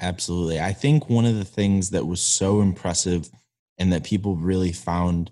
Absolutely. 0.00 0.60
I 0.60 0.72
think 0.72 1.08
one 1.08 1.24
of 1.24 1.36
the 1.36 1.44
things 1.44 1.90
that 1.90 2.06
was 2.06 2.20
so 2.20 2.60
impressive 2.60 3.30
and 3.78 3.92
that 3.92 4.04
people 4.04 4.36
really 4.36 4.72
found 4.72 5.30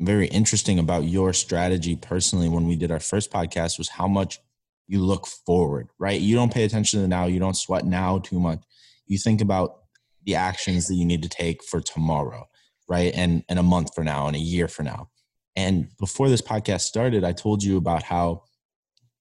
very 0.00 0.26
interesting 0.28 0.78
about 0.78 1.04
your 1.04 1.32
strategy 1.32 1.96
personally 1.96 2.48
when 2.48 2.66
we 2.66 2.76
did 2.76 2.90
our 2.90 3.00
first 3.00 3.30
podcast 3.30 3.78
was 3.78 3.88
how 3.88 4.06
much 4.06 4.38
you 4.86 5.00
look 5.00 5.26
forward, 5.26 5.88
right? 5.98 6.20
You 6.20 6.34
don't 6.34 6.52
pay 6.52 6.64
attention 6.64 7.00
to 7.00 7.08
now, 7.08 7.26
you 7.26 7.40
don't 7.40 7.56
sweat 7.56 7.84
now 7.84 8.18
too 8.18 8.40
much. 8.40 8.60
You 9.06 9.18
think 9.18 9.40
about 9.40 9.76
the 10.24 10.34
actions 10.34 10.86
that 10.88 10.94
you 10.94 11.04
need 11.04 11.22
to 11.22 11.28
take 11.28 11.62
for 11.64 11.80
tomorrow, 11.80 12.48
right? 12.88 13.12
And 13.14 13.44
and 13.48 13.58
a 13.58 13.62
month 13.62 13.94
from 13.94 14.04
now 14.04 14.26
and 14.26 14.36
a 14.36 14.40
year 14.40 14.68
from 14.68 14.86
now. 14.86 15.10
And 15.56 15.88
before 15.98 16.28
this 16.28 16.42
podcast 16.42 16.82
started, 16.82 17.24
I 17.24 17.32
told 17.32 17.62
you 17.62 17.76
about 17.76 18.02
how 18.04 18.44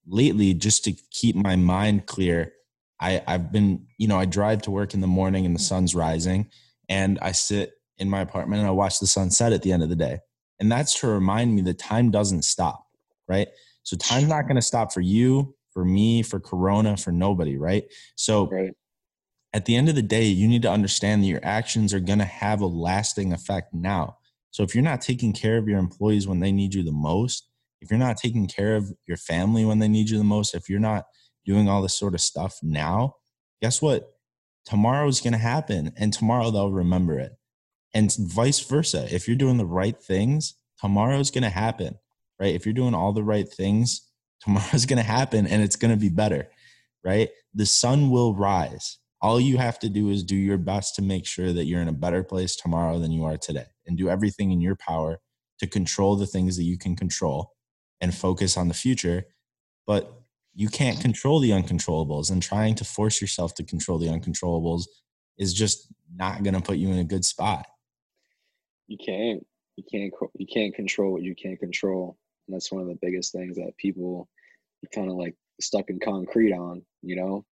lately, 0.06 0.54
just 0.54 0.84
to 0.86 0.94
keep 1.12 1.36
my 1.36 1.56
mind 1.56 2.06
clear, 2.06 2.54
I, 3.00 3.22
I've 3.28 3.52
been, 3.52 3.88
you 3.98 4.08
know, 4.08 4.18
I 4.18 4.26
drive 4.26 4.62
to 4.64 4.72
work 4.72 4.94
in 4.94 5.02
the 5.02 5.08
morning 5.08 5.46
and 5.46 5.56
the 5.56 5.60
sun's 5.60 5.96
rising, 5.96 6.50
and 6.90 7.20
I 7.22 7.32
sit 7.32 7.74
in 7.98 8.10
my 8.10 8.22
apartment 8.22 8.60
and 8.60 8.68
I 8.68 8.72
watch 8.72 9.00
the 9.00 9.08
sun 9.08 9.32
set 9.32 9.54
at 9.54 9.64
the 9.64 9.72
end 9.72 9.84
of 9.84 9.90
the 9.90 9.96
day. 9.96 10.20
And 10.60 10.72
that's 10.72 11.00
to 11.02 11.08
remind 11.08 11.56
me 11.56 11.62
that 11.64 11.80
time 11.80 12.12
doesn't 12.12 12.44
stop, 12.44 12.86
right? 13.28 13.48
So 13.84 13.96
time's 13.96 14.28
not 14.28 14.44
going 14.44 14.56
to 14.56 14.62
stop 14.62 14.92
for 14.92 15.02
you, 15.02 15.56
for 15.72 15.86
me, 15.86 16.24
for 16.24 16.40
Corona, 16.40 16.98
for 16.98 17.12
nobody, 17.12 17.58
right? 17.58 17.86
So 18.16 18.48
right 18.48 18.74
at 19.54 19.66
the 19.66 19.76
end 19.76 19.90
of 19.90 19.96
the 19.96 20.02
day, 20.02 20.26
you 20.26 20.48
need 20.48 20.62
to 20.62 20.72
understand 20.72 21.24
that 21.24 21.28
your 21.28 21.40
actions 21.44 21.94
are 21.94 22.00
going 22.00 22.20
to 22.20 22.26
have 22.26 22.62
a 22.62 22.68
lasting 22.68 23.34
effect 23.34 23.74
now. 23.74 24.18
So 24.52 24.64
if 24.64 24.76
you're 24.76 24.84
not 24.84 25.02
taking 25.02 25.34
care 25.34 25.58
of 25.58 25.68
your 25.68 25.80
employees 25.80 26.28
when 26.28 26.40
they 26.40 26.52
need 26.52 26.74
you 26.74 26.84
the 26.84 26.92
most, 26.92 27.50
if 27.82 27.90
you're 27.90 28.00
not 28.00 28.18
taking 28.18 28.48
care 28.48 28.76
of 28.76 28.92
your 29.08 29.18
family 29.18 29.66
when 29.66 29.80
they 29.80 29.88
need 29.88 30.10
you 30.10 30.18
the 30.18 30.24
most, 30.24 30.54
if 30.54 30.70
you're 30.70 30.80
not 30.80 31.06
doing 31.46 31.70
all 31.70 31.82
this 31.82 31.98
sort 31.98 32.14
of 32.14 32.22
stuff 32.22 32.58
now, 32.62 33.16
guess 33.62 33.82
what? 33.82 34.08
Tomorrow 34.66 35.08
is 35.08 35.22
going 35.22 35.34
to 35.34 35.40
happen 35.40 35.92
and 35.98 36.12
tomorrow 36.14 36.52
they'll 36.52 36.72
remember 36.72 37.20
it. 37.20 37.32
And 37.94 38.14
vice 38.16 38.60
versa. 38.60 39.08
If 39.14 39.28
you're 39.28 39.38
doing 39.38 39.58
the 39.58 39.66
right 39.66 39.98
things, 40.02 40.56
tomorrow 40.80 41.20
is 41.20 41.32
going 41.32 41.44
to 41.44 41.50
happen, 41.50 41.98
right? 42.40 42.54
If 42.54 42.66
you're 42.66 42.74
doing 42.74 42.94
all 42.94 43.14
the 43.14 43.24
right 43.24 43.48
things, 43.48 44.02
tomorrow 44.42 44.68
is 44.74 44.86
going 44.86 44.98
to 44.98 45.04
happen 45.04 45.48
and 45.48 45.64
it's 45.64 45.76
going 45.76 45.92
to 45.92 46.00
be 46.00 46.10
better, 46.10 46.50
right? 47.04 47.30
The 47.54 47.66
sun 47.66 48.12
will 48.12 48.36
rise 48.36 49.00
all 49.22 49.40
you 49.40 49.58
have 49.58 49.80
to 49.80 49.90
do 49.90 50.10
is 50.10 50.24
do 50.24 50.36
your 50.36 50.58
best 50.58 50.96
to 50.96 51.02
make 51.02 51.26
sure 51.26 51.52
that 51.52 51.66
you're 51.66 51.82
in 51.82 51.88
a 51.88 51.94
better 51.94 52.24
place 52.24 52.56
tomorrow 52.56 53.00
than 53.00 53.12
you 53.12 53.26
are 53.26 53.38
today 53.38 53.66
and 53.86 53.98
do 53.98 54.10
everything 54.10 54.52
in 54.52 54.62
your 54.62 54.76
power 54.76 55.20
to 55.60 55.68
control 55.68 56.16
the 56.16 56.28
things 56.28 56.56
that 56.58 56.64
you 56.64 56.78
can 56.78 56.96
control 56.96 57.54
and 58.00 58.14
focus 58.14 58.58
on 58.58 58.68
the 58.68 58.74
future. 58.74 59.26
But 59.88 60.22
you 60.54 60.70
can't 60.70 61.00
control 61.00 61.40
the 61.40 61.52
uncontrollables, 61.52 62.32
and 62.32 62.42
trying 62.42 62.74
to 62.76 62.84
force 62.84 63.22
yourself 63.22 63.54
to 63.56 63.64
control 63.64 64.00
the 64.00 64.08
uncontrollables 64.08 64.86
is 65.38 65.54
just 65.54 65.88
not 66.16 66.42
going 66.42 66.56
to 66.56 66.62
put 66.62 66.78
you 66.78 66.90
in 66.92 66.98
a 66.98 67.04
good 67.04 67.24
spot. 67.24 67.68
You 68.88 68.98
can't. 68.98 69.46
You 69.76 69.84
can't. 69.92 70.14
You 70.38 70.48
can't 70.48 70.76
control 70.76 71.14
what 71.14 71.24
you 71.24 71.36
can't 71.36 71.60
control. 71.60 72.18
And 72.48 72.56
that's 72.56 72.72
one 72.72 72.82
of 72.82 72.88
the 72.88 72.98
biggest 73.02 73.34
things 73.34 73.58
that 73.58 73.78
people 73.78 74.28
kind 74.94 75.10
of 75.10 75.18
like 75.18 75.36
stuck 75.60 75.90
in 75.90 76.00
concrete 76.00 76.54
on. 76.54 76.82
You 77.02 77.18
know, 77.18 77.46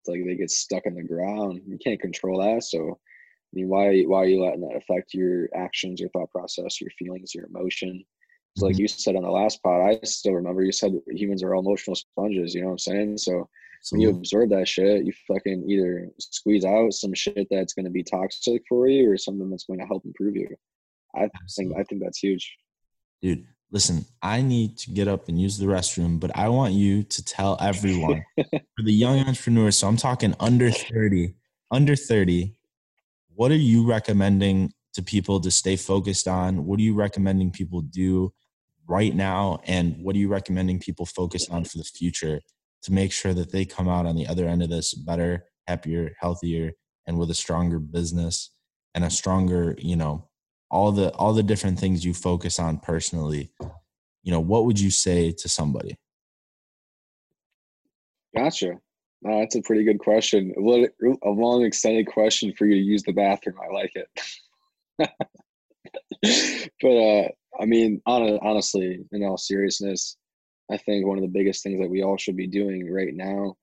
it's 0.00 0.08
like 0.08 0.24
they 0.24 0.36
get 0.36 0.50
stuck 0.50 0.86
in 0.86 0.94
the 0.94 1.02
ground. 1.02 1.60
You 1.66 1.78
can't 1.82 2.00
control 2.00 2.40
that. 2.40 2.64
So, 2.64 2.78
I 2.90 3.52
mean, 3.52 3.68
why 3.68 4.02
why 4.02 4.18
are 4.18 4.26
you 4.26 4.42
letting 4.42 4.62
that 4.62 4.76
affect 4.76 5.14
your 5.14 5.48
actions, 5.54 6.00
your 6.00 6.10
thought 6.10 6.30
process, 6.30 6.80
your 6.80 6.90
feelings, 6.98 7.34
your 7.34 7.46
emotion? 7.46 8.04
It's 8.54 8.62
like 8.62 8.74
mm-hmm. 8.74 8.82
you 8.82 8.88
said 8.88 9.16
on 9.16 9.22
the 9.22 9.30
last 9.30 9.62
pod, 9.62 9.82
I 9.82 9.98
still 10.04 10.32
remember 10.32 10.62
you 10.62 10.72
said 10.72 10.98
humans 11.08 11.42
are 11.42 11.54
all 11.54 11.60
emotional 11.60 11.96
sponges. 11.96 12.54
You 12.54 12.62
know 12.62 12.68
what 12.68 12.72
I'm 12.72 12.78
saying? 12.78 13.18
So 13.18 13.48
when 13.90 14.00
you 14.00 14.10
absorb 14.10 14.50
that 14.50 14.66
shit, 14.66 15.04
you 15.04 15.12
fucking 15.28 15.68
either 15.68 16.08
squeeze 16.18 16.64
out 16.64 16.92
some 16.92 17.14
shit 17.14 17.46
that's 17.50 17.74
going 17.74 17.84
to 17.84 17.90
be 17.90 18.02
toxic 18.02 18.62
for 18.68 18.88
you, 18.88 19.10
or 19.10 19.18
something 19.18 19.50
that's 19.50 19.64
going 19.64 19.78
to 19.80 19.86
help 19.86 20.04
improve 20.04 20.36
you. 20.36 20.48
I 21.16 21.28
think 21.56 21.72
I 21.78 21.82
think 21.84 22.02
that's 22.02 22.18
huge, 22.18 22.56
dude 23.22 23.46
listen, 23.70 24.04
I 24.22 24.42
need 24.42 24.78
to 24.78 24.90
get 24.90 25.08
up 25.08 25.28
and 25.28 25.40
use 25.40 25.58
the 25.58 25.66
restroom, 25.66 26.20
but 26.20 26.36
I 26.36 26.48
want 26.48 26.74
you 26.74 27.02
to 27.02 27.24
tell 27.24 27.56
everyone 27.60 28.24
for 28.36 28.82
the 28.82 28.92
young 28.92 29.18
entrepreneurs. 29.20 29.78
So 29.78 29.88
I'm 29.88 29.96
talking 29.96 30.34
under 30.40 30.70
30, 30.70 31.34
under 31.70 31.96
30. 31.96 32.56
What 33.34 33.50
are 33.50 33.56
you 33.56 33.86
recommending 33.86 34.72
to 34.94 35.02
people 35.02 35.40
to 35.40 35.50
stay 35.50 35.76
focused 35.76 36.28
on? 36.28 36.64
What 36.64 36.78
are 36.78 36.82
you 36.82 36.94
recommending 36.94 37.50
people 37.50 37.82
do 37.82 38.32
right 38.86 39.14
now? 39.14 39.60
And 39.64 39.96
what 40.02 40.14
are 40.16 40.20
you 40.20 40.28
recommending 40.28 40.78
people 40.78 41.06
focus 41.06 41.48
on 41.48 41.64
for 41.64 41.78
the 41.78 41.84
future 41.84 42.40
to 42.82 42.92
make 42.92 43.12
sure 43.12 43.34
that 43.34 43.50
they 43.50 43.64
come 43.64 43.88
out 43.88 44.06
on 44.06 44.16
the 44.16 44.26
other 44.26 44.46
end 44.46 44.62
of 44.62 44.70
this 44.70 44.94
better, 44.94 45.44
happier, 45.66 46.14
healthier, 46.20 46.72
and 47.06 47.18
with 47.18 47.30
a 47.30 47.34
stronger 47.34 47.78
business 47.78 48.50
and 48.94 49.04
a 49.04 49.10
stronger, 49.10 49.74
you 49.78 49.96
know, 49.96 50.28
all 50.70 50.92
the 50.92 51.10
all 51.12 51.32
the 51.32 51.42
different 51.42 51.78
things 51.78 52.04
you 52.04 52.12
focus 52.12 52.58
on 52.58 52.78
personally 52.78 53.50
you 54.26 54.32
know 54.32 54.40
what 54.40 54.66
would 54.66 54.78
you 54.78 54.90
say 54.90 55.30
to 55.30 55.48
somebody? 55.48 55.96
Gotcha. 58.36 58.72
Uh, 59.24 59.38
that's 59.38 59.54
a 59.54 59.62
pretty 59.62 59.84
good 59.84 60.00
question. 60.00 60.52
A 60.58 61.30
long 61.30 61.64
extended 61.64 62.08
question 62.08 62.52
for 62.52 62.66
you 62.66 62.74
to 62.74 62.80
use 62.80 63.04
the 63.04 63.12
bathroom. 63.12 63.56
I 63.62 63.72
like 63.72 63.92
it. 63.94 65.10
But 66.82 66.88
uh 66.88 67.28
i 67.60 67.64
mean 67.64 68.02
on, 68.06 68.38
honestly 68.42 69.00
in 69.12 69.24
all 69.24 69.38
seriousness 69.38 70.16
i 70.70 70.76
think 70.76 71.06
one 71.06 71.16
of 71.16 71.22
the 71.22 71.28
biggest 71.28 71.62
things 71.62 71.80
that 71.80 71.88
we 71.88 72.02
all 72.02 72.16
should 72.18 72.36
be 72.36 72.46
doing 72.46 72.92
right 72.92 73.14
now 73.14 73.54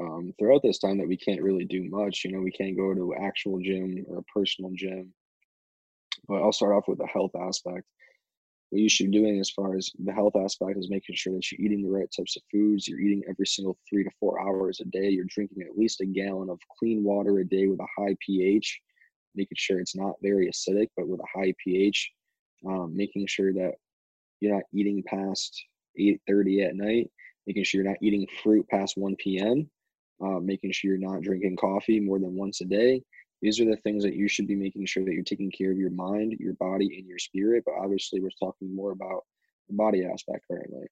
um, 0.00 0.32
throughout 0.38 0.62
this 0.62 0.78
time 0.78 0.98
that 0.98 1.06
we 1.06 1.16
can't 1.16 1.42
really 1.42 1.64
do 1.64 1.84
much 1.90 2.24
you 2.24 2.32
know 2.32 2.40
we 2.40 2.50
can't 2.50 2.76
go 2.76 2.92
to 2.94 3.14
actual 3.14 3.60
gym 3.60 4.04
or 4.08 4.18
a 4.18 4.22
personal 4.24 4.72
gym 4.74 5.12
but 6.30 6.42
I'll 6.42 6.52
start 6.52 6.72
off 6.72 6.86
with 6.86 6.98
the 6.98 7.06
health 7.08 7.32
aspect. 7.34 7.84
What 8.70 8.80
you 8.80 8.88
should 8.88 9.10
be 9.10 9.18
doing 9.18 9.40
as 9.40 9.50
far 9.50 9.76
as 9.76 9.90
the 9.98 10.12
health 10.12 10.36
aspect 10.36 10.78
is 10.78 10.88
making 10.88 11.16
sure 11.16 11.32
that 11.32 11.50
you're 11.50 11.60
eating 11.60 11.82
the 11.82 11.90
right 11.90 12.08
types 12.16 12.36
of 12.36 12.42
foods. 12.52 12.86
You're 12.86 13.00
eating 13.00 13.24
every 13.28 13.46
single 13.46 13.76
three 13.88 14.04
to 14.04 14.10
four 14.20 14.40
hours 14.40 14.78
a 14.78 14.84
day. 14.84 15.08
You're 15.08 15.24
drinking 15.28 15.64
at 15.64 15.76
least 15.76 16.00
a 16.00 16.06
gallon 16.06 16.48
of 16.48 16.60
clean 16.78 17.02
water 17.02 17.40
a 17.40 17.44
day 17.44 17.66
with 17.66 17.80
a 17.80 17.86
high 17.98 18.16
pH, 18.24 18.80
making 19.34 19.56
sure 19.56 19.80
it's 19.80 19.96
not 19.96 20.14
very 20.22 20.48
acidic, 20.48 20.86
but 20.96 21.08
with 21.08 21.18
a 21.18 21.38
high 21.38 21.52
pH. 21.62 22.12
Um, 22.64 22.96
making 22.96 23.26
sure 23.26 23.52
that 23.52 23.72
you're 24.38 24.54
not 24.54 24.64
eating 24.72 25.02
past 25.02 25.64
8.30 25.98 26.68
at 26.68 26.76
night, 26.76 27.10
making 27.48 27.64
sure 27.64 27.82
you're 27.82 27.90
not 27.90 28.02
eating 28.02 28.28
fruit 28.40 28.68
past 28.68 28.96
1 28.96 29.16
p.m., 29.16 29.68
uh, 30.24 30.38
making 30.38 30.70
sure 30.70 30.90
you're 30.90 31.10
not 31.10 31.22
drinking 31.22 31.56
coffee 31.56 31.98
more 31.98 32.20
than 32.20 32.36
once 32.36 32.60
a 32.60 32.66
day, 32.66 33.02
these 33.42 33.60
are 33.60 33.64
the 33.64 33.76
things 33.76 34.04
that 34.04 34.14
you 34.14 34.28
should 34.28 34.46
be 34.46 34.56
making 34.56 34.86
sure 34.86 35.04
that 35.04 35.12
you're 35.12 35.22
taking 35.22 35.50
care 35.50 35.70
of 35.70 35.78
your 35.78 35.90
mind, 35.90 36.36
your 36.38 36.54
body, 36.54 36.98
and 36.98 37.06
your 37.06 37.18
spirit. 37.18 37.64
But 37.64 37.74
obviously, 37.82 38.20
we're 38.20 38.30
talking 38.38 38.74
more 38.74 38.92
about 38.92 39.24
the 39.68 39.74
body 39.74 40.04
aspect 40.04 40.44
currently. 40.48 40.86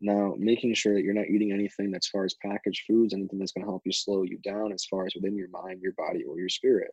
Now, 0.00 0.34
making 0.38 0.74
sure 0.74 0.94
that 0.94 1.02
you're 1.02 1.14
not 1.14 1.28
eating 1.28 1.52
anything 1.52 1.90
that's 1.90 2.08
far 2.08 2.24
as 2.24 2.34
packaged 2.34 2.84
foods, 2.86 3.14
anything 3.14 3.38
that's 3.38 3.52
going 3.52 3.64
to 3.64 3.70
help 3.70 3.82
you 3.84 3.92
slow 3.92 4.22
you 4.22 4.38
down 4.38 4.72
as 4.72 4.84
far 4.84 5.06
as 5.06 5.14
within 5.14 5.36
your 5.36 5.48
mind, 5.48 5.80
your 5.82 5.94
body, 5.98 6.22
or 6.24 6.38
your 6.38 6.48
spirit. 6.48 6.90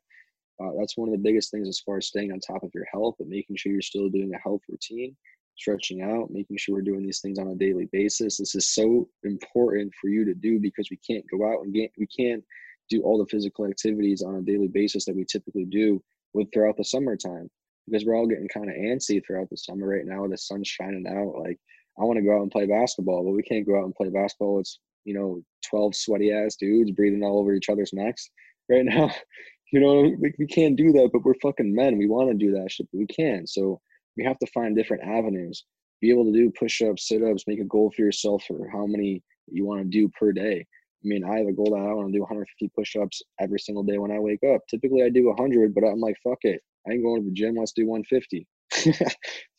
Uh, 0.60 0.72
that's 0.78 0.98
one 0.98 1.10
of 1.10 1.12
the 1.12 1.22
biggest 1.22 1.52
things 1.52 1.68
as 1.68 1.80
far 1.80 1.98
as 1.98 2.08
staying 2.08 2.32
on 2.32 2.40
top 2.40 2.64
of 2.64 2.72
your 2.74 2.86
health, 2.92 3.16
but 3.20 3.28
making 3.28 3.58
sure 3.58 3.72
you're 3.72 3.82
still 3.82 4.10
doing 4.10 4.34
a 4.34 4.40
health 4.40 4.62
routine, 4.70 5.16
stretching 5.56 6.02
out, 6.02 6.32
making 6.32 6.58
sure 6.58 6.76
we're 6.76 6.82
doing 6.82 7.04
these 7.04 7.20
things 7.20 7.38
on 7.38 7.48
a 7.48 7.56
daily 7.56 7.88
basis. 7.92 8.38
This 8.38 8.56
is 8.56 8.74
so 8.74 9.08
important 9.24 9.94
for 10.00 10.10
you 10.10 10.26
to 10.26 10.34
do 10.34 10.60
because 10.60 10.90
we 10.90 10.98
can't 10.98 11.26
go 11.30 11.46
out 11.46 11.64
and 11.64 11.74
get, 11.74 11.92
we 11.98 12.08
can't 12.08 12.44
do 12.90 13.02
all 13.02 13.18
the 13.18 13.26
physical 13.26 13.66
activities 13.66 14.22
on 14.22 14.36
a 14.36 14.42
daily 14.42 14.68
basis 14.68 15.06
that 15.06 15.16
we 15.16 15.26
typically 15.26 15.66
do 15.66 16.02
with 16.34 16.48
throughout 16.54 16.78
the 16.78 16.84
summertime 16.84 17.50
because 17.86 18.06
we're 18.06 18.16
all 18.16 18.28
getting 18.28 18.48
kind 18.48 18.70
of 18.70 18.76
antsy 18.76 19.22
throughout 19.26 19.50
the 19.50 19.58
summer 19.58 19.88
right 19.88 20.06
now. 20.06 20.28
The 20.28 20.38
sun's 20.38 20.68
shining 20.68 21.06
out. 21.08 21.40
Like 21.40 21.60
I 22.00 22.04
want 22.04 22.18
to 22.18 22.24
go 22.24 22.38
out 22.38 22.42
and 22.42 22.52
play 22.52 22.66
basketball, 22.66 23.24
but 23.24 23.32
we 23.32 23.44
can't 23.44 23.66
go 23.66 23.78
out 23.80 23.86
and 23.86 23.96
play 23.96 24.10
basketball. 24.10 24.60
It's 24.60 24.80
you 25.06 25.14
know, 25.14 25.42
12 25.70 25.96
sweaty 25.96 26.32
ass 26.34 26.56
dudes 26.56 26.92
breathing 26.92 27.24
all 27.24 27.40
over 27.40 27.54
each 27.54 27.70
other's 27.70 27.94
necks 27.94 28.30
right 28.70 28.86
now. 28.86 29.12
You 29.72 29.80
know, 29.82 30.16
we, 30.22 30.32
we 30.38 30.46
can't 30.46 30.78
do 30.78 30.92
that, 30.94 31.10
but 31.12 31.26
we're 31.26 31.34
fucking 31.42 31.74
men. 31.74 31.98
We 31.98 32.08
want 32.08 32.30
to 32.30 32.36
do 32.36 32.52
that 32.52 32.72
shit, 32.72 32.88
but 32.94 33.00
we 33.00 33.08
can't. 33.08 33.50
So 33.50 33.82
we 34.16 34.24
have 34.24 34.38
to 34.38 34.48
find 34.54 34.76
different 34.76 35.04
avenues. 35.04 35.66
Be 36.02 36.12
able 36.12 36.24
to 36.26 36.32
do 36.32 36.54
push 36.58 36.84
ups, 36.84 37.08
sit 37.08 37.24
ups, 37.24 37.46
make 37.48 37.60
a 37.60 37.66
goal 37.66 37.92
for 37.94 38.04
yourself 38.04 38.44
for 38.48 38.70
how 38.70 38.86
many 38.86 39.24
you 39.52 39.66
want 39.66 39.82
to 39.82 39.86
do 39.86 40.08
per 40.18 40.32
day. 40.32 40.68
I 41.06 41.08
mean, 41.08 41.24
I 41.24 41.38
have 41.38 41.48
a 41.48 41.54
goal 41.54 41.70
that 41.72 41.88
I 41.88 41.94
want 41.94 42.08
to 42.08 42.14
do 42.14 42.22
150 42.22 42.72
push 42.76 42.96
ups 42.96 43.22
every 43.40 43.60
single 43.60 43.84
day 43.84 44.00
when 44.00 44.12
I 44.12 44.20
wake 44.20 44.44
up. 44.44 44.62
Typically, 44.68 45.04
I 45.04 45.10
do 45.10 45.28
100, 45.28 45.76
but 45.76 45.84
I'm 45.84 46.00
like, 46.00 46.18
fuck 46.24 46.40
it. 46.42 46.62
I 46.88 46.94
ain't 46.94 47.04
going 47.04 47.22
to 47.22 47.30
the 47.30 47.34
gym. 47.34 47.56
Let's 47.56 47.74
do 47.74 47.86
150. 47.86 48.48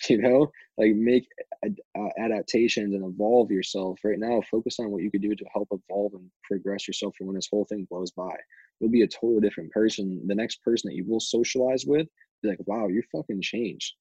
you 0.09 0.19
know, 0.19 0.51
like 0.77 0.95
make 0.97 1.27
uh, 1.65 2.09
adaptations 2.19 2.95
and 2.95 3.05
evolve 3.05 3.53
yourself. 3.53 4.01
Right 4.05 4.19
now, 4.19 4.43
focus 4.51 4.77
on 4.81 4.91
what 4.91 5.03
you 5.03 5.11
could 5.11 5.23
do 5.23 5.37
to 5.37 5.45
help 5.53 5.69
evolve 5.71 6.15
and 6.15 6.29
progress 6.43 6.89
yourself 6.89 7.15
for 7.17 7.25
when 7.25 7.37
this 7.37 7.49
whole 7.51 7.65
thing 7.67 7.87
blows 7.89 8.11
by. 8.11 8.35
You'll 8.81 8.91
be 8.91 9.03
a 9.03 9.09
totally 9.09 9.41
different 9.41 9.71
person. 9.71 10.21
The 10.27 10.35
next 10.35 10.63
person 10.63 10.91
that 10.91 10.97
you 10.97 11.05
will 11.07 11.21
socialize 11.21 11.85
with, 11.87 12.09
be 12.43 12.49
like, 12.49 12.59
wow, 12.67 12.89
you 12.89 13.03
fucking 13.13 13.41
changed. 13.41 13.95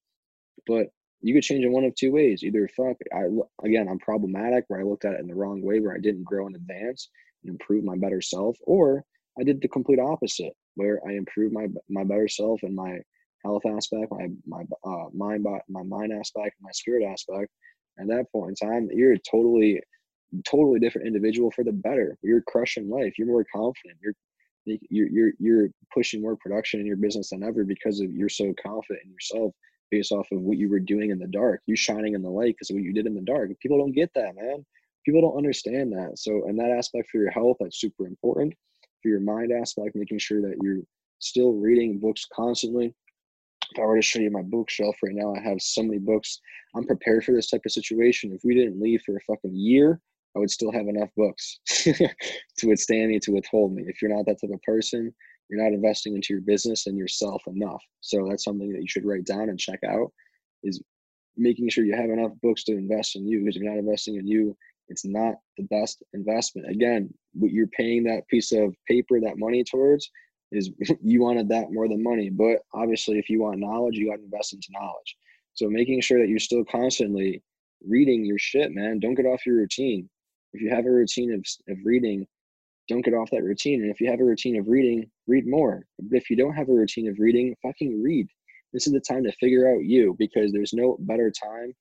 But 0.66 0.88
you 1.22 1.32
could 1.32 1.44
change 1.44 1.64
in 1.64 1.72
one 1.72 1.84
of 1.84 1.94
two 1.94 2.12
ways. 2.12 2.42
Either 2.42 2.68
fuck, 2.76 2.96
I 3.14 3.26
again, 3.64 3.88
I'm 3.88 4.00
problematic 4.00 4.64
where 4.66 4.80
I 4.80 4.84
looked 4.84 5.04
at 5.04 5.14
it 5.14 5.20
in 5.20 5.28
the 5.28 5.34
wrong 5.34 5.62
way, 5.62 5.78
where 5.78 5.94
I 5.94 6.00
didn't 6.00 6.24
grow 6.24 6.46
and 6.46 6.56
advance 6.56 7.08
improve 7.48 7.84
my 7.84 7.96
better 7.96 8.20
self, 8.20 8.56
or 8.62 9.04
I 9.38 9.44
did 9.44 9.60
the 9.60 9.68
complete 9.68 9.98
opposite, 9.98 10.52
where 10.74 11.00
I 11.06 11.12
improved 11.12 11.52
my 11.52 11.68
my 11.88 12.04
better 12.04 12.28
self 12.28 12.62
and 12.62 12.74
my 12.74 12.98
health 13.44 13.62
aspect, 13.66 14.10
my 14.10 14.28
my 14.46 14.62
uh, 14.84 15.06
mind, 15.14 15.46
my 15.68 15.82
mind 15.82 16.12
aspect, 16.12 16.56
my 16.60 16.70
spirit 16.72 17.04
aspect. 17.04 17.50
At 17.98 18.08
that 18.08 18.30
point 18.30 18.58
in 18.60 18.68
time, 18.68 18.88
you're 18.92 19.14
a 19.14 19.18
totally, 19.18 19.80
totally 20.44 20.80
different 20.80 21.06
individual 21.06 21.50
for 21.50 21.64
the 21.64 21.72
better. 21.72 22.18
You're 22.22 22.42
crushing 22.42 22.90
life. 22.90 23.14
You're 23.18 23.28
more 23.28 23.46
confident. 23.54 23.98
You're 24.02 24.14
you're 24.90 25.08
you're 25.08 25.32
you're 25.38 25.68
pushing 25.94 26.20
more 26.20 26.36
production 26.36 26.80
in 26.80 26.86
your 26.86 26.96
business 26.96 27.30
than 27.30 27.42
ever 27.42 27.64
because 27.64 28.00
of 28.00 28.12
you're 28.12 28.28
so 28.28 28.52
confident 28.62 29.04
in 29.04 29.12
yourself 29.12 29.52
based 29.90 30.12
off 30.12 30.26
of 30.32 30.40
what 30.40 30.58
you 30.58 30.68
were 30.68 30.80
doing 30.80 31.10
in 31.10 31.18
the 31.18 31.28
dark. 31.28 31.60
You're 31.66 31.76
shining 31.76 32.14
in 32.14 32.22
the 32.22 32.30
light 32.30 32.54
because 32.54 32.70
of 32.70 32.74
what 32.74 32.82
you 32.82 32.92
did 32.92 33.06
in 33.06 33.14
the 33.14 33.20
dark. 33.20 33.50
People 33.60 33.78
don't 33.78 33.92
get 33.92 34.10
that, 34.14 34.34
man. 34.34 34.66
People 35.06 35.22
don't 35.22 35.38
understand 35.38 35.92
that. 35.92 36.18
So, 36.18 36.48
in 36.48 36.56
that 36.56 36.70
aspect 36.70 37.08
for 37.10 37.18
your 37.18 37.30
health, 37.30 37.58
that's 37.60 37.80
super 37.80 38.06
important. 38.06 38.52
For 39.02 39.08
your 39.08 39.20
mind 39.20 39.52
aspect, 39.52 39.94
making 39.94 40.18
sure 40.18 40.42
that 40.42 40.56
you're 40.60 40.82
still 41.20 41.52
reading 41.52 41.98
books 41.98 42.26
constantly, 42.34 42.94
if 43.72 43.78
I 43.78 43.84
were 43.84 43.96
to 43.96 44.02
show 44.02 44.18
you 44.18 44.30
my 44.30 44.42
bookshelf 44.42 44.96
right 45.02 45.14
now, 45.14 45.34
I 45.34 45.40
have 45.40 45.60
so 45.60 45.82
many 45.82 45.98
books. 45.98 46.40
I'm 46.74 46.86
prepared 46.86 47.24
for 47.24 47.32
this 47.32 47.48
type 47.48 47.62
of 47.64 47.72
situation. 47.72 48.32
If 48.32 48.42
we 48.44 48.54
didn't 48.54 48.80
leave 48.80 49.02
for 49.06 49.16
a 49.16 49.20
fucking 49.20 49.54
year, 49.54 50.00
I 50.36 50.38
would 50.38 50.50
still 50.50 50.72
have 50.72 50.88
enough 50.88 51.08
books 51.16 51.60
to 51.66 52.66
withstand 52.66 53.10
me, 53.10 53.18
to 53.20 53.32
withhold 53.32 53.74
me. 53.74 53.84
If 53.86 54.02
you're 54.02 54.14
not 54.14 54.26
that 54.26 54.40
type 54.40 54.50
of 54.52 54.62
person, 54.62 55.14
you're 55.48 55.62
not 55.62 55.72
investing 55.72 56.14
into 56.14 56.34
your 56.34 56.42
business 56.42 56.86
and 56.86 56.98
yourself 56.98 57.42
enough. 57.46 57.82
So 58.00 58.26
that's 58.28 58.44
something 58.44 58.72
that 58.72 58.82
you 58.82 58.88
should 58.88 59.04
write 59.04 59.24
down 59.24 59.48
and 59.48 59.58
check 59.58 59.80
out 59.88 60.12
is 60.62 60.82
making 61.36 61.68
sure 61.68 61.84
you 61.84 61.94
have 61.94 62.10
enough 62.10 62.32
books 62.42 62.64
to 62.64 62.72
invest 62.72 63.16
in 63.16 63.26
you. 63.26 63.40
Because 63.40 63.56
if 63.56 63.62
you're 63.62 63.72
not 63.72 63.78
investing 63.78 64.16
in 64.16 64.26
you, 64.26 64.56
it's 64.88 65.04
not 65.04 65.34
the 65.56 65.64
best 65.64 66.02
investment. 66.12 66.70
Again, 66.70 67.12
what 67.34 67.50
you're 67.50 67.66
paying 67.68 68.04
that 68.04 68.26
piece 68.28 68.52
of 68.52 68.74
paper, 68.88 69.20
that 69.20 69.38
money 69.38 69.64
towards, 69.64 70.10
is 70.52 70.70
you 71.02 71.22
wanted 71.22 71.48
that 71.48 71.72
more 71.72 71.88
than 71.88 72.02
money. 72.02 72.30
But 72.30 72.58
obviously, 72.74 73.18
if 73.18 73.28
you 73.28 73.42
want 73.42 73.58
knowledge, 73.60 73.96
you 73.96 74.10
got 74.10 74.16
to 74.16 74.24
invest 74.24 74.54
into 74.54 74.68
knowledge. 74.70 75.16
So 75.54 75.68
making 75.68 76.00
sure 76.02 76.20
that 76.20 76.28
you're 76.28 76.38
still 76.38 76.64
constantly 76.64 77.42
reading 77.86 78.24
your 78.24 78.38
shit, 78.38 78.72
man. 78.72 79.00
Don't 79.00 79.14
get 79.14 79.26
off 79.26 79.46
your 79.46 79.56
routine. 79.56 80.08
If 80.52 80.60
you 80.60 80.70
have 80.70 80.86
a 80.86 80.90
routine 80.90 81.32
of, 81.32 81.44
of 81.72 81.78
reading, 81.84 82.26
don't 82.88 83.04
get 83.04 83.14
off 83.14 83.30
that 83.30 83.42
routine. 83.42 83.82
And 83.82 83.90
if 83.90 84.00
you 84.00 84.10
have 84.10 84.20
a 84.20 84.24
routine 84.24 84.58
of 84.58 84.68
reading, 84.68 85.10
read 85.26 85.46
more. 85.46 85.84
But 85.98 86.16
if 86.16 86.30
you 86.30 86.36
don't 86.36 86.54
have 86.54 86.68
a 86.68 86.72
routine 86.72 87.08
of 87.08 87.16
reading, 87.18 87.54
fucking 87.62 88.02
read. 88.02 88.28
This 88.72 88.86
is 88.86 88.92
the 88.92 89.00
time 89.00 89.24
to 89.24 89.32
figure 89.32 89.72
out 89.72 89.84
you 89.84 90.14
because 90.18 90.52
there's 90.52 90.72
no 90.72 90.96
better 91.00 91.30
time 91.30 91.72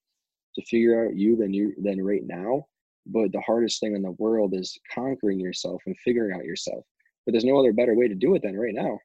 to 0.55 0.65
figure 0.65 1.05
out 1.05 1.15
you 1.15 1.35
than 1.35 1.53
you 1.53 1.73
than 1.81 2.03
right 2.03 2.23
now. 2.23 2.65
But 3.05 3.31
the 3.31 3.41
hardest 3.41 3.79
thing 3.79 3.95
in 3.95 4.01
the 4.01 4.11
world 4.11 4.53
is 4.55 4.77
conquering 4.93 5.39
yourself 5.39 5.81
and 5.85 5.95
figuring 6.03 6.35
out 6.35 6.45
yourself 6.45 6.83
but 7.25 7.31
there's 7.31 7.45
no 7.45 7.59
other 7.59 7.73
better 7.73 7.95
way 7.95 8.07
to 8.07 8.15
do 8.15 8.35
it 8.35 8.43
than 8.43 8.57
right 8.57 8.73
now. 8.73 8.99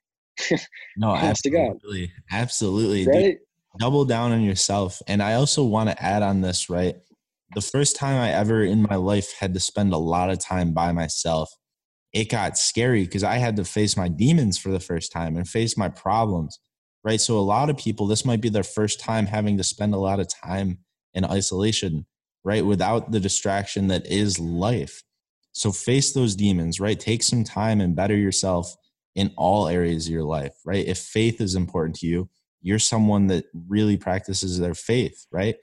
no, 0.97 1.15
absolutely, 1.15 2.13
absolutely. 2.31 3.07
Right? 3.07 3.39
Double 3.79 4.05
down 4.05 4.33
on 4.33 4.43
yourself. 4.43 5.01
And 5.07 5.23
I 5.23 5.35
also 5.35 5.65
want 5.65 5.91
to 5.91 6.03
add 6.03 6.23
on 6.23 6.41
this, 6.41 6.69
right? 6.69 6.97
The 7.55 7.61
first 7.61 7.97
time 7.97 8.21
I 8.21 8.31
ever 8.31 8.63
in 8.63 8.83
my 8.83 8.97
life 8.97 9.33
had 9.39 9.55
to 9.55 9.61
spend 9.61 9.93
a 9.93 9.99
lot 9.99 10.31
of 10.31 10.39
time 10.39 10.73
by 10.73 10.93
myself, 10.93 11.51
it 12.13 12.31
got 12.31 12.59
scary 12.59 13.05
because 13.05 13.25
I 13.25 13.37
had 13.37 13.57
to 13.57 13.65
face 13.65 13.97
my 13.97 14.09
demons 14.09 14.59
for 14.59 14.71
the 14.71 14.81
first 14.81 15.13
time 15.13 15.37
and 15.37 15.49
face 15.49 15.77
my 15.77 15.89
problems, 15.89 16.59
right? 17.05 17.21
So, 17.21 17.39
a 17.39 17.41
lot 17.41 17.71
of 17.71 17.77
people, 17.77 18.07
this 18.07 18.25
might 18.25 18.41
be 18.41 18.49
their 18.49 18.65
first 18.65 19.01
time 19.01 19.27
having 19.27 19.57
to 19.59 19.65
spend 19.65 19.95
a 19.95 19.99
lot 19.99 20.21
of 20.21 20.29
time 20.29 20.79
in 21.15 21.25
isolation, 21.25 22.07
right? 22.45 22.65
Without 22.65 23.11
the 23.13 23.21
distraction 23.21 23.89
that 23.89 24.07
is 24.07 24.39
life. 24.39 25.03
So 25.53 25.73
face 25.73 26.13
those 26.13 26.37
demons, 26.37 26.81
right? 26.81 26.99
Take 26.99 27.23
some 27.23 27.45
time 27.45 27.81
and 27.81 27.97
better 27.97 28.17
yourself 28.17 28.75
in 29.15 29.33
all 29.37 29.69
areas 29.69 30.07
of 30.07 30.13
your 30.13 30.25
life, 30.25 30.55
right? 30.65 30.87
If 30.87 30.99
faith 30.99 31.41
is 31.41 31.55
important 31.55 31.97
to 31.97 32.07
you, 32.07 32.29
you're 32.63 32.79
someone 32.79 33.27
that 33.29 33.47
really 33.69 33.97
practices 33.97 34.59
their 34.59 34.75
faith, 34.75 35.27
right? 35.33 35.57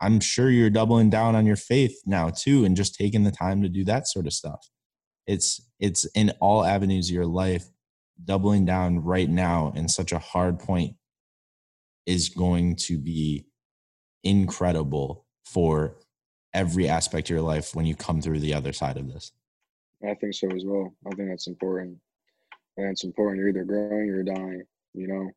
I'm 0.00 0.18
sure 0.20 0.50
you're 0.50 0.70
doubling 0.70 1.10
down 1.10 1.36
on 1.36 1.46
your 1.46 1.56
faith 1.56 1.96
now 2.04 2.30
too 2.30 2.64
and 2.64 2.76
just 2.76 2.96
taking 2.96 3.22
the 3.22 3.30
time 3.30 3.62
to 3.62 3.68
do 3.68 3.84
that 3.84 4.08
sort 4.08 4.26
of 4.26 4.32
stuff. 4.32 4.68
It's 5.26 5.62
it's 5.78 6.04
in 6.16 6.32
all 6.40 6.64
avenues 6.64 7.08
of 7.08 7.14
your 7.14 7.26
life 7.26 7.66
doubling 8.24 8.64
down 8.64 8.98
right 8.98 9.30
now 9.30 9.72
in 9.76 9.88
such 9.88 10.12
a 10.12 10.18
hard 10.18 10.58
point 10.58 10.96
is 12.04 12.28
going 12.28 12.74
to 12.74 12.98
be 12.98 13.46
incredible 14.24 15.24
for 15.44 15.96
every 16.54 16.88
aspect 16.88 17.28
of 17.28 17.34
your 17.34 17.42
life 17.42 17.74
when 17.74 17.86
you 17.86 17.94
come 17.94 18.20
through 18.20 18.40
the 18.40 18.54
other 18.54 18.72
side 18.72 18.96
of 18.96 19.12
this. 19.12 19.32
I 20.06 20.14
think 20.14 20.34
so 20.34 20.48
as 20.50 20.64
well. 20.64 20.92
I 21.06 21.10
think 21.14 21.28
that's 21.28 21.46
important. 21.46 21.98
And 22.76 22.88
it's 22.90 23.04
important. 23.04 23.38
You're 23.38 23.50
either 23.50 23.64
growing 23.64 23.92
or 23.92 24.04
you're 24.04 24.22
dying, 24.24 24.62
you 24.94 25.06
know, 25.06 25.30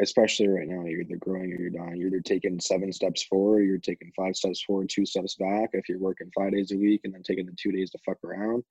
especially 0.00 0.48
right 0.48 0.68
now, 0.68 0.84
you're 0.84 1.00
either 1.00 1.16
growing 1.16 1.52
or 1.52 1.56
you're 1.56 1.70
dying. 1.70 1.96
You're 1.96 2.08
either 2.08 2.20
taking 2.20 2.60
seven 2.60 2.92
steps 2.92 3.24
forward, 3.24 3.62
you're 3.62 3.78
taking 3.78 4.12
five 4.16 4.36
steps 4.36 4.62
forward, 4.62 4.88
two 4.88 5.04
steps 5.04 5.34
back. 5.36 5.70
If 5.72 5.88
you're 5.88 5.98
working 5.98 6.30
five 6.36 6.52
days 6.52 6.72
a 6.72 6.76
week 6.76 7.00
and 7.04 7.12
then 7.12 7.22
taking 7.22 7.46
the 7.46 7.56
two 7.60 7.72
days 7.72 7.90
to 7.90 7.98
fuck 8.06 8.18
around. 8.24 8.62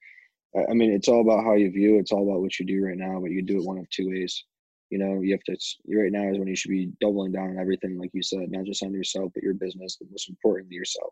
I 0.70 0.74
mean, 0.74 0.92
it's 0.92 1.08
all 1.08 1.22
about 1.22 1.44
how 1.44 1.54
you 1.54 1.72
view. 1.72 1.98
It's 1.98 2.12
all 2.12 2.30
about 2.30 2.42
what 2.42 2.60
you 2.60 2.66
do 2.66 2.84
right 2.84 2.98
now, 2.98 3.20
but 3.20 3.32
you 3.32 3.42
do 3.42 3.58
it 3.58 3.66
one 3.66 3.78
of 3.78 3.90
two 3.90 4.10
ways. 4.10 4.44
You 4.90 4.98
know, 4.98 5.22
you 5.22 5.32
have 5.32 5.44
to. 5.44 5.58
Right 5.88 6.12
now 6.12 6.30
is 6.30 6.38
when 6.38 6.50
you 6.50 6.56
should 6.56 6.72
be 6.72 6.92
doubling 7.00 7.32
down 7.32 7.52
on 7.52 7.60
everything, 7.60 7.98
like 7.98 8.12
you 8.14 8.22
said, 8.22 8.52
not 8.52 8.66
just 8.66 8.84
on 8.84 8.94
yourself, 8.94 9.32
but 9.34 9.44
your 9.44 9.54
business. 9.54 9.98
But 10.00 10.12
most 10.12 10.30
importantly, 10.30 10.76
yourself 10.76 11.12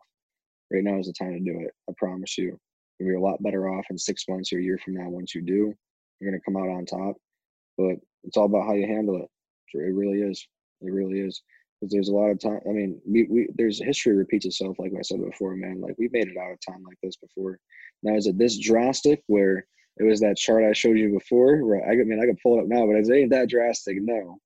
right 0.71 0.83
now 0.83 0.99
is 0.99 1.07
the 1.07 1.13
time 1.13 1.33
to 1.33 1.39
do 1.39 1.59
it. 1.61 1.73
I 1.89 1.93
promise 1.97 2.37
you. 2.37 2.59
You'll 2.99 3.09
be 3.09 3.15
a 3.15 3.19
lot 3.19 3.41
better 3.41 3.69
off 3.69 3.85
in 3.89 3.97
six 3.97 4.25
months 4.27 4.51
or 4.51 4.59
a 4.59 4.63
year 4.63 4.77
from 4.83 4.95
now 4.95 5.09
once 5.09 5.33
you 5.33 5.41
do. 5.41 5.73
You're 6.19 6.31
going 6.31 6.39
to 6.39 6.45
come 6.45 6.57
out 6.57 6.69
on 6.69 6.85
top. 6.85 7.15
But 7.77 7.95
it's 8.23 8.35
all 8.35 8.45
about 8.45 8.65
how 8.65 8.73
you 8.73 8.85
handle 8.85 9.15
it. 9.15 9.29
It 9.73 9.93
really 9.93 10.21
is. 10.21 10.45
It 10.81 10.91
really 10.91 11.19
is. 11.19 11.41
Because 11.79 11.93
there's 11.93 12.09
a 12.09 12.15
lot 12.15 12.29
of 12.29 12.39
time. 12.39 12.59
I 12.67 12.73
mean, 12.73 12.99
we, 13.07 13.23
we 13.29 13.47
there's 13.55 13.81
history 13.81 14.13
repeats 14.13 14.45
itself, 14.45 14.77
like 14.79 14.91
I 14.97 15.01
said 15.01 15.23
before, 15.23 15.55
man. 15.55 15.79
Like 15.79 15.95
we've 15.97 16.11
made 16.11 16.27
it 16.27 16.37
out 16.37 16.51
of 16.51 16.59
time 16.59 16.83
like 16.83 16.97
this 17.01 17.15
before. 17.15 17.57
Now, 18.03 18.15
is 18.15 18.27
it 18.27 18.37
this 18.37 18.57
drastic 18.57 19.23
where 19.27 19.65
it 19.97 20.03
was 20.03 20.19
that 20.19 20.37
chart 20.37 20.65
I 20.65 20.73
showed 20.73 20.97
you 20.97 21.13
before? 21.13 21.63
Where 21.63 21.87
I, 21.87 21.93
I 21.93 22.03
mean, 22.03 22.19
I 22.21 22.25
could 22.25 22.39
pull 22.43 22.57
it 22.57 22.63
up 22.63 22.67
now, 22.67 22.85
but 22.85 22.97
it 22.97 23.09
ain't 23.09 23.29
that 23.31 23.49
drastic, 23.49 23.97
no. 24.01 24.39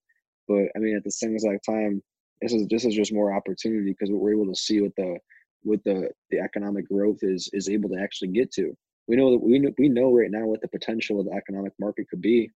But 0.47 0.65
I 0.75 0.79
mean, 0.79 0.95
at 0.95 1.03
the 1.03 1.11
same 1.11 1.33
exact 1.33 1.65
time, 1.65 2.03
this 2.41 2.53
is 2.53 2.67
this 2.67 2.85
is 2.85 2.93
just 2.93 3.13
more 3.13 3.33
opportunity 3.33 3.89
because 3.89 4.11
what 4.11 4.21
we're 4.21 4.33
able 4.33 4.53
to 4.53 4.59
see 4.59 4.81
with 4.81 4.93
the 4.95 5.17
what 5.63 5.83
the 5.83 6.09
the 6.29 6.39
economic 6.39 6.87
growth 6.87 7.19
is 7.21 7.49
is 7.53 7.69
able 7.69 7.89
to 7.89 7.99
actually 7.99 8.29
get 8.29 8.51
to. 8.53 8.75
We 9.07 9.15
know 9.15 9.31
that 9.31 9.43
we 9.43 9.59
know, 9.59 9.71
we 9.77 9.89
know 9.89 10.13
right 10.13 10.31
now 10.31 10.45
what 10.45 10.61
the 10.61 10.67
potential 10.67 11.19
of 11.19 11.25
the 11.25 11.33
economic 11.33 11.73
market 11.79 12.09
could 12.09 12.21
be. 12.21 12.51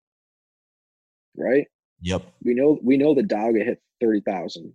Right? 1.35 1.67
Yep. 2.01 2.23
We 2.43 2.53
know 2.53 2.79
we 2.81 2.97
know 2.97 3.13
the 3.13 3.23
Dow 3.23 3.53
hit 3.53 3.81
thirty 4.01 4.21
thousand. 4.21 4.73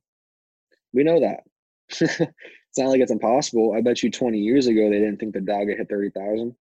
We 0.93 1.05
know 1.05 1.21
that. 1.21 1.41
it's 1.91 2.79
not 2.79 2.89
like 2.89 3.01
it's 3.01 3.13
impossible. 3.13 3.75
I 3.77 3.81
bet 3.81 4.03
you 4.03 4.11
twenty 4.11 4.39
years 4.39 4.67
ago 4.67 4.91
they 4.91 4.99
didn't 4.99 5.19
think 5.19 5.35
the 5.35 5.41
Dow 5.41 5.65
hit 5.67 5.89
thirty 5.89 6.11
thousand. 6.11 6.55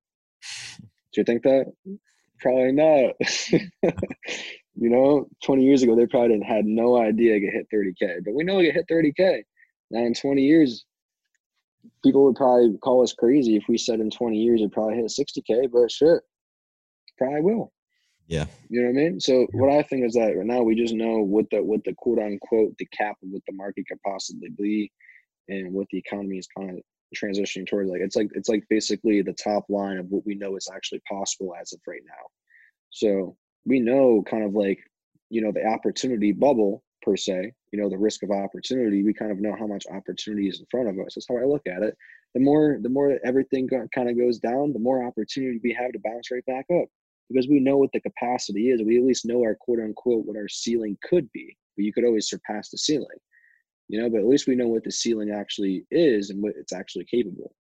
Do 1.14 1.22
you 1.22 1.24
think 1.24 1.44
that? 1.44 1.72
Probably 2.40 2.72
not. 2.72 3.14
You 4.76 4.90
know, 4.90 5.28
20 5.44 5.64
years 5.64 5.84
ago, 5.84 5.96
they 5.96 6.08
probably 6.08 6.40
had 6.42 6.66
no 6.66 6.98
idea 6.98 7.36
it 7.36 7.42
could 7.42 7.54
hit 7.54 7.68
30K, 7.72 8.24
but 8.26 8.34
we 8.34 8.44
know 8.44 8.60
it 8.60 8.74
hit 8.74 8.88
30K. 8.90 9.44
Now, 9.92 10.06
in 10.06 10.14
20 10.14 10.42
years, 10.42 10.86
people 12.04 12.26
would 12.26 12.36
probably 12.36 12.78
call 12.78 13.04
us 13.04 13.14
crazy 13.14 13.56
if 13.56 13.64
we 13.68 13.78
said 13.78 14.00
in 14.00 14.10
20 14.10 14.38
years 14.38 14.62
it 14.62 14.72
probably 14.72 14.96
hit 14.96 15.06
60K, 15.06 15.72
but 15.72 15.92
shit, 15.92 16.22
probably 17.18 17.42
will. 17.42 17.72
Yeah. 18.28 18.46
You 18.70 18.82
know 18.82 18.88
what 18.88 19.00
I 19.00 19.04
mean? 19.04 19.20
So 19.20 19.48
what 19.52 19.72
I 19.72 19.84
think 19.84 20.06
is 20.06 20.14
that 20.14 20.38
right 20.38 20.46
now 20.46 20.62
we 20.62 20.76
just 20.76 20.94
know 20.94 21.20
what 21.20 21.46
the 21.52 21.62
what 21.62 21.84
the 21.84 21.94
quote 21.94 22.20
unquote 22.20 22.78
the 22.78 22.86
cap 22.98 23.18
of 23.22 23.30
what 23.30 23.42
the 23.46 23.54
market 23.54 23.86
could 23.90 24.02
possibly 24.06 24.50
be 24.58 24.92
and 25.50 25.74
what 25.74 25.88
the 25.92 25.98
economy 25.98 26.38
is 26.38 26.48
kind 26.58 26.70
of 26.70 26.78
transitioning 27.16 27.68
towards. 27.68 27.90
Like 27.90 28.02
it's 28.02 28.16
like 28.16 28.30
it's 28.34 28.50
like 28.50 28.64
basically 28.70 29.22
the 29.22 29.34
top 29.34 29.66
line 29.70 29.98
of 29.98 30.06
what 30.10 30.26
we 30.26 30.36
know 30.36 30.56
is 30.56 30.70
actually 30.74 31.02
possible 31.10 31.54
as 31.60 31.74
of 31.74 31.82
right 31.88 32.02
now. 32.06 32.28
So 32.90 33.36
we 33.66 33.80
know 33.80 34.24
kind 34.30 34.44
of 34.44 34.54
like, 34.54 34.80
you 35.30 35.42
know, 35.42 35.52
the 35.52 35.66
opportunity 35.66 36.32
bubble 36.32 36.84
per 37.02 37.18
se, 37.18 37.52
you 37.72 37.82
know, 37.82 37.89
the 37.89 37.97
risk 37.97 38.24
of 38.24 38.32
opportunity, 38.32 39.04
we 39.04 39.14
kind 39.14 39.32
of 39.32 39.39
know 39.39 39.56
how 39.58 39.68
much 39.68 39.86
opportunity 39.91 40.47
is 40.47 40.60
in 40.60 40.66
front 40.70 40.89
of 40.89 40.97
us. 41.06 41.16
That's 41.16 41.28
how 41.30 41.38
I 41.38 41.45
look 41.45 41.64
at 41.68 41.84
it. 41.84 41.95
The 42.34 42.39
more 42.41 42.78
the 42.82 42.89
more 42.89 43.20
everything 43.26 43.68
kind 43.68 44.10
of 44.10 44.18
goes 44.18 44.39
down, 44.39 44.74
the 44.74 44.80
more 44.80 45.06
opportunity 45.06 45.60
we 45.64 45.74
have 45.74 45.91
to 45.91 45.99
bounce 46.04 46.32
right 46.32 46.45
back 46.45 46.66
up 46.74 46.88
because 47.30 47.47
we 47.47 47.60
know 47.60 47.78
what 47.78 47.91
the 47.93 48.02
capacity 48.02 48.70
is. 48.70 48.82
We 48.82 48.97
at 48.97 49.06
least 49.06 49.26
know 49.26 49.41
our 49.41 49.56
quote 49.56 49.80
unquote 49.80 50.26
what 50.26 50.38
our 50.38 50.47
ceiling 50.47 50.97
could 51.04 51.32
be. 51.32 51.56
But 51.76 51.86
you 51.86 51.93
could 51.93 52.06
always 52.06 52.30
surpass 52.30 52.70
the 52.70 52.78
ceiling, 52.78 53.08
you 53.88 54.02
know. 54.02 54.10
But 54.10 54.20
at 54.20 54.28
least 54.28 54.47
we 54.47 54.56
know 54.56 54.68
what 54.68 54.84
the 54.84 54.91
ceiling 54.91 55.32
actually 55.32 55.86
is 55.91 56.30
and 56.30 56.41
what 56.41 56.54
it's 56.58 56.74
actually 56.74 57.06
capable. 57.06 57.54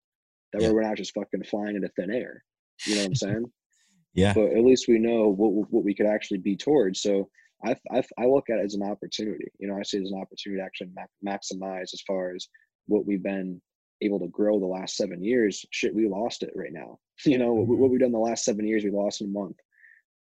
That 0.53 0.63
yeah. 0.63 0.69
way 0.69 0.75
we're 0.75 0.83
not 0.83 0.97
just 0.97 1.15
fucking 1.15 1.45
flying 1.45 1.77
into 1.77 1.89
thin 1.91 2.11
air. 2.11 2.43
You 2.87 2.95
know 2.95 3.01
what 3.03 3.07
I'm 3.09 3.15
saying? 3.15 3.45
yeah. 4.15 4.35
But 4.35 4.53
at 4.53 4.65
least 4.65 4.89
we 4.89 4.99
know 4.99 5.29
what 5.29 5.71
what 5.71 5.85
we 5.85 5.95
could 5.95 6.07
actually 6.07 6.39
be 6.39 6.57
towards. 6.57 7.03
So 7.03 7.29
I, 7.65 7.77
I, 7.91 8.03
I 8.19 8.27
look 8.27 8.51
at 8.51 8.59
it 8.59 8.65
as 8.65 8.75
an 8.75 8.83
opportunity. 8.83 9.51
You 9.59 9.69
know, 9.69 9.79
I 9.79 9.83
see 9.83 9.99
it 9.99 10.03
as 10.03 10.13
an 10.13 10.21
opportunity 10.21 10.61
to 10.61 10.65
actually 10.65 10.91
ma- 10.95 11.33
maximize 11.33 11.93
as 11.93 12.03
far 12.07 12.35
as 12.35 12.49
what 12.87 13.07
we've 13.07 13.23
been 13.23 13.61
able 14.03 14.19
to 14.21 14.29
grow 14.29 14.59
the 14.59 14.67
last 14.67 14.97
seven 14.97 15.23
years. 15.23 15.65
Shit, 15.71 15.95
we 15.95 16.09
lost 16.09 16.43
it 16.43 16.53
right 16.55 16.73
now. 16.73 16.99
You 17.27 17.37
know, 17.37 17.55
mm-hmm. 17.55 17.77
what 17.77 17.91
we've 17.91 18.01
done 18.01 18.13
the 18.13 18.19
last 18.19 18.47
seven 18.47 18.67
years, 18.67 18.83
we 18.83 18.91
lost 18.91 19.21
in 19.21 19.27
a 19.27 19.31
month. 19.31 19.57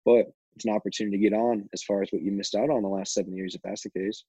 But 0.06 0.26
it's 0.54 0.66
an 0.66 0.76
opportunity 0.76 1.16
to 1.16 1.30
get 1.30 1.34
on 1.34 1.70
as 1.74 1.82
far 1.82 2.02
as 2.02 2.10
what 2.12 2.22
you 2.22 2.34
missed 2.34 2.56
out 2.56 2.70
on 2.70 2.82
the 2.82 2.90
last 2.90 3.14
seven 3.14 3.34
years, 3.34 3.56
if 3.56 3.62
that's 3.62 3.84
the 3.84 3.90
case. 3.90 4.26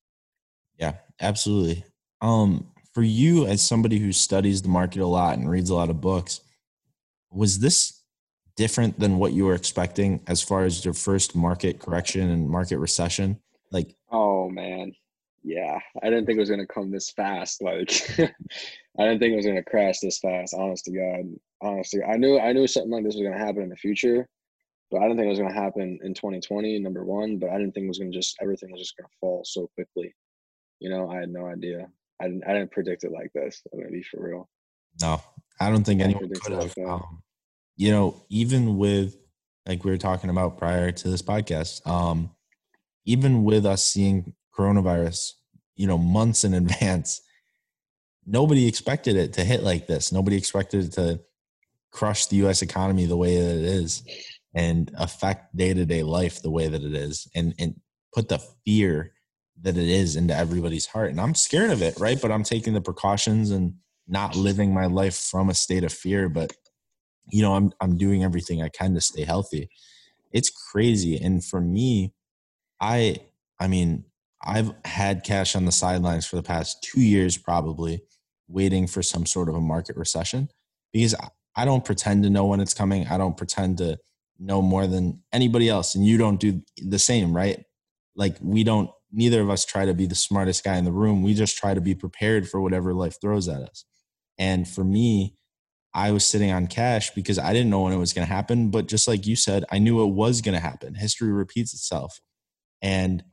Yeah, 0.79 0.93
absolutely. 1.21 1.85
Um, 2.21 2.71
for 2.95 3.03
you, 3.03 3.47
as 3.47 3.61
somebody 3.61 3.99
who 3.99 4.13
studies 4.13 4.63
the 4.63 4.69
market 4.69 5.03
a 5.03 5.07
lot 5.07 5.37
and 5.37 5.51
reads 5.51 5.71
a 5.71 5.75
lot 5.75 5.91
of 5.91 6.01
books, 6.01 6.43
was 7.33 7.59
this 7.59 8.00
different 8.61 9.01
than 9.01 9.17
what 9.17 9.33
you 9.33 9.47
were 9.47 9.55
expecting 9.55 10.21
as 10.27 10.43
far 10.43 10.65
as 10.67 10.85
your 10.85 10.93
first 10.93 11.35
market 11.35 11.79
correction 11.81 12.29
and 12.29 12.47
market 12.47 12.77
recession? 12.77 13.41
Like, 13.73 13.97
oh 14.13 14.51
man, 14.51 14.93
yeah, 15.43 15.79
I 16.03 16.11
didn't 16.11 16.27
think 16.27 16.37
it 16.37 16.41
was 16.41 16.51
gonna 16.51 16.67
come 16.67 16.91
this 16.91 17.11
fast. 17.11 17.63
Like, 17.65 17.91
I 18.99 19.05
didn't 19.05 19.21
think 19.21 19.33
it 19.33 19.37
was 19.37 19.47
gonna 19.47 19.63
crash 19.63 20.01
this 20.01 20.19
fast. 20.19 20.53
Honest 20.53 20.85
to 20.85 20.91
God, 20.91 21.25
honestly, 21.63 22.03
I 22.03 22.19
knew 22.19 22.39
I 22.39 22.53
knew 22.53 22.67
something 22.67 22.93
like 22.93 23.03
this 23.03 23.15
was 23.15 23.23
gonna 23.23 23.39
happen 23.39 23.63
in 23.63 23.71
the 23.71 23.77
future, 23.77 24.29
but 24.91 24.99
I 24.99 25.05
didn't 25.05 25.17
think 25.17 25.29
it 25.29 25.31
was 25.31 25.39
gonna 25.39 25.55
happen 25.55 25.99
in 26.03 26.13
2020. 26.13 26.79
Number 26.81 27.03
one, 27.03 27.39
but 27.39 27.49
I 27.49 27.57
didn't 27.57 27.73
think 27.73 27.85
it 27.85 27.89
was 27.89 27.99
gonna 27.99 28.11
just 28.11 28.37
everything 28.43 28.73
was 28.73 28.83
just 28.83 28.97
gonna 28.99 29.09
fall 29.23 29.41
so 29.43 29.71
quickly. 29.75 30.15
You 30.81 30.91
know, 30.91 31.09
I 31.11 31.21
had 31.21 31.31
no 31.31 31.47
idea. 31.47 31.89
I 32.21 32.25
didn't 32.27 32.45
I 32.47 32.53
didn't 32.53 32.73
predict 32.73 33.05
it 33.05 33.13
like 33.13 33.33
this. 33.33 33.63
I'm 33.73 33.79
gonna 33.81 33.91
be 33.91 34.03
for 34.03 34.23
real. 34.23 34.51
No, 35.01 35.23
I 35.59 35.71
don't 35.71 35.83
think 35.85 36.03
I 36.03 36.05
anyone 36.05 36.29
could 36.29 36.53
have. 36.53 36.77
Like 36.77 36.87
um, 36.87 37.23
you 37.81 37.91
know, 37.91 38.23
even 38.29 38.77
with 38.77 39.17
like 39.67 39.85
we 39.85 39.91
were 39.91 39.97
talking 39.97 40.29
about 40.29 40.59
prior 40.59 40.93
to 40.93 41.09
this 41.09 41.23
podcast, 41.23 41.87
um, 41.87 42.31
even 43.07 43.43
with 43.43 43.65
us 43.65 43.83
seeing 43.83 44.35
coronavirus, 44.55 45.33
you 45.77 45.87
know, 45.87 45.97
months 45.97 46.45
in 46.45 46.53
advance. 46.63 47.23
Nobody 48.27 48.69
expected 48.69 49.17
it 49.17 49.33
to 49.33 49.45
hit 49.45 49.63
like 49.63 49.87
this. 49.87 50.13
Nobody 50.13 50.37
expected 50.37 50.85
it 50.85 50.93
to 50.93 51.21
crush 51.91 52.27
the 52.27 52.37
US 52.47 52.61
economy 52.61 53.07
the 53.07 53.17
way 53.17 53.41
that 53.41 53.57
it 53.57 53.65
is 53.65 54.03
and 54.55 54.91
affect 54.99 55.57
day-to-day 55.57 56.03
life 56.03 56.43
the 56.43 56.51
way 56.51 56.69
that 56.69 56.83
it 56.83 56.95
is 56.95 57.29
and 57.35 57.55
and 57.59 57.81
put 58.13 58.29
the 58.29 58.43
fear 58.67 59.15
that 59.63 59.79
it 59.79 59.89
is 59.89 60.17
into 60.17 60.37
everybody's 60.37 60.87
heart. 60.87 61.13
And 61.13 61.21
I'm 61.21 61.35
scared 61.35 61.71
of 61.71 61.81
it, 61.81 61.99
right? 61.99 62.21
But 62.21 62.31
I'm 62.31 62.45
taking 62.45 62.75
the 62.75 62.83
precautions 62.83 63.51
and 63.51 63.77
not 64.07 64.37
living 64.37 64.75
my 64.75 64.85
life 64.85 65.17
from 65.17 65.49
a 65.49 65.55
state 65.55 65.85
of 65.85 65.95
fear, 65.95 66.29
but 66.29 66.53
you 67.29 67.43
know, 67.43 67.55
I'm 67.55 67.73
I'm 67.81 67.97
doing 67.97 68.25
everything 68.25 68.63
I 68.63 68.69
can 68.69 68.95
to 68.95 69.01
stay 69.01 69.25
healthy. 69.25 69.69
It's 70.33 70.51
crazy. 70.51 71.17
And 71.17 71.45
for 71.45 71.61
me, 71.61 72.13
I 72.81 73.17
I 73.59 73.69
mean, 73.69 74.05
I've 74.43 74.73
had 74.85 75.25
cash 75.25 75.55
on 75.55 75.65
the 75.65 75.73
sidelines 75.73 76.27
for 76.27 76.37
the 76.37 76.43
past 76.43 76.83
two 76.83 77.01
years, 77.03 77.37
probably 77.37 78.03
waiting 78.49 78.87
for 78.87 79.03
some 79.03 79.27
sort 79.27 79.49
of 79.49 79.55
a 79.55 79.61
market 79.61 79.97
recession 79.97 80.49
because 80.93 81.15
I 81.57 81.65
don't 81.65 81.85
pretend 81.85 82.23
to 82.25 82.31
know 82.31 82.47
when 82.47 82.61
it's 82.61 82.75
coming. 82.75 83.07
I 83.09 83.19
don't 83.19 83.37
pretend 83.37 83.79
to 83.79 83.99
know 84.39 84.63
more 84.63 84.87
than 84.87 85.23
anybody 85.33 85.69
else. 85.69 85.95
And 85.95 86.07
you 86.07 86.17
don't 86.17 86.41
do 86.41 86.63
the 86.79 86.99
same, 86.99 87.37
right? 87.37 87.63
Like, 88.17 88.37
we 88.41 88.65
don't, 88.65 88.91
neither 89.13 89.41
of 89.41 89.51
us 89.51 89.65
try 89.65 89.85
to 89.85 89.95
be 89.95 90.07
the 90.07 90.15
smartest 90.15 90.65
guy 90.65 90.77
in 90.77 90.85
the 90.85 90.93
room. 90.93 91.23
We 91.23 91.35
just 91.35 91.59
try 91.59 91.75
to 91.75 91.81
be 91.81 91.95
prepared 91.95 92.49
for 92.49 92.61
whatever 92.61 92.95
life 92.95 93.21
throws 93.21 93.49
at 93.49 93.63
us. 93.63 93.85
And 94.39 94.67
for 94.67 94.85
me, 94.85 95.37
I 95.93 96.13
was 96.13 96.25
sitting 96.27 96.53
on 96.53 96.67
cash 96.67 97.11
because 97.11 97.39
I 97.39 97.53
didn't 97.53 97.71
know 97.71 97.83
when 97.83 97.93
it 97.93 97.99
was 97.99 98.13
going 98.13 98.27
to 98.27 98.33
happen. 98.33 98.71
But 98.71 98.87
just 98.87 99.09
like 99.09 99.27
you 99.27 99.37
said, 99.37 99.65
I 99.71 99.79
knew 99.79 100.03
it 100.03 100.15
was 100.15 100.41
going 100.41 100.55
to 100.55 100.61
happen. 100.61 100.95
History 100.95 101.33
repeats 101.33 101.75
itself. 101.75 102.21
And 102.81 103.25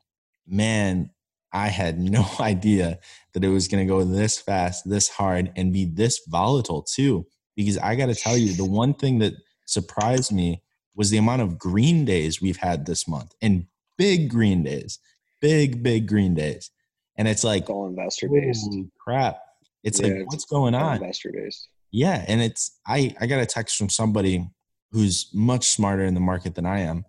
man, 0.47 1.12
I 1.53 1.68
had 1.68 1.99
no 2.18 2.26
idea 2.39 2.99
that 3.34 3.43
it 3.43 3.49
was 3.49 3.68
going 3.68 3.86
to 3.86 3.91
go 3.91 4.03
this 4.03 4.39
fast, 4.39 4.89
this 4.89 5.10
hard, 5.10 5.51
and 5.55 5.74
be 5.74 5.86
this 5.86 6.22
volatile 6.28 6.84
too. 6.84 7.28
Because 7.55 7.78
I 7.78 7.95
got 7.95 8.08
to 8.08 8.16
tell 8.16 8.38
you, 8.38 8.53
the 8.53 8.66
one 8.66 8.93
thing 8.93 9.20
that 9.20 9.34
surprised 9.66 10.32
me 10.32 10.62
was 10.95 11.10
the 11.10 11.18
amount 11.18 11.41
of 11.41 11.58
green 11.58 12.05
days 12.05 12.41
we've 12.41 12.58
had 12.58 12.86
this 12.86 13.08
month 13.08 13.34
and 13.41 13.66
big 13.97 14.30
green 14.30 14.64
days, 14.64 14.99
big, 15.41 15.84
big 15.84 16.08
green 16.08 16.34
days. 16.34 16.72
And 17.16 17.28
it's 17.28 17.43
like, 17.43 17.70
all 17.70 17.88
investor 17.88 18.30
based. 18.30 18.70
Crap. 18.99 19.39
It's 19.84 19.99
yeah, 19.99 20.08
like, 20.08 20.32
what's 20.32 20.45
going 20.45 20.76
on? 20.76 20.97
Investor 20.97 21.32
based. 21.34 21.70
Yeah. 21.92 22.24
And 22.28 22.42
it's, 22.42 22.80
I, 22.86 23.16
I 23.20 23.28
got 23.28 23.42
a 23.42 23.46
text 23.46 23.78
from 23.78 23.90
somebody 23.90 24.48
who's 24.92 25.30
much 25.34 25.70
smarter 25.70 26.04
in 26.04 26.14
the 26.14 26.20
market 26.20 26.56
than 26.56 26.66
I 26.66 26.82
am. 26.82 27.06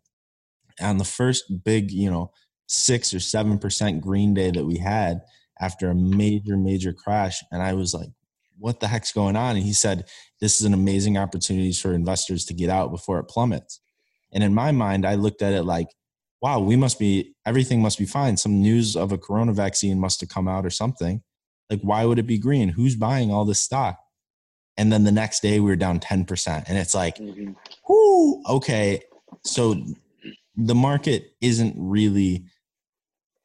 On 0.81 0.99
the 0.99 1.05
first 1.05 1.65
big, 1.65 1.91
you 1.91 2.11
know, 2.11 2.31
six 2.67 3.13
or 3.15 3.21
seven 3.21 3.59
percent 3.59 4.01
green 4.01 4.35
day 4.35 4.51
that 4.51 4.65
we 4.65 4.79
had 4.79 5.23
after 5.61 5.91
a 5.91 5.95
major 5.95 6.57
major 6.57 6.93
crash 6.93 7.43
and 7.51 7.63
i 7.63 7.73
was 7.73 7.95
like 7.95 8.11
what 8.59 8.81
the 8.81 8.89
heck's 8.89 9.13
going 9.13 9.37
on? 9.37 9.57
And 9.57 9.65
he 9.65 9.73
said 9.73 10.09
this 10.41 10.61
is 10.61 10.67
an 10.67 10.75
amazing 10.75 11.17
opportunity 11.17 11.73
for 11.73 11.95
investors 11.95 12.45
to 12.47 12.55
get 12.55 12.71
out 12.71 12.91
before 12.91 13.19
it 13.19 13.29
plummets. 13.29 13.81
And 14.33 14.45
in 14.45 14.53
my 14.53 14.73
mind 14.73 15.07
i 15.07 15.15
looked 15.15 15.43
at 15.43 15.53
it 15.53 15.63
like 15.63 15.89
wow 16.43 16.61
we 16.61 16.77
must 16.77 16.99
be 16.99 17.35
everything 17.47 17.81
must 17.81 17.99
be 17.99 18.05
fine. 18.05 18.37
Some 18.37 18.61
news 18.61 18.97
of 18.97 19.13
a 19.13 19.19
corona 19.19 19.53
vaccine 19.53 19.99
must 19.99 20.21
have 20.21 20.29
come 20.29 20.49
out 20.49 20.67
or 20.67 20.71
something. 20.71 21.23
Like 21.71 21.81
why 21.83 22.05
would 22.05 22.19
it 22.19 22.27
be 22.27 22.39
green? 22.39 22.71
Who's 22.71 22.97
buying 22.97 23.33
all 23.33 23.45
this 23.45 23.61
stock 23.61 23.99
and 24.79 24.91
then 24.91 25.05
the 25.05 25.13
next 25.13 25.41
day 25.41 25.61
we 25.61 25.69
were 25.69 25.77
down 25.77 26.01
10% 26.01 26.65
and 26.67 26.79
it's 26.79 26.95
like 26.95 27.17
mm-hmm. 27.17 27.53
whoo 27.87 28.43
okay 28.49 29.03
so 29.45 29.77
the 30.57 30.75
market 30.75 31.35
isn't 31.41 31.75
really 31.79 32.45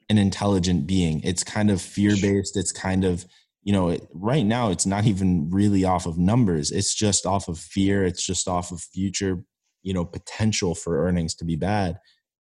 an 0.09 0.17
intelligent 0.17 0.87
being. 0.87 1.21
It's 1.23 1.43
kind 1.43 1.69
of 1.69 1.81
fear 1.81 2.15
based. 2.19 2.57
It's 2.57 2.71
kind 2.71 3.05
of, 3.05 3.25
you 3.63 3.71
know, 3.71 3.89
it, 3.89 4.07
right 4.13 4.45
now 4.45 4.69
it's 4.69 4.85
not 4.85 5.05
even 5.05 5.49
really 5.49 5.85
off 5.85 6.05
of 6.05 6.17
numbers. 6.17 6.71
It's 6.71 6.93
just 6.93 7.25
off 7.25 7.47
of 7.47 7.57
fear. 7.57 8.03
It's 8.03 8.25
just 8.25 8.47
off 8.47 8.71
of 8.71 8.81
future, 8.81 9.43
you 9.83 9.93
know, 9.93 10.03
potential 10.03 10.75
for 10.75 11.05
earnings 11.05 11.35
to 11.35 11.45
be 11.45 11.55
bad. 11.55 11.99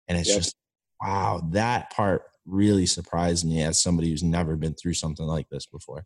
And 0.08 0.18
it's 0.18 0.28
yep. 0.28 0.38
just, 0.38 0.56
wow, 1.00 1.42
that 1.52 1.90
part 1.90 2.22
really 2.44 2.86
surprised 2.86 3.44
me 3.46 3.62
as 3.62 3.82
somebody 3.82 4.10
who's 4.10 4.22
never 4.22 4.56
been 4.56 4.74
through 4.74 4.94
something 4.94 5.26
like 5.26 5.48
this 5.48 5.66
before. 5.66 6.04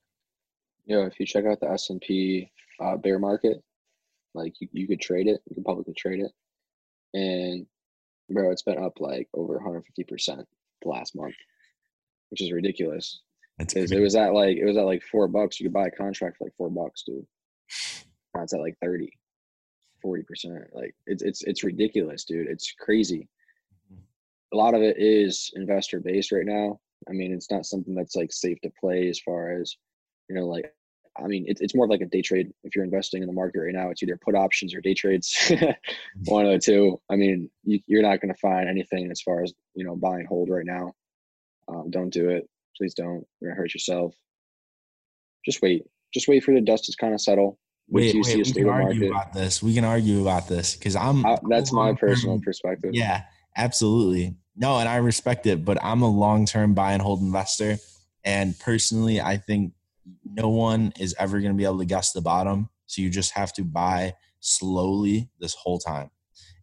Yeah, 0.86 1.06
if 1.06 1.18
you 1.18 1.26
check 1.26 1.44
out 1.44 1.60
the 1.60 1.70
S 1.70 1.90
and 1.90 2.00
P 2.00 2.50
uh, 2.80 2.96
bear 2.96 3.18
market, 3.18 3.62
like 4.34 4.54
you, 4.60 4.68
you 4.72 4.88
could 4.88 5.00
trade 5.00 5.26
it, 5.26 5.40
you 5.48 5.54
can 5.54 5.64
publicly 5.64 5.94
trade 5.94 6.20
it, 6.20 6.32
and 7.14 7.66
bro, 8.28 8.50
it's 8.50 8.62
been 8.62 8.82
up 8.82 9.00
like 9.00 9.28
over 9.34 9.54
150 9.54 10.04
percent 10.04 10.46
the 10.82 10.88
last 10.88 11.14
month, 11.14 11.34
which 12.30 12.40
is 12.40 12.52
ridiculous. 12.52 13.20
Because 13.58 13.92
it 13.92 14.00
was 14.00 14.16
at 14.16 14.32
like 14.32 14.56
it 14.56 14.64
was 14.64 14.76
at 14.76 14.86
like 14.86 15.02
four 15.02 15.28
bucks. 15.28 15.60
You 15.60 15.66
could 15.66 15.74
buy 15.74 15.88
a 15.88 15.90
contract 15.90 16.38
for 16.38 16.44
like 16.44 16.56
four 16.56 16.70
bucks, 16.70 17.02
dude. 17.02 17.26
Now 18.34 18.42
it's 18.42 18.54
at 18.54 18.60
like 18.60 18.78
30, 18.80 19.10
40 20.00 20.22
percent. 20.22 20.64
Like 20.72 20.94
it's 21.06 21.22
it's 21.22 21.42
it's 21.42 21.64
ridiculous, 21.64 22.24
dude. 22.24 22.48
It's 22.48 22.72
crazy. 22.78 23.28
A 24.52 24.56
lot 24.56 24.74
of 24.74 24.82
it 24.82 24.96
is 24.98 25.52
investor 25.54 26.00
based 26.00 26.32
right 26.32 26.46
now. 26.46 26.80
I 27.08 27.12
mean, 27.12 27.32
it's 27.32 27.50
not 27.50 27.66
something 27.66 27.94
that's 27.94 28.16
like 28.16 28.32
safe 28.32 28.60
to 28.62 28.70
play 28.80 29.08
as 29.08 29.20
far 29.20 29.60
as 29.60 29.76
you 30.28 30.36
know, 30.36 30.46
like 30.46 30.72
I 31.18 31.26
mean, 31.26 31.44
it, 31.48 31.58
it's 31.60 31.74
more 31.74 31.88
like 31.88 32.00
a 32.00 32.06
day 32.06 32.22
trade. 32.22 32.52
If 32.62 32.74
you're 32.74 32.84
investing 32.84 33.22
in 33.22 33.26
the 33.26 33.34
market 33.34 33.60
right 33.60 33.74
now, 33.74 33.90
it's 33.90 34.02
either 34.02 34.16
put 34.16 34.34
options 34.34 34.74
or 34.74 34.80
day 34.80 34.94
trades, 34.94 35.52
one 36.26 36.46
of 36.46 36.52
the 36.52 36.58
two. 36.58 37.00
I 37.10 37.16
mean, 37.16 37.50
you, 37.64 37.98
are 37.98 38.02
not 38.02 38.20
going 38.20 38.32
to 38.32 38.40
find 38.40 38.68
anything 38.68 39.10
as 39.10 39.20
far 39.20 39.42
as 39.42 39.52
you 39.74 39.84
know 39.84 39.96
buy 39.96 40.18
and 40.18 40.28
hold 40.28 40.48
right 40.48 40.64
now. 40.64 40.92
Um, 41.68 41.90
don't 41.90 42.10
do 42.10 42.30
it, 42.30 42.48
please 42.76 42.94
don't. 42.94 43.24
You're 43.40 43.50
gonna 43.50 43.60
hurt 43.60 43.74
yourself. 43.74 44.14
Just 45.44 45.62
wait. 45.62 45.84
Just 46.12 46.28
wait 46.28 46.42
for 46.42 46.54
the 46.54 46.60
dust 46.60 46.84
to 46.84 46.96
kind 46.98 47.14
of 47.14 47.20
settle. 47.20 47.58
Wait, 47.88 48.14
wait, 48.14 48.36
we 48.36 48.52
can 48.52 48.68
argue 48.68 49.10
market. 49.10 49.10
about 49.10 49.32
this. 49.32 49.62
We 49.62 49.74
can 49.74 49.84
argue 49.84 50.22
about 50.22 50.48
this 50.48 50.76
because 50.76 50.94
I'm. 50.94 51.26
Uh, 51.26 51.36
that's 51.48 51.72
my 51.72 51.92
personal 51.92 52.40
perspective. 52.40 52.94
Yeah, 52.94 53.22
absolutely. 53.56 54.36
No, 54.56 54.78
and 54.78 54.88
I 54.88 54.96
respect 54.96 55.46
it, 55.46 55.64
but 55.64 55.82
I'm 55.82 56.02
a 56.02 56.08
long-term 56.08 56.74
buy 56.74 56.92
and 56.92 57.02
hold 57.02 57.20
investor, 57.20 57.78
and 58.24 58.58
personally, 58.58 59.20
I 59.20 59.38
think 59.38 59.72
no 60.24 60.48
one 60.48 60.92
is 60.98 61.14
ever 61.18 61.40
going 61.40 61.52
to 61.52 61.56
be 61.56 61.64
able 61.64 61.78
to 61.78 61.84
guess 61.84 62.12
the 62.12 62.20
bottom. 62.20 62.68
So 62.86 63.02
you 63.02 63.10
just 63.10 63.32
have 63.32 63.52
to 63.54 63.64
buy 63.64 64.14
slowly 64.40 65.30
this 65.38 65.54
whole 65.54 65.78
time. 65.78 66.10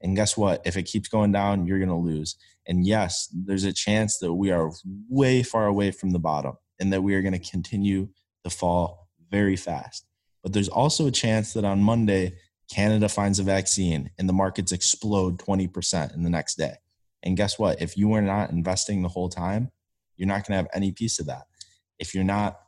And 0.01 0.15
guess 0.15 0.37
what? 0.37 0.61
If 0.65 0.77
it 0.77 0.83
keeps 0.83 1.09
going 1.09 1.31
down, 1.31 1.65
you're 1.65 1.79
going 1.79 1.89
to 1.89 1.95
lose. 1.95 2.35
And 2.67 2.85
yes, 2.85 3.29
there's 3.33 3.63
a 3.63 3.73
chance 3.73 4.19
that 4.19 4.33
we 4.33 4.51
are 4.51 4.71
way 5.09 5.41
far 5.43 5.67
away 5.67 5.91
from 5.91 6.11
the 6.11 6.19
bottom 6.19 6.53
and 6.79 6.91
that 6.93 7.01
we 7.01 7.15
are 7.15 7.21
going 7.21 7.39
to 7.39 7.51
continue 7.51 8.09
to 8.43 8.49
fall 8.49 9.07
very 9.31 9.55
fast. 9.55 10.05
But 10.43 10.53
there's 10.53 10.69
also 10.69 11.07
a 11.07 11.11
chance 11.11 11.53
that 11.53 11.65
on 11.65 11.81
Monday, 11.81 12.33
Canada 12.69 13.09
finds 13.09 13.39
a 13.39 13.43
vaccine 13.43 14.11
and 14.19 14.27
the 14.27 14.33
markets 14.33 14.71
explode 14.71 15.39
20% 15.39 16.13
in 16.13 16.23
the 16.23 16.29
next 16.29 16.55
day. 16.55 16.75
And 17.23 17.37
guess 17.37 17.57
what? 17.57 17.81
If 17.81 17.97
you 17.97 18.13
are 18.13 18.21
not 18.21 18.51
investing 18.51 19.01
the 19.01 19.09
whole 19.09 19.29
time, 19.29 19.71
you're 20.15 20.27
not 20.27 20.45
going 20.45 20.51
to 20.53 20.63
have 20.63 20.67
any 20.73 20.91
piece 20.91 21.19
of 21.19 21.27
that. 21.27 21.43
If 21.99 22.13
you're 22.13 22.23
not 22.23 22.59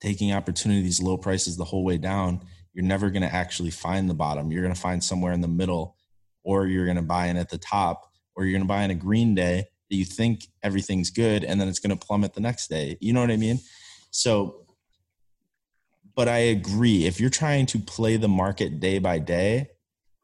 taking 0.00 0.32
opportunities, 0.32 1.00
low 1.00 1.16
prices 1.16 1.56
the 1.56 1.64
whole 1.64 1.84
way 1.84 1.98
down, 1.98 2.40
you're 2.72 2.84
never 2.84 3.10
going 3.10 3.22
to 3.22 3.34
actually 3.34 3.70
find 3.70 4.08
the 4.08 4.14
bottom. 4.14 4.52
You're 4.52 4.62
going 4.62 4.74
to 4.74 4.80
find 4.80 5.02
somewhere 5.02 5.32
in 5.32 5.40
the 5.40 5.48
middle, 5.48 5.96
or 6.44 6.66
you're 6.66 6.84
going 6.84 6.96
to 6.96 7.02
buy 7.02 7.26
in 7.26 7.36
at 7.36 7.48
the 7.48 7.58
top, 7.58 8.12
or 8.34 8.44
you're 8.44 8.52
going 8.52 8.66
to 8.66 8.68
buy 8.68 8.82
in 8.82 8.90
a 8.90 8.94
green 8.94 9.34
day 9.34 9.64
that 9.88 9.96
you 9.96 10.04
think 10.04 10.46
everything's 10.62 11.10
good, 11.10 11.42
and 11.44 11.60
then 11.60 11.68
it's 11.68 11.78
going 11.78 11.96
to 11.96 12.06
plummet 12.06 12.34
the 12.34 12.40
next 12.40 12.68
day. 12.68 12.98
You 13.00 13.12
know 13.12 13.20
what 13.20 13.30
I 13.30 13.36
mean? 13.36 13.60
So, 14.10 14.66
but 16.14 16.28
I 16.28 16.38
agree. 16.38 17.06
If 17.06 17.20
you're 17.20 17.30
trying 17.30 17.66
to 17.66 17.78
play 17.78 18.16
the 18.16 18.28
market 18.28 18.80
day 18.80 18.98
by 18.98 19.20
day, 19.20 19.70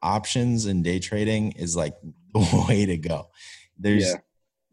options 0.03 0.65
and 0.65 0.83
day 0.83 0.99
trading 0.99 1.53
is 1.53 1.75
like 1.75 1.95
the 2.33 2.65
way 2.69 2.85
to 2.85 2.97
go. 2.97 3.29
There's 3.79 4.11
yeah. 4.11 4.17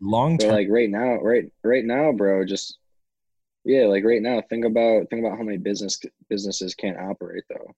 long 0.02 0.36
term. 0.36 0.50
Like 0.50 0.68
right 0.68 0.90
now, 0.90 1.20
right, 1.22 1.50
right 1.64 1.84
now, 1.84 2.12
bro. 2.12 2.44
Just 2.44 2.79
yeah, 3.64 3.86
like 3.86 4.04
right 4.04 4.22
now, 4.22 4.42
think 4.48 4.64
about 4.64 5.08
think 5.10 5.24
about 5.24 5.36
how 5.36 5.44
many 5.44 5.58
business 5.58 6.00
businesses 6.28 6.74
can't 6.74 6.98
operate 6.98 7.44
though. 7.48 7.74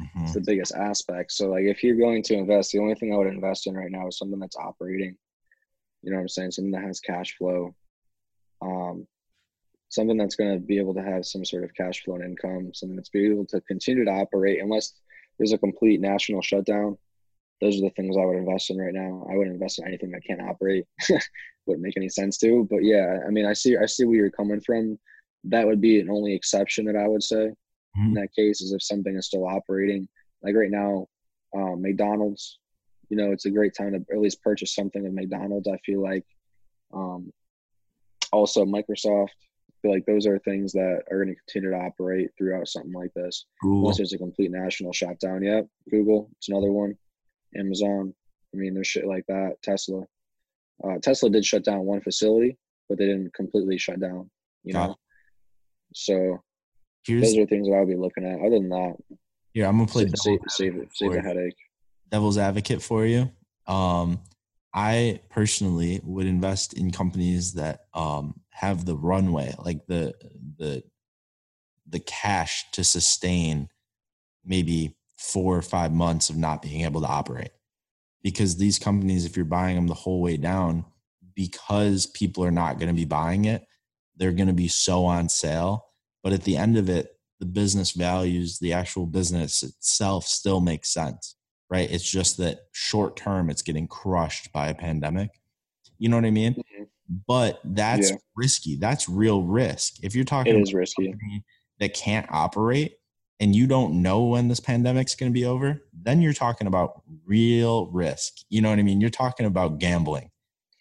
Mm-hmm. 0.00 0.24
It's 0.24 0.34
the 0.34 0.40
biggest 0.40 0.74
aspect. 0.74 1.32
So 1.32 1.48
like 1.48 1.64
if 1.64 1.84
you're 1.84 1.96
going 1.96 2.22
to 2.24 2.34
invest, 2.34 2.72
the 2.72 2.78
only 2.78 2.94
thing 2.94 3.12
I 3.12 3.16
would 3.16 3.26
invest 3.26 3.66
in 3.66 3.74
right 3.74 3.90
now 3.90 4.08
is 4.08 4.18
something 4.18 4.40
that's 4.40 4.56
operating. 4.56 5.16
You 6.02 6.10
know 6.10 6.16
what 6.16 6.22
I'm 6.22 6.28
saying? 6.28 6.52
Something 6.52 6.72
that 6.72 6.84
has 6.84 7.00
cash 7.00 7.36
flow. 7.36 7.74
Um, 8.62 9.06
something 9.88 10.16
that's 10.16 10.36
going 10.36 10.54
to 10.54 10.64
be 10.64 10.78
able 10.78 10.94
to 10.94 11.02
have 11.02 11.26
some 11.26 11.44
sort 11.44 11.64
of 11.64 11.74
cash 11.74 12.02
flow 12.02 12.14
and 12.16 12.24
income, 12.24 12.72
something 12.72 12.96
that's 12.96 13.08
be 13.08 13.26
able 13.26 13.44
to 13.46 13.60
continue 13.62 14.04
to 14.04 14.10
operate 14.10 14.62
unless 14.62 14.94
there's 15.38 15.52
a 15.52 15.58
complete 15.58 16.00
national 16.00 16.42
shutdown. 16.42 16.96
Those 17.60 17.76
are 17.76 17.82
the 17.82 17.90
things 17.90 18.16
I 18.16 18.24
would 18.24 18.36
invest 18.36 18.70
in 18.70 18.78
right 18.78 18.94
now. 18.94 19.26
I 19.30 19.36
wouldn't 19.36 19.54
invest 19.54 19.78
in 19.78 19.86
anything 19.86 20.10
that 20.12 20.24
can't 20.24 20.40
operate. 20.40 20.86
Wouldn't 21.66 21.84
make 21.84 21.96
any 21.98 22.08
sense 22.08 22.38
to. 22.38 22.66
But 22.70 22.84
yeah, 22.84 23.18
I 23.26 23.30
mean, 23.30 23.44
I 23.44 23.52
see, 23.52 23.76
I 23.76 23.84
see 23.84 24.06
where 24.06 24.16
you're 24.16 24.30
coming 24.30 24.62
from 24.62 24.98
that 25.44 25.66
would 25.66 25.80
be 25.80 26.00
an 26.00 26.10
only 26.10 26.34
exception 26.34 26.84
that 26.86 26.96
I 26.96 27.08
would 27.08 27.22
say 27.22 27.50
mm-hmm. 27.96 28.08
in 28.08 28.14
that 28.14 28.34
case 28.34 28.60
is 28.60 28.72
if 28.72 28.82
something 28.82 29.16
is 29.16 29.26
still 29.26 29.46
operating. 29.46 30.08
Like 30.42 30.54
right 30.54 30.70
now, 30.70 31.06
um, 31.54 31.82
McDonald's, 31.82 32.58
you 33.08 33.16
know, 33.16 33.32
it's 33.32 33.46
a 33.46 33.50
great 33.50 33.74
time 33.74 33.92
to 33.92 34.04
at 34.12 34.20
least 34.20 34.42
purchase 34.42 34.74
something 34.74 35.04
at 35.04 35.12
McDonald's. 35.12 35.68
I 35.68 35.78
feel 35.78 36.02
like, 36.02 36.24
um, 36.94 37.32
also 38.32 38.64
Microsoft. 38.64 39.28
I 39.28 39.74
feel 39.82 39.92
like 39.92 40.06
those 40.06 40.26
are 40.26 40.38
things 40.40 40.72
that 40.72 41.02
are 41.10 41.24
going 41.24 41.34
to 41.34 41.40
continue 41.46 41.70
to 41.70 41.84
operate 41.84 42.30
throughout 42.36 42.68
something 42.68 42.92
like 42.92 43.12
this. 43.14 43.46
Google. 43.62 43.80
Unless 43.80 43.96
there's 43.96 44.12
a 44.12 44.18
complete 44.18 44.50
national 44.50 44.92
shutdown. 44.92 45.42
Yep, 45.42 45.66
Google, 45.90 46.28
it's 46.36 46.48
another 46.48 46.70
one. 46.70 46.96
Amazon. 47.56 48.14
I 48.54 48.56
mean, 48.58 48.74
there's 48.74 48.86
shit 48.86 49.06
like 49.06 49.24
that. 49.28 49.56
Tesla. 49.62 50.02
Uh, 50.84 50.98
Tesla 51.02 51.30
did 51.30 51.44
shut 51.44 51.64
down 51.64 51.80
one 51.80 52.00
facility, 52.00 52.56
but 52.88 52.98
they 52.98 53.06
didn't 53.06 53.34
completely 53.34 53.78
shut 53.78 54.00
down. 54.00 54.30
You 54.64 54.74
know, 54.74 54.96
so 55.94 56.42
Here's, 57.06 57.22
those 57.22 57.38
are 57.38 57.46
things 57.46 57.68
that 57.68 57.74
I'll 57.74 57.86
be 57.86 57.96
looking 57.96 58.26
at. 58.26 58.40
Other 58.40 58.58
than 58.58 58.68
that, 58.70 58.96
yeah, 59.54 59.68
I'm 59.68 59.76
gonna 59.76 59.86
play 59.86 60.04
save, 60.04 60.14
save, 60.16 60.40
save, 60.48 60.88
save 60.92 61.12
the 61.12 61.22
headache. 61.22 61.56
Devil's 62.10 62.38
advocate 62.38 62.82
for 62.82 63.06
you. 63.06 63.30
Um, 63.66 64.20
I 64.72 65.20
personally 65.30 66.00
would 66.04 66.26
invest 66.26 66.74
in 66.74 66.90
companies 66.90 67.54
that 67.54 67.86
um, 67.94 68.40
have 68.50 68.84
the 68.84 68.96
runway, 68.96 69.54
like 69.58 69.86
the 69.86 70.14
the 70.58 70.82
the 71.88 72.00
cash 72.00 72.70
to 72.72 72.84
sustain 72.84 73.68
maybe 74.44 74.96
four 75.16 75.56
or 75.56 75.62
five 75.62 75.92
months 75.92 76.30
of 76.30 76.36
not 76.36 76.62
being 76.62 76.82
able 76.82 77.00
to 77.00 77.06
operate. 77.06 77.50
Because 78.22 78.56
these 78.56 78.78
companies, 78.78 79.24
if 79.24 79.36
you're 79.36 79.44
buying 79.44 79.76
them 79.76 79.86
the 79.86 79.94
whole 79.94 80.20
way 80.20 80.36
down, 80.36 80.84
because 81.34 82.06
people 82.06 82.44
are 82.44 82.50
not 82.50 82.78
going 82.78 82.88
to 82.88 82.94
be 82.94 83.06
buying 83.06 83.46
it, 83.46 83.64
they're 84.20 84.32
going 84.32 84.46
to 84.46 84.52
be 84.52 84.68
so 84.68 85.06
on 85.06 85.28
sale. 85.28 85.86
But 86.22 86.34
at 86.34 86.44
the 86.44 86.56
end 86.56 86.76
of 86.76 86.88
it, 86.88 87.16
the 87.40 87.46
business 87.46 87.92
values, 87.92 88.58
the 88.58 88.74
actual 88.74 89.06
business 89.06 89.62
itself 89.62 90.26
still 90.26 90.60
makes 90.60 90.92
sense, 90.92 91.36
right? 91.70 91.90
It's 91.90 92.08
just 92.08 92.36
that 92.36 92.60
short 92.72 93.16
term, 93.16 93.48
it's 93.48 93.62
getting 93.62 93.88
crushed 93.88 94.52
by 94.52 94.68
a 94.68 94.74
pandemic. 94.74 95.30
You 95.98 96.10
know 96.10 96.16
what 96.16 96.26
I 96.26 96.30
mean? 96.30 96.52
Mm-hmm. 96.52 96.84
But 97.26 97.60
that's 97.64 98.10
yeah. 98.10 98.16
risky. 98.36 98.76
That's 98.76 99.08
real 99.08 99.42
risk. 99.42 100.04
If 100.04 100.14
you're 100.14 100.24
talking 100.24 100.56
it 100.56 100.62
is 100.62 100.74
risky. 100.74 101.14
that 101.80 101.94
can't 101.94 102.26
operate 102.30 102.98
and 103.40 103.56
you 103.56 103.66
don't 103.66 104.02
know 104.02 104.24
when 104.24 104.48
this 104.48 104.60
pandemic's 104.60 105.14
going 105.14 105.32
to 105.32 105.34
be 105.34 105.46
over, 105.46 105.82
then 105.92 106.20
you're 106.20 106.34
talking 106.34 106.66
about 106.66 107.02
real 107.24 107.86
risk. 107.86 108.34
You 108.50 108.60
know 108.60 108.68
what 108.68 108.78
I 108.78 108.82
mean? 108.82 109.00
You're 109.00 109.10
talking 109.10 109.46
about 109.46 109.78
gambling. 109.78 110.30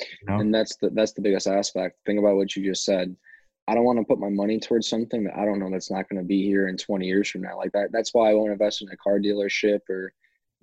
You 0.02 0.08
know? 0.28 0.40
And 0.40 0.54
that's 0.54 0.76
the 0.76 0.90
that's 0.90 1.14
the 1.14 1.22
biggest 1.22 1.48
aspect. 1.48 1.98
Think 2.06 2.20
about 2.20 2.36
what 2.36 2.56
you 2.56 2.64
just 2.64 2.84
said 2.84 3.16
I 3.70 3.76
don't 3.76 3.84
want 3.84 4.00
to 4.00 4.06
put 4.06 4.20
my 4.20 4.30
money 4.30 4.60
towards 4.60 4.90
something 4.90 5.26
that 5.26 5.38
I 5.38 5.46
don't 5.46 5.60
know 5.60 5.70
that's 5.70 5.92
not 5.92 6.10
going 6.10 6.20
to 6.20 6.28
be 6.28 6.44
here 6.44 6.70
in 6.70 6.76
20 6.76 7.06
years 7.06 7.30
from 7.30 7.42
now. 7.42 7.56
Like 7.56 7.72
that, 7.74 7.92
that's 7.92 8.16
why 8.16 8.32
I 8.32 8.34
won't 8.34 8.52
invest 8.52 8.82
in 8.82 8.90
a 8.90 8.98
car 8.98 9.20
dealership 9.20 9.82
or 9.88 10.12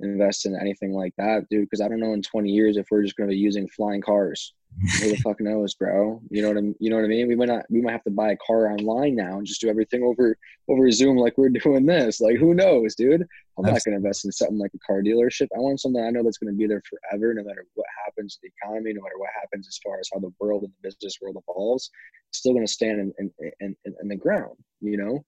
invest 0.01 0.45
in 0.45 0.59
anything 0.61 0.93
like 0.93 1.15
that, 1.17 1.49
dude. 1.49 1.67
Because 1.67 1.81
I 1.81 1.87
don't 1.87 2.01
know 2.01 2.15
in 2.15 2.23
20 2.23 2.51
years 2.51 2.77
if 2.77 2.89
we're 2.91 3.05
just 3.05 3.15
going 3.15 3.31
to 3.31 3.35
be 3.35 3.39
using 3.39 3.69
flying 3.69 4.03
cars. 4.03 4.55
Who 5.01 5.09
the 5.09 5.17
fuck 5.17 5.41
knows, 5.41 5.75
bro? 5.75 6.21
You 6.31 6.43
know 6.43 6.49
what 6.49 6.59
I 6.59 6.75
You 6.79 6.91
know 6.91 6.97
what 6.97 7.07
I 7.07 7.09
mean? 7.09 7.29
We 7.29 7.35
might 7.35 7.49
not. 7.49 7.65
We 7.71 7.81
might 7.81 7.93
have 7.93 8.05
to 8.05 8.11
buy 8.11 8.33
a 8.33 8.37
car 8.37 8.71
online 8.71 9.17
now 9.17 9.39
and 9.39 9.47
just 9.47 9.61
do 9.61 9.71
everything 9.71 10.03
over 10.03 10.37
over 10.69 10.91
Zoom 10.91 11.17
like 11.17 11.39
we're 11.39 11.49
doing 11.65 11.87
this. 11.87 12.21
Like 12.21 12.37
who 12.37 12.53
knows, 12.53 12.95
dude? 12.95 13.27
I'm 13.59 13.65
not 13.65 13.83
going 13.85 13.93
to 13.93 13.97
invest 13.97 14.27
in 14.27 14.33
something 14.33 14.59
like 14.59 14.73
a 14.75 14.79
car 14.87 15.01
dealership. 15.01 15.49
I 15.57 15.61
want 15.61 15.81
something 15.81 16.03
I 16.03 16.11
know 16.11 16.23
that's 16.23 16.37
going 16.37 16.53
to 16.53 16.59
be 16.59 16.67
there 16.67 16.83
forever, 16.85 17.33
no 17.33 17.43
matter 17.43 17.65
what 17.75 17.87
happens 18.05 18.35
to 18.35 18.41
the 18.43 18.51
economy, 18.61 18.93
no 18.93 19.01
matter 19.01 19.19
what 19.19 19.31
happens 19.41 19.67
as 19.67 19.79
far 19.83 19.99
as 19.99 20.11
how 20.13 20.21
the 20.21 20.33
world 20.41 20.65
and 20.65 20.73
the 20.73 20.89
business 20.89 21.17
world 21.23 21.37
evolves. 21.49 21.91
It's 22.29 22.39
still 22.39 22.53
going 22.53 22.67
to 22.67 22.73
stand 22.73 23.01
in 23.01 23.33
in, 23.41 23.53
in 23.61 23.95
in 24.03 24.09
the 24.09 24.17
ground, 24.17 24.57
you 24.81 24.99
know. 24.99 25.25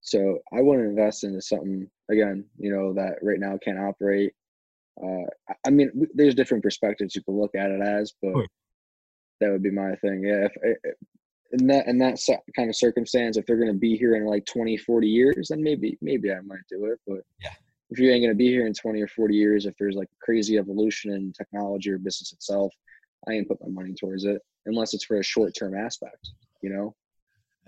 So 0.00 0.38
I 0.52 0.60
want 0.60 0.80
to 0.80 0.84
invest 0.84 1.24
into 1.24 1.42
something 1.42 1.88
again, 2.08 2.44
you 2.56 2.72
know, 2.72 2.92
that 2.94 3.16
right 3.20 3.40
now 3.40 3.58
can't 3.64 3.78
operate. 3.80 4.32
Uh, 5.02 5.54
I 5.66 5.70
mean, 5.70 6.06
there's 6.14 6.34
different 6.34 6.62
perspectives 6.62 7.16
you 7.16 7.22
can 7.22 7.40
look 7.40 7.54
at 7.56 7.70
it 7.70 7.80
as, 7.80 8.12
but 8.22 8.46
that 9.42 9.50
would 9.50 9.62
be 9.62 9.70
my 9.70 9.94
thing. 9.96 10.24
Yeah, 10.24 10.46
if, 10.46 10.52
if 10.62 10.94
in 11.52 11.66
that 11.66 11.86
in 11.86 11.98
that 11.98 12.18
kind 12.56 12.70
of 12.70 12.76
circumstance, 12.76 13.36
if 13.36 13.46
they're 13.46 13.56
going 13.56 13.72
to 13.72 13.78
be 13.78 13.96
here 13.96 14.16
in 14.16 14.24
like 14.24 14.46
20, 14.46 14.76
40 14.76 15.08
years, 15.08 15.48
then 15.48 15.62
maybe 15.62 15.98
maybe 16.00 16.32
I 16.32 16.40
might 16.40 16.66
do 16.68 16.86
it. 16.86 16.98
But 17.06 17.20
yeah, 17.40 17.52
if 17.90 17.98
you 17.98 18.10
ain't 18.10 18.22
going 18.22 18.32
to 18.32 18.36
be 18.36 18.48
here 18.48 18.66
in 18.66 18.72
20 18.72 19.00
or 19.00 19.08
40 19.08 19.34
years, 19.34 19.66
if 19.66 19.74
there's 19.78 19.96
like 19.96 20.08
crazy 20.20 20.56
evolution 20.56 21.12
in 21.12 21.32
technology 21.32 21.90
or 21.90 21.98
business 21.98 22.32
itself, 22.32 22.72
I 23.28 23.32
ain't 23.32 23.48
put 23.48 23.60
my 23.60 23.68
money 23.68 23.94
towards 23.94 24.24
it 24.24 24.40
unless 24.66 24.94
it's 24.94 25.04
for 25.04 25.18
a 25.18 25.22
short 25.22 25.54
term 25.54 25.76
aspect. 25.76 26.30
You 26.62 26.70
know. 26.70 26.94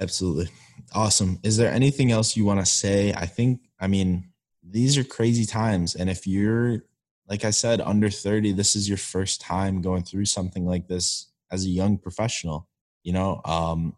Absolutely. 0.01 0.49
Awesome. 0.93 1.39
Is 1.45 1.57
there 1.57 1.71
anything 1.71 2.11
else 2.11 2.37
you 2.37 2.45
want 2.45 2.59
to 2.59 2.67
say? 2.67 3.13
I 3.13 3.27
think, 3.27 3.61
I 3.79 3.87
mean, 3.87 4.31
these 4.69 4.99
are 4.99 5.05
crazy 5.05 5.47
times. 5.47 5.95
And 5.95 6.11
if 6.11 6.27
you're, 6.27 6.83
like 7.29 7.45
I 7.45 7.51
said, 7.51 7.81
under 7.81 8.11
30, 8.11 8.53
this 8.53 8.75
is 8.75 8.89
your 8.89 8.99
first 8.99 9.41
time 9.41 9.83
going 9.83 10.03
through 10.03 10.25
something 10.25 10.67
like 10.67 10.89
this 10.89 11.29
as 11.51 11.65
a 11.65 11.69
young 11.69 11.99
professional. 11.99 12.69
You 13.03 13.13
know, 13.13 13.41
um, 13.45 13.95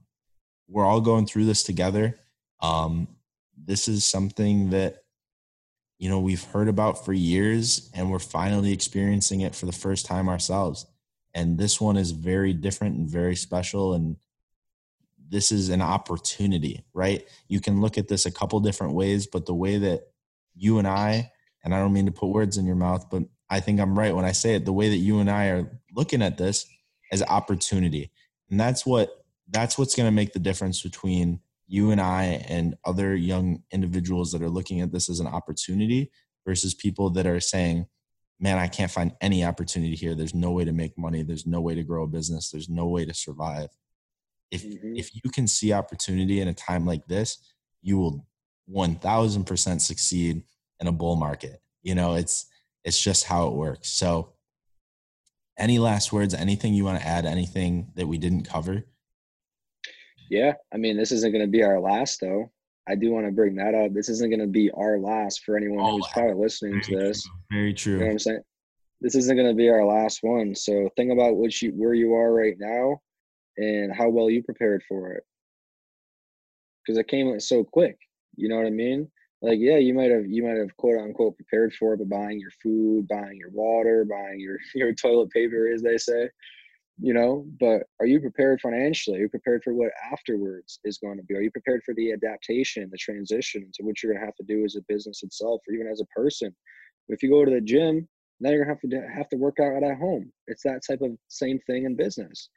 we're 0.68 0.86
all 0.86 1.00
going 1.00 1.26
through 1.26 1.44
this 1.46 1.62
together. 1.62 2.18
Um, 2.60 3.08
this 3.56 3.88
is 3.88 4.04
something 4.04 4.70
that 4.70 5.04
you 5.98 6.10
know 6.10 6.20
we've 6.20 6.42
heard 6.42 6.68
about 6.68 7.04
for 7.04 7.12
years, 7.12 7.90
and 7.94 8.10
we're 8.10 8.18
finally 8.18 8.72
experiencing 8.72 9.40
it 9.40 9.54
for 9.54 9.66
the 9.66 9.72
first 9.72 10.06
time 10.06 10.28
ourselves. 10.28 10.86
And 11.34 11.58
this 11.58 11.80
one 11.80 11.98
is 11.98 12.12
very 12.12 12.54
different 12.54 12.96
and 12.96 13.08
very 13.08 13.36
special. 13.36 13.92
And 13.92 14.16
this 15.28 15.52
is 15.52 15.68
an 15.68 15.82
opportunity, 15.82 16.84
right? 16.94 17.28
You 17.46 17.60
can 17.60 17.82
look 17.82 17.98
at 17.98 18.08
this 18.08 18.24
a 18.24 18.30
couple 18.30 18.58
different 18.60 18.94
ways, 18.94 19.26
but 19.26 19.44
the 19.44 19.54
way 19.54 19.76
that 19.76 20.04
you 20.54 20.78
and 20.78 20.88
I, 20.88 21.30
and 21.62 21.74
I 21.74 21.78
don't 21.78 21.92
mean 21.92 22.06
to 22.06 22.12
put 22.12 22.28
words 22.28 22.56
in 22.56 22.64
your 22.64 22.76
mouth, 22.76 23.10
but 23.10 23.24
I 23.50 23.60
think 23.60 23.80
I'm 23.80 23.98
right 23.98 24.14
when 24.14 24.24
I 24.24 24.32
say 24.32 24.54
it, 24.54 24.64
the 24.64 24.72
way 24.72 24.88
that 24.88 24.96
you 24.96 25.20
and 25.20 25.30
I 25.30 25.48
are 25.48 25.70
looking 25.94 26.22
at 26.22 26.38
this 26.38 26.66
as 27.12 27.22
opportunity. 27.22 28.10
And 28.50 28.58
that's 28.60 28.86
what 28.86 29.24
that's 29.48 29.78
what's 29.78 29.94
going 29.94 30.06
to 30.06 30.12
make 30.12 30.32
the 30.32 30.38
difference 30.38 30.82
between 30.82 31.40
you 31.68 31.90
and 31.90 32.00
I 32.00 32.44
and 32.48 32.76
other 32.84 33.14
young 33.14 33.62
individuals 33.72 34.32
that 34.32 34.42
are 34.42 34.50
looking 34.50 34.80
at 34.80 34.92
this 34.92 35.08
as 35.08 35.20
an 35.20 35.26
opportunity 35.26 36.10
versus 36.44 36.74
people 36.74 37.10
that 37.10 37.26
are 37.26 37.40
saying, 37.40 37.86
man, 38.38 38.58
I 38.58 38.68
can't 38.68 38.90
find 38.90 39.12
any 39.20 39.44
opportunity 39.44 39.94
here. 39.94 40.14
There's 40.14 40.34
no 40.34 40.50
way 40.50 40.64
to 40.64 40.72
make 40.72 40.96
money. 40.98 41.22
There's 41.22 41.46
no 41.46 41.60
way 41.60 41.74
to 41.74 41.82
grow 41.82 42.04
a 42.04 42.08
business. 42.08 42.50
There's 42.50 42.68
no 42.68 42.86
way 42.86 43.04
to 43.04 43.14
survive. 43.14 43.68
If 44.50 44.64
mm-hmm. 44.64 44.96
if 44.96 45.14
you 45.14 45.30
can 45.30 45.46
see 45.46 45.72
opportunity 45.72 46.40
in 46.40 46.48
a 46.48 46.54
time 46.54 46.86
like 46.86 47.06
this, 47.06 47.38
you 47.82 47.98
will 47.98 48.26
1000% 48.72 49.80
succeed 49.80 50.42
in 50.80 50.86
a 50.86 50.92
bull 50.92 51.16
market. 51.16 51.60
You 51.82 51.94
know, 51.94 52.14
it's 52.14 52.46
it's 52.84 53.00
just 53.00 53.24
how 53.24 53.48
it 53.48 53.54
works. 53.54 53.90
So 53.90 54.32
any 55.58 55.78
last 55.78 56.12
words, 56.12 56.34
anything 56.34 56.74
you 56.74 56.84
want 56.84 57.00
to 57.00 57.06
add, 57.06 57.26
anything 57.26 57.92
that 57.94 58.06
we 58.06 58.18
didn't 58.18 58.44
cover? 58.44 58.84
Yeah, 60.30 60.54
I 60.72 60.76
mean, 60.76 60.96
this 60.96 61.12
isn't 61.12 61.32
going 61.32 61.44
to 61.44 61.50
be 61.50 61.62
our 61.62 61.80
last 61.80 62.20
though. 62.20 62.50
I 62.88 62.94
do 62.94 63.10
want 63.12 63.26
to 63.26 63.32
bring 63.32 63.56
that 63.56 63.74
up. 63.74 63.92
This 63.92 64.08
isn't 64.08 64.30
going 64.30 64.40
to 64.40 64.46
be 64.46 64.70
our 64.70 64.98
last 64.98 65.42
for 65.44 65.56
anyone 65.56 65.84
oh, 65.84 65.96
who's 65.96 66.06
probably 66.12 66.34
listening 66.34 66.80
to 66.82 66.96
this. 66.96 67.22
True. 67.22 67.32
Very 67.50 67.74
true. 67.74 67.92
You 67.94 67.98
know 67.98 68.04
what 68.06 68.12
I'm 68.12 68.18
saying? 68.18 68.42
This 69.00 69.14
isn't 69.16 69.36
going 69.36 69.48
to 69.48 69.54
be 69.54 69.68
our 69.68 69.84
last 69.84 70.20
one. 70.22 70.54
So 70.54 70.88
think 70.96 71.12
about 71.12 71.36
what 71.36 71.60
you 71.60 71.70
where 71.70 71.94
you 71.94 72.14
are 72.14 72.32
right 72.32 72.56
now 72.58 73.00
and 73.56 73.94
how 73.94 74.08
well 74.08 74.30
you 74.30 74.42
prepared 74.42 74.82
for 74.88 75.12
it. 75.12 75.24
Because 76.84 76.98
it 76.98 77.08
came 77.08 77.38
so 77.40 77.64
quick. 77.64 77.98
You 78.36 78.48
know 78.48 78.56
what 78.56 78.66
I 78.66 78.70
mean? 78.70 79.10
Like, 79.42 79.58
yeah, 79.60 79.76
you 79.76 79.94
might 79.94 80.10
have 80.10 80.26
you 80.26 80.42
might 80.42 80.56
have 80.56 80.76
quote 80.76 80.98
unquote 81.00 81.36
prepared 81.36 81.74
for 81.74 81.94
it, 81.94 81.98
but 81.98 82.08
buying 82.08 82.40
your 82.40 82.50
food, 82.62 83.06
buying 83.08 83.36
your 83.36 83.50
water, 83.50 84.06
buying 84.08 84.40
your 84.40 84.58
your 84.74 84.94
toilet 84.94 85.30
paper, 85.30 85.70
as 85.72 85.82
they 85.82 85.98
say 85.98 86.28
you 86.98 87.12
know? 87.12 87.44
But 87.60 87.82
are 88.00 88.06
you 88.06 88.20
prepared 88.20 88.60
financially? 88.60 89.18
Are 89.18 89.22
you 89.22 89.28
prepared 89.28 89.62
for 89.62 89.74
what 89.74 89.92
afterwards 90.12 90.80
is 90.84 90.98
going 90.98 91.18
to 91.18 91.22
be? 91.24 91.34
Are 91.34 91.42
you 91.42 91.50
prepared 91.50 91.82
for 91.84 91.94
the 91.94 92.12
adaptation 92.12 92.88
the 92.90 92.96
transition 92.96 93.70
to 93.74 93.82
what 93.82 94.02
you're 94.02 94.12
going 94.12 94.20
to 94.20 94.26
have 94.26 94.36
to 94.36 94.44
do 94.44 94.64
as 94.64 94.76
a 94.76 94.82
business 94.88 95.22
itself 95.22 95.60
or 95.68 95.74
even 95.74 95.88
as 95.88 96.00
a 96.00 96.06
person? 96.06 96.54
If 97.08 97.22
you 97.22 97.30
go 97.30 97.44
to 97.44 97.50
the 97.50 97.60
gym 97.60 98.08
now 98.40 98.50
you're 98.50 98.64
going 98.64 98.78
to 98.78 98.88
have 98.88 99.08
to 99.08 99.14
have 99.14 99.28
to 99.30 99.36
work 99.36 99.58
out 99.60 99.82
at 99.82 99.98
home. 99.98 100.30
It's 100.46 100.62
that 100.64 100.82
type 100.86 101.00
of 101.00 101.16
same 101.28 101.58
thing 101.66 101.84
in 101.84 101.96
business. 101.96 102.50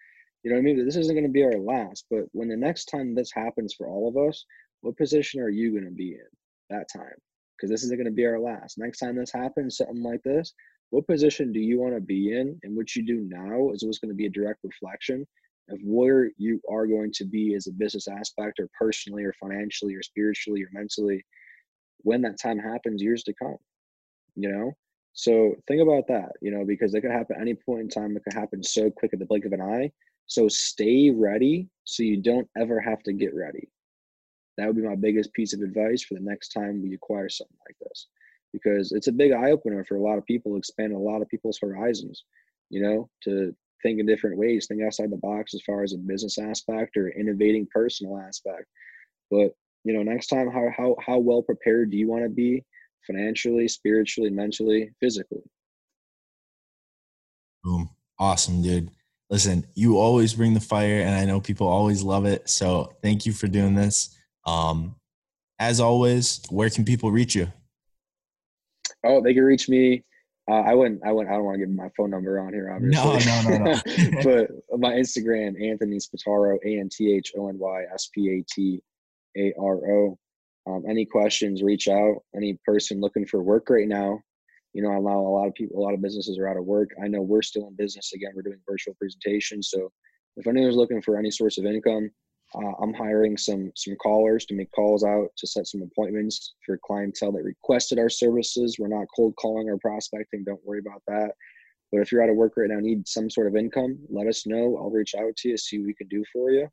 You 0.43 0.51
know 0.51 0.55
what 0.55 0.61
i 0.61 0.63
mean? 0.63 0.86
This 0.86 0.95
isn't 0.95 1.15
going 1.15 1.25
to 1.25 1.32
be 1.32 1.43
our 1.43 1.57
last 1.57 2.05
but 2.09 2.25
when 2.32 2.49
the 2.49 2.57
next 2.57 2.86
time 2.86 3.15
this 3.15 3.32
happens 3.34 3.73
for 3.77 3.88
all 3.88 4.07
of 4.07 4.17
us 4.17 4.45
what 4.82 4.97
position 4.97 5.41
are 5.41 5.49
you 5.49 5.71
going 5.71 5.86
to 5.86 5.91
be 5.91 6.13
in 6.13 6.39
that 6.70 6.88
time 6.91 7.15
because 7.57 7.70
this 7.70 7.84
isn't 7.84 7.97
going 7.97 8.05
to 8.05 8.11
be 8.11 8.26
our 8.26 8.39
last. 8.39 8.78
Next 8.78 8.99
time 8.99 9.15
this 9.15 9.32
happens 9.34 9.78
something 9.78 10.03
like 10.03 10.24
this 10.24 10.53
what 10.91 11.07
position 11.07 11.51
do 11.53 11.59
you 11.59 11.80
want 11.80 11.93
to 11.93 12.01
be 12.01 12.36
in? 12.36 12.59
And 12.63 12.76
what 12.76 12.95
you 12.95 13.05
do 13.05 13.28
now 13.30 13.70
is 13.70 13.84
what's 13.84 13.99
going 13.99 14.09
to 14.09 14.15
be 14.15 14.26
a 14.26 14.32
direct 14.32 14.61
reflection 14.63 15.26
of 15.70 15.78
where 15.84 16.32
you 16.38 16.59
are 16.67 16.88
going 16.88 17.11
to 17.13 17.26
be 17.26 17.53
as 17.53 17.67
a 17.67 17.72
business 17.72 18.07
aspect 18.07 18.59
or 18.59 18.67
personally 18.80 19.24
or 19.24 19.34
financially 19.34 19.93
or 19.93 20.01
spiritually 20.01 20.63
or 20.63 20.70
mentally 20.74 21.24
when 21.99 22.22
that 22.24 22.39
time 22.41 22.57
happens 22.57 23.03
years 23.03 23.24
to 23.24 23.34
come 23.36 23.57
you 24.36 24.49
know? 24.49 24.72
So 25.13 25.55
think 25.67 25.82
about 25.82 26.07
that 26.07 26.32
you 26.41 26.51
know 26.51 26.63
because 26.65 26.93
it 26.93 27.01
could 27.01 27.11
happen 27.11 27.36
any 27.39 27.53
point 27.53 27.82
in 27.82 27.89
time. 27.89 28.15
It 28.15 28.24
could 28.24 28.34
happen 28.34 28.63
so 28.63 28.89
quick 28.89 29.13
at 29.13 29.20
the 29.20 29.26
blink 29.26 29.45
of 29.45 29.51
an 29.51 29.61
eye. 29.61 29.91
So 30.28 30.47
stay 30.47 31.09
ready 31.09 31.67
so 31.84 32.03
you 32.03 32.22
don't 32.22 32.47
ever 32.57 32.80
have 32.80 33.03
to 33.03 33.13
get 33.13 33.36
ready 33.36 33.67
that 34.60 34.68
would 34.68 34.76
be 34.76 34.88
my 34.88 34.95
biggest 34.95 35.34
piece 35.34 35.53
of 35.53 35.62
advice 35.62 36.03
for 36.03 36.16
the 36.16 36.20
next 36.20 36.49
time 36.49 36.82
we 36.82 36.93
acquire 36.93 37.30
something 37.30 37.57
like 37.68 37.78
this 37.82 38.07
because 38.53 38.91
it's 38.91 39.07
a 39.07 39.12
big 39.12 39.32
eye 39.32 39.51
opener 39.51 39.86
for 39.86 39.95
a 39.95 40.01
lot 40.01 40.18
of 40.18 40.26
people, 40.26 40.55
expand 40.55 40.93
a 40.93 40.97
lot 40.97 41.22
of 41.22 41.30
people's 41.30 41.60
horizons, 41.62 42.24
you 42.70 42.82
know, 42.82 43.10
to 43.24 43.55
think 43.84 43.99
in 43.99 44.05
different 44.05 44.38
ways, 44.38 44.68
think 44.68 44.82
outside 44.84 45.12
the 45.12 45.18
box 45.18 45.53
as 45.53 45.62
far 45.62 45.84
as 45.84 45.93
a 45.93 45.97
business 45.97 46.38
aspect 46.38 46.97
or 46.97 47.10
innovating 47.10 47.68
personal 47.72 48.18
aspect. 48.18 48.66
But 49.32 49.53
you 49.86 49.93
know, 49.93 50.03
next 50.03 50.28
time, 50.28 50.51
how 50.51 50.70
how 50.76 50.95
how 51.05 51.20
well 51.20 51.41
prepared 51.41 51.91
do 51.91 51.97
you 51.97 52.07
want 52.07 52.24
to 52.24 52.30
be 52.30 52.64
financially, 53.07 53.68
spiritually, 53.68 54.30
mentally, 54.30 54.91
physically? 54.99 55.43
Boom! 57.64 57.89
Awesome, 58.20 58.62
dude. 58.62 58.91
Listen, 59.30 59.66
you 59.76 59.97
always 59.97 60.34
bring 60.34 60.53
the 60.53 60.60
fire, 60.60 61.01
and 61.01 61.16
I 61.16 61.24
know 61.26 61.39
people 61.39 61.68
always 61.68 62.03
love 62.03 62.26
it. 62.26 62.49
So 62.49 62.91
thank 63.01 63.26
you 63.26 63.32
for 63.32 63.47
doing 63.47 63.76
this. 63.76 64.18
Um, 64.46 64.96
as 65.60 65.80
always, 65.80 66.42
where 66.50 66.70
can 66.70 66.86
people 66.86 67.12
reach 67.12 67.36
you? 67.36 67.52
Oh, 69.06 69.22
they 69.22 69.34
can 69.34 69.44
reach 69.44 69.70
me. 69.70 70.04
Uh, 70.50 70.62
I 70.62 70.74
wouldn't. 70.74 71.02
I 71.06 71.12
wouldn't. 71.12 71.32
I 71.32 71.38
don't 71.38 71.46
want 71.46 71.60
to 71.60 71.66
give 71.66 71.76
my 71.76 71.90
phone 71.96 72.10
number 72.10 72.40
on 72.40 72.54
here, 72.54 72.72
obviously. 72.74 73.04
No, 73.04 73.58
no, 73.58 73.58
no, 73.58 73.74
no. 73.74 74.22
but 74.24 74.80
my 74.80 74.94
Instagram, 74.94 75.62
Anthony 75.64 75.98
Spataro, 75.98 76.58
A 76.66 76.80
N 76.80 76.90
T 76.92 77.14
H 77.14 77.34
O 77.38 77.50
N 77.50 77.60
Y 77.60 77.84
S 77.94 78.10
P 78.14 78.30
A 78.30 78.44
T 78.52 78.82
A 79.38 79.54
R 79.60 79.76
O. 79.76 80.18
Um, 80.66 80.84
any 80.90 81.06
questions? 81.06 81.62
Reach 81.62 81.88
out. 81.88 82.24
Any 82.36 82.58
person 82.66 83.00
looking 83.00 83.28
for 83.28 83.44
work 83.44 83.70
right 83.70 83.88
now. 83.88 84.20
You 84.74 84.84
know, 84.84 84.92
I 84.92 85.00
know 85.00 85.28
a 85.28 85.36
lot 85.36 85.48
of 85.48 85.54
people, 85.54 85.80
a 85.80 85.84
lot 85.84 85.94
of 85.94 86.02
businesses 86.02 86.38
are 86.40 86.48
out 86.48 86.58
of 86.58 86.66
work. 86.66 86.90
I 87.04 87.08
know 87.08 87.22
we're 87.22 87.42
still 87.42 87.68
in 87.68 87.76
business 87.76 88.14
again. 88.14 88.32
We're 88.36 88.44
doing 88.44 88.60
virtual 88.68 88.96
presentations. 88.96 89.70
So, 89.70 89.92
if 90.36 90.48
anyone's 90.48 90.76
looking 90.76 91.02
for 91.02 91.18
any 91.18 91.32
source 91.32 91.58
of 91.58 91.66
income, 91.66 92.10
uh, 92.56 92.74
I'm 92.82 92.93
hiring 92.93 93.38
some 93.38 93.72
some 93.76 93.95
callers 93.97 94.45
to 94.45 94.56
make 94.56 94.72
calls 94.72 95.04
out 95.04 95.30
to 95.38 95.47
set 95.47 95.68
some 95.68 95.84
appointments 95.84 96.56
for 96.66 96.80
clientele 96.84 97.32
that 97.34 97.43
requested 97.43 98.00
our 98.00 98.10
services. 98.10 98.78
We're 98.80 98.88
not 98.88 99.08
cold 99.16 99.36
calling 99.36 99.70
or 99.70 99.78
prospecting. 99.78 100.43
Don't 100.43 100.66
worry 100.66 100.80
about 100.80 101.04
that. 101.08 101.32
But 101.91 102.02
if 102.02 102.12
you're 102.12 102.24
out 102.24 102.30
of 102.30 102.36
work 102.36 102.54
right 102.58 102.70
now, 102.70 102.80
need 102.80 103.08
some 103.08 103.30
sort 103.30 103.47
of 103.47 103.56
income, 103.56 103.97
let 104.10 104.28
us 104.28 104.45
know. 104.45 104.78
I'll 104.78 104.91
reach 104.91 105.16
out 105.16 105.36
to 105.38 105.50
you, 105.50 105.58
see 105.58 105.80
what 105.80 105.88
we 105.88 105.93
can 105.93 106.08
do 106.08 106.24
for 106.32 106.52
you. 106.52 106.68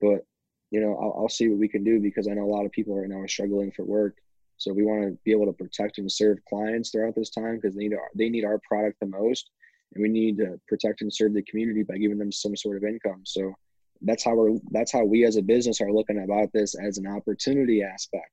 But 0.00 0.24
you 0.70 0.80
know, 0.80 0.96
I'll, 1.00 1.22
I'll 1.22 1.28
see 1.28 1.48
what 1.48 1.58
we 1.58 1.68
can 1.68 1.84
do 1.84 2.00
because 2.00 2.26
I 2.26 2.34
know 2.34 2.44
a 2.44 2.54
lot 2.54 2.66
of 2.66 2.72
people 2.72 2.98
right 2.98 3.08
now 3.08 3.20
are 3.20 3.28
struggling 3.28 3.70
for 3.70 3.84
work. 3.84 4.16
So 4.56 4.72
we 4.72 4.84
want 4.84 5.02
to 5.02 5.18
be 5.24 5.32
able 5.32 5.46
to 5.46 5.52
protect 5.52 5.98
and 5.98 6.10
serve 6.10 6.38
clients 6.48 6.90
throughout 6.90 7.14
this 7.14 7.30
time 7.30 7.56
because 7.56 7.74
they 7.76 7.84
need 7.84 7.94
our, 7.94 8.08
they 8.14 8.28
need 8.28 8.44
our 8.44 8.60
product 8.66 8.98
the 9.00 9.06
most, 9.06 9.50
and 9.94 10.02
we 10.02 10.08
need 10.08 10.38
to 10.38 10.58
protect 10.66 11.02
and 11.02 11.12
serve 11.12 11.34
the 11.34 11.42
community 11.42 11.82
by 11.84 11.98
giving 11.98 12.18
them 12.18 12.32
some 12.32 12.56
sort 12.56 12.76
of 12.76 12.84
income. 12.84 13.22
So 13.24 13.54
that's 14.02 14.24
how 14.24 14.34
we're 14.34 14.58
that's 14.70 14.92
how 14.92 15.04
we 15.04 15.24
as 15.24 15.36
a 15.36 15.42
business 15.42 15.80
are 15.80 15.92
looking 15.92 16.22
about 16.22 16.50
this 16.52 16.74
as 16.74 16.98
an 16.98 17.06
opportunity 17.06 17.82
aspect 17.82 18.30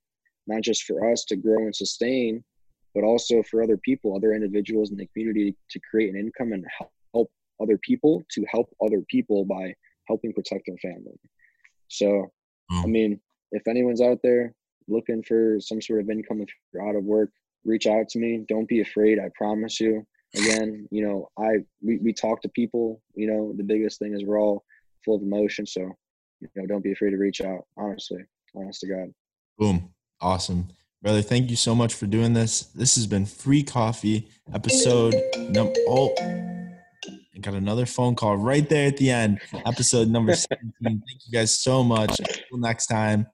not 0.48 0.62
just 0.62 0.84
for 0.84 1.12
us 1.12 1.24
to 1.24 1.36
grow 1.36 1.60
and 1.60 1.76
sustain 1.76 2.44
but 2.94 3.04
also 3.04 3.42
for 3.44 3.64
other 3.64 3.78
people 3.78 4.16
other 4.16 4.34
individuals 4.34 4.92
in 4.92 4.98
the 4.98 5.08
community 5.08 5.56
to 5.70 5.80
create 5.90 6.10
an 6.14 6.20
income 6.20 6.54
and 6.54 6.66
help 6.78 6.92
other 7.62 7.78
people 7.78 8.24
to 8.32 8.44
help 8.50 8.70
other 8.84 9.02
people 9.10 9.46
by 9.46 9.74
helping 10.08 10.34
protect 10.34 10.66
their 10.66 10.78
family. 10.78 11.18
So 11.88 12.32
i 12.72 12.82
hmm. 12.82 12.92
mean 12.92 13.22
if 13.52 13.68
anyone's 13.68 14.02
out 14.02 14.20
there 14.24 14.54
looking 14.88 15.24
for 15.24 15.58
some 15.60 15.82
sort 15.82 16.02
of 16.02 16.10
income 16.10 16.42
if 16.42 16.50
you're 16.74 16.88
out 16.88 16.96
of 16.96 17.04
work 17.04 17.30
reach 17.64 17.86
out 17.86 18.10
to 18.10 18.20
me. 18.20 18.44
Don't 18.48 18.68
be 18.68 18.82
afraid 18.82 19.20
i 19.20 19.30
promise 19.36 19.80
you. 19.80 20.06
Again 20.36 20.88
you 20.92 21.06
know 21.06 21.30
i 21.38 21.58
we, 21.82 21.98
we 21.98 22.14
talk 22.14 22.42
to 22.42 22.50
people 22.50 23.02
you 23.16 23.28
know 23.28 23.54
the 23.56 23.64
biggest 23.64 24.00
thing 24.00 24.14
is 24.14 24.24
we're 24.24 24.40
all 24.40 24.64
full 25.04 25.16
of 25.16 25.22
emotion. 25.22 25.66
So, 25.66 25.82
you 26.40 26.48
know, 26.56 26.66
don't 26.66 26.84
be 26.84 26.92
afraid 26.92 27.12
to 27.12 27.18
reach 27.18 27.42
out. 27.42 27.66
Honestly, 27.78 28.24
honest 28.56 28.82
to 28.82 28.88
God. 28.88 29.14
Boom. 29.58 29.90
Awesome. 30.20 30.68
Brother, 31.02 31.22
thank 31.24 31.50
you 31.50 31.56
so 31.56 31.74
much 31.74 31.96
for 31.96 32.06
doing 32.06 32.34
this. 32.34 32.64
This 32.76 32.96
has 32.96 33.08
been 33.08 33.26
Free 33.26 33.64
Coffee 33.64 34.30
episode 34.54 35.16
number. 35.50 35.74
Oh, 35.88 36.14
I 36.20 37.40
got 37.40 37.56
another 37.56 37.88
phone 37.88 38.14
call 38.14 38.38
right 38.38 38.68
there 38.70 38.88
at 38.88 38.98
the 38.98 39.10
end. 39.10 39.42
Episode 39.66 40.10
number 40.10 40.36
17. 40.36 40.72
Thank 40.84 41.02
you 41.26 41.32
guys 41.34 41.58
so 41.58 41.84
much. 41.84 42.20
Until 42.20 42.60
next 42.60 42.86
time. 42.86 43.26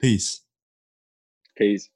Peace. 0.00 0.40
Peace. 1.56 1.90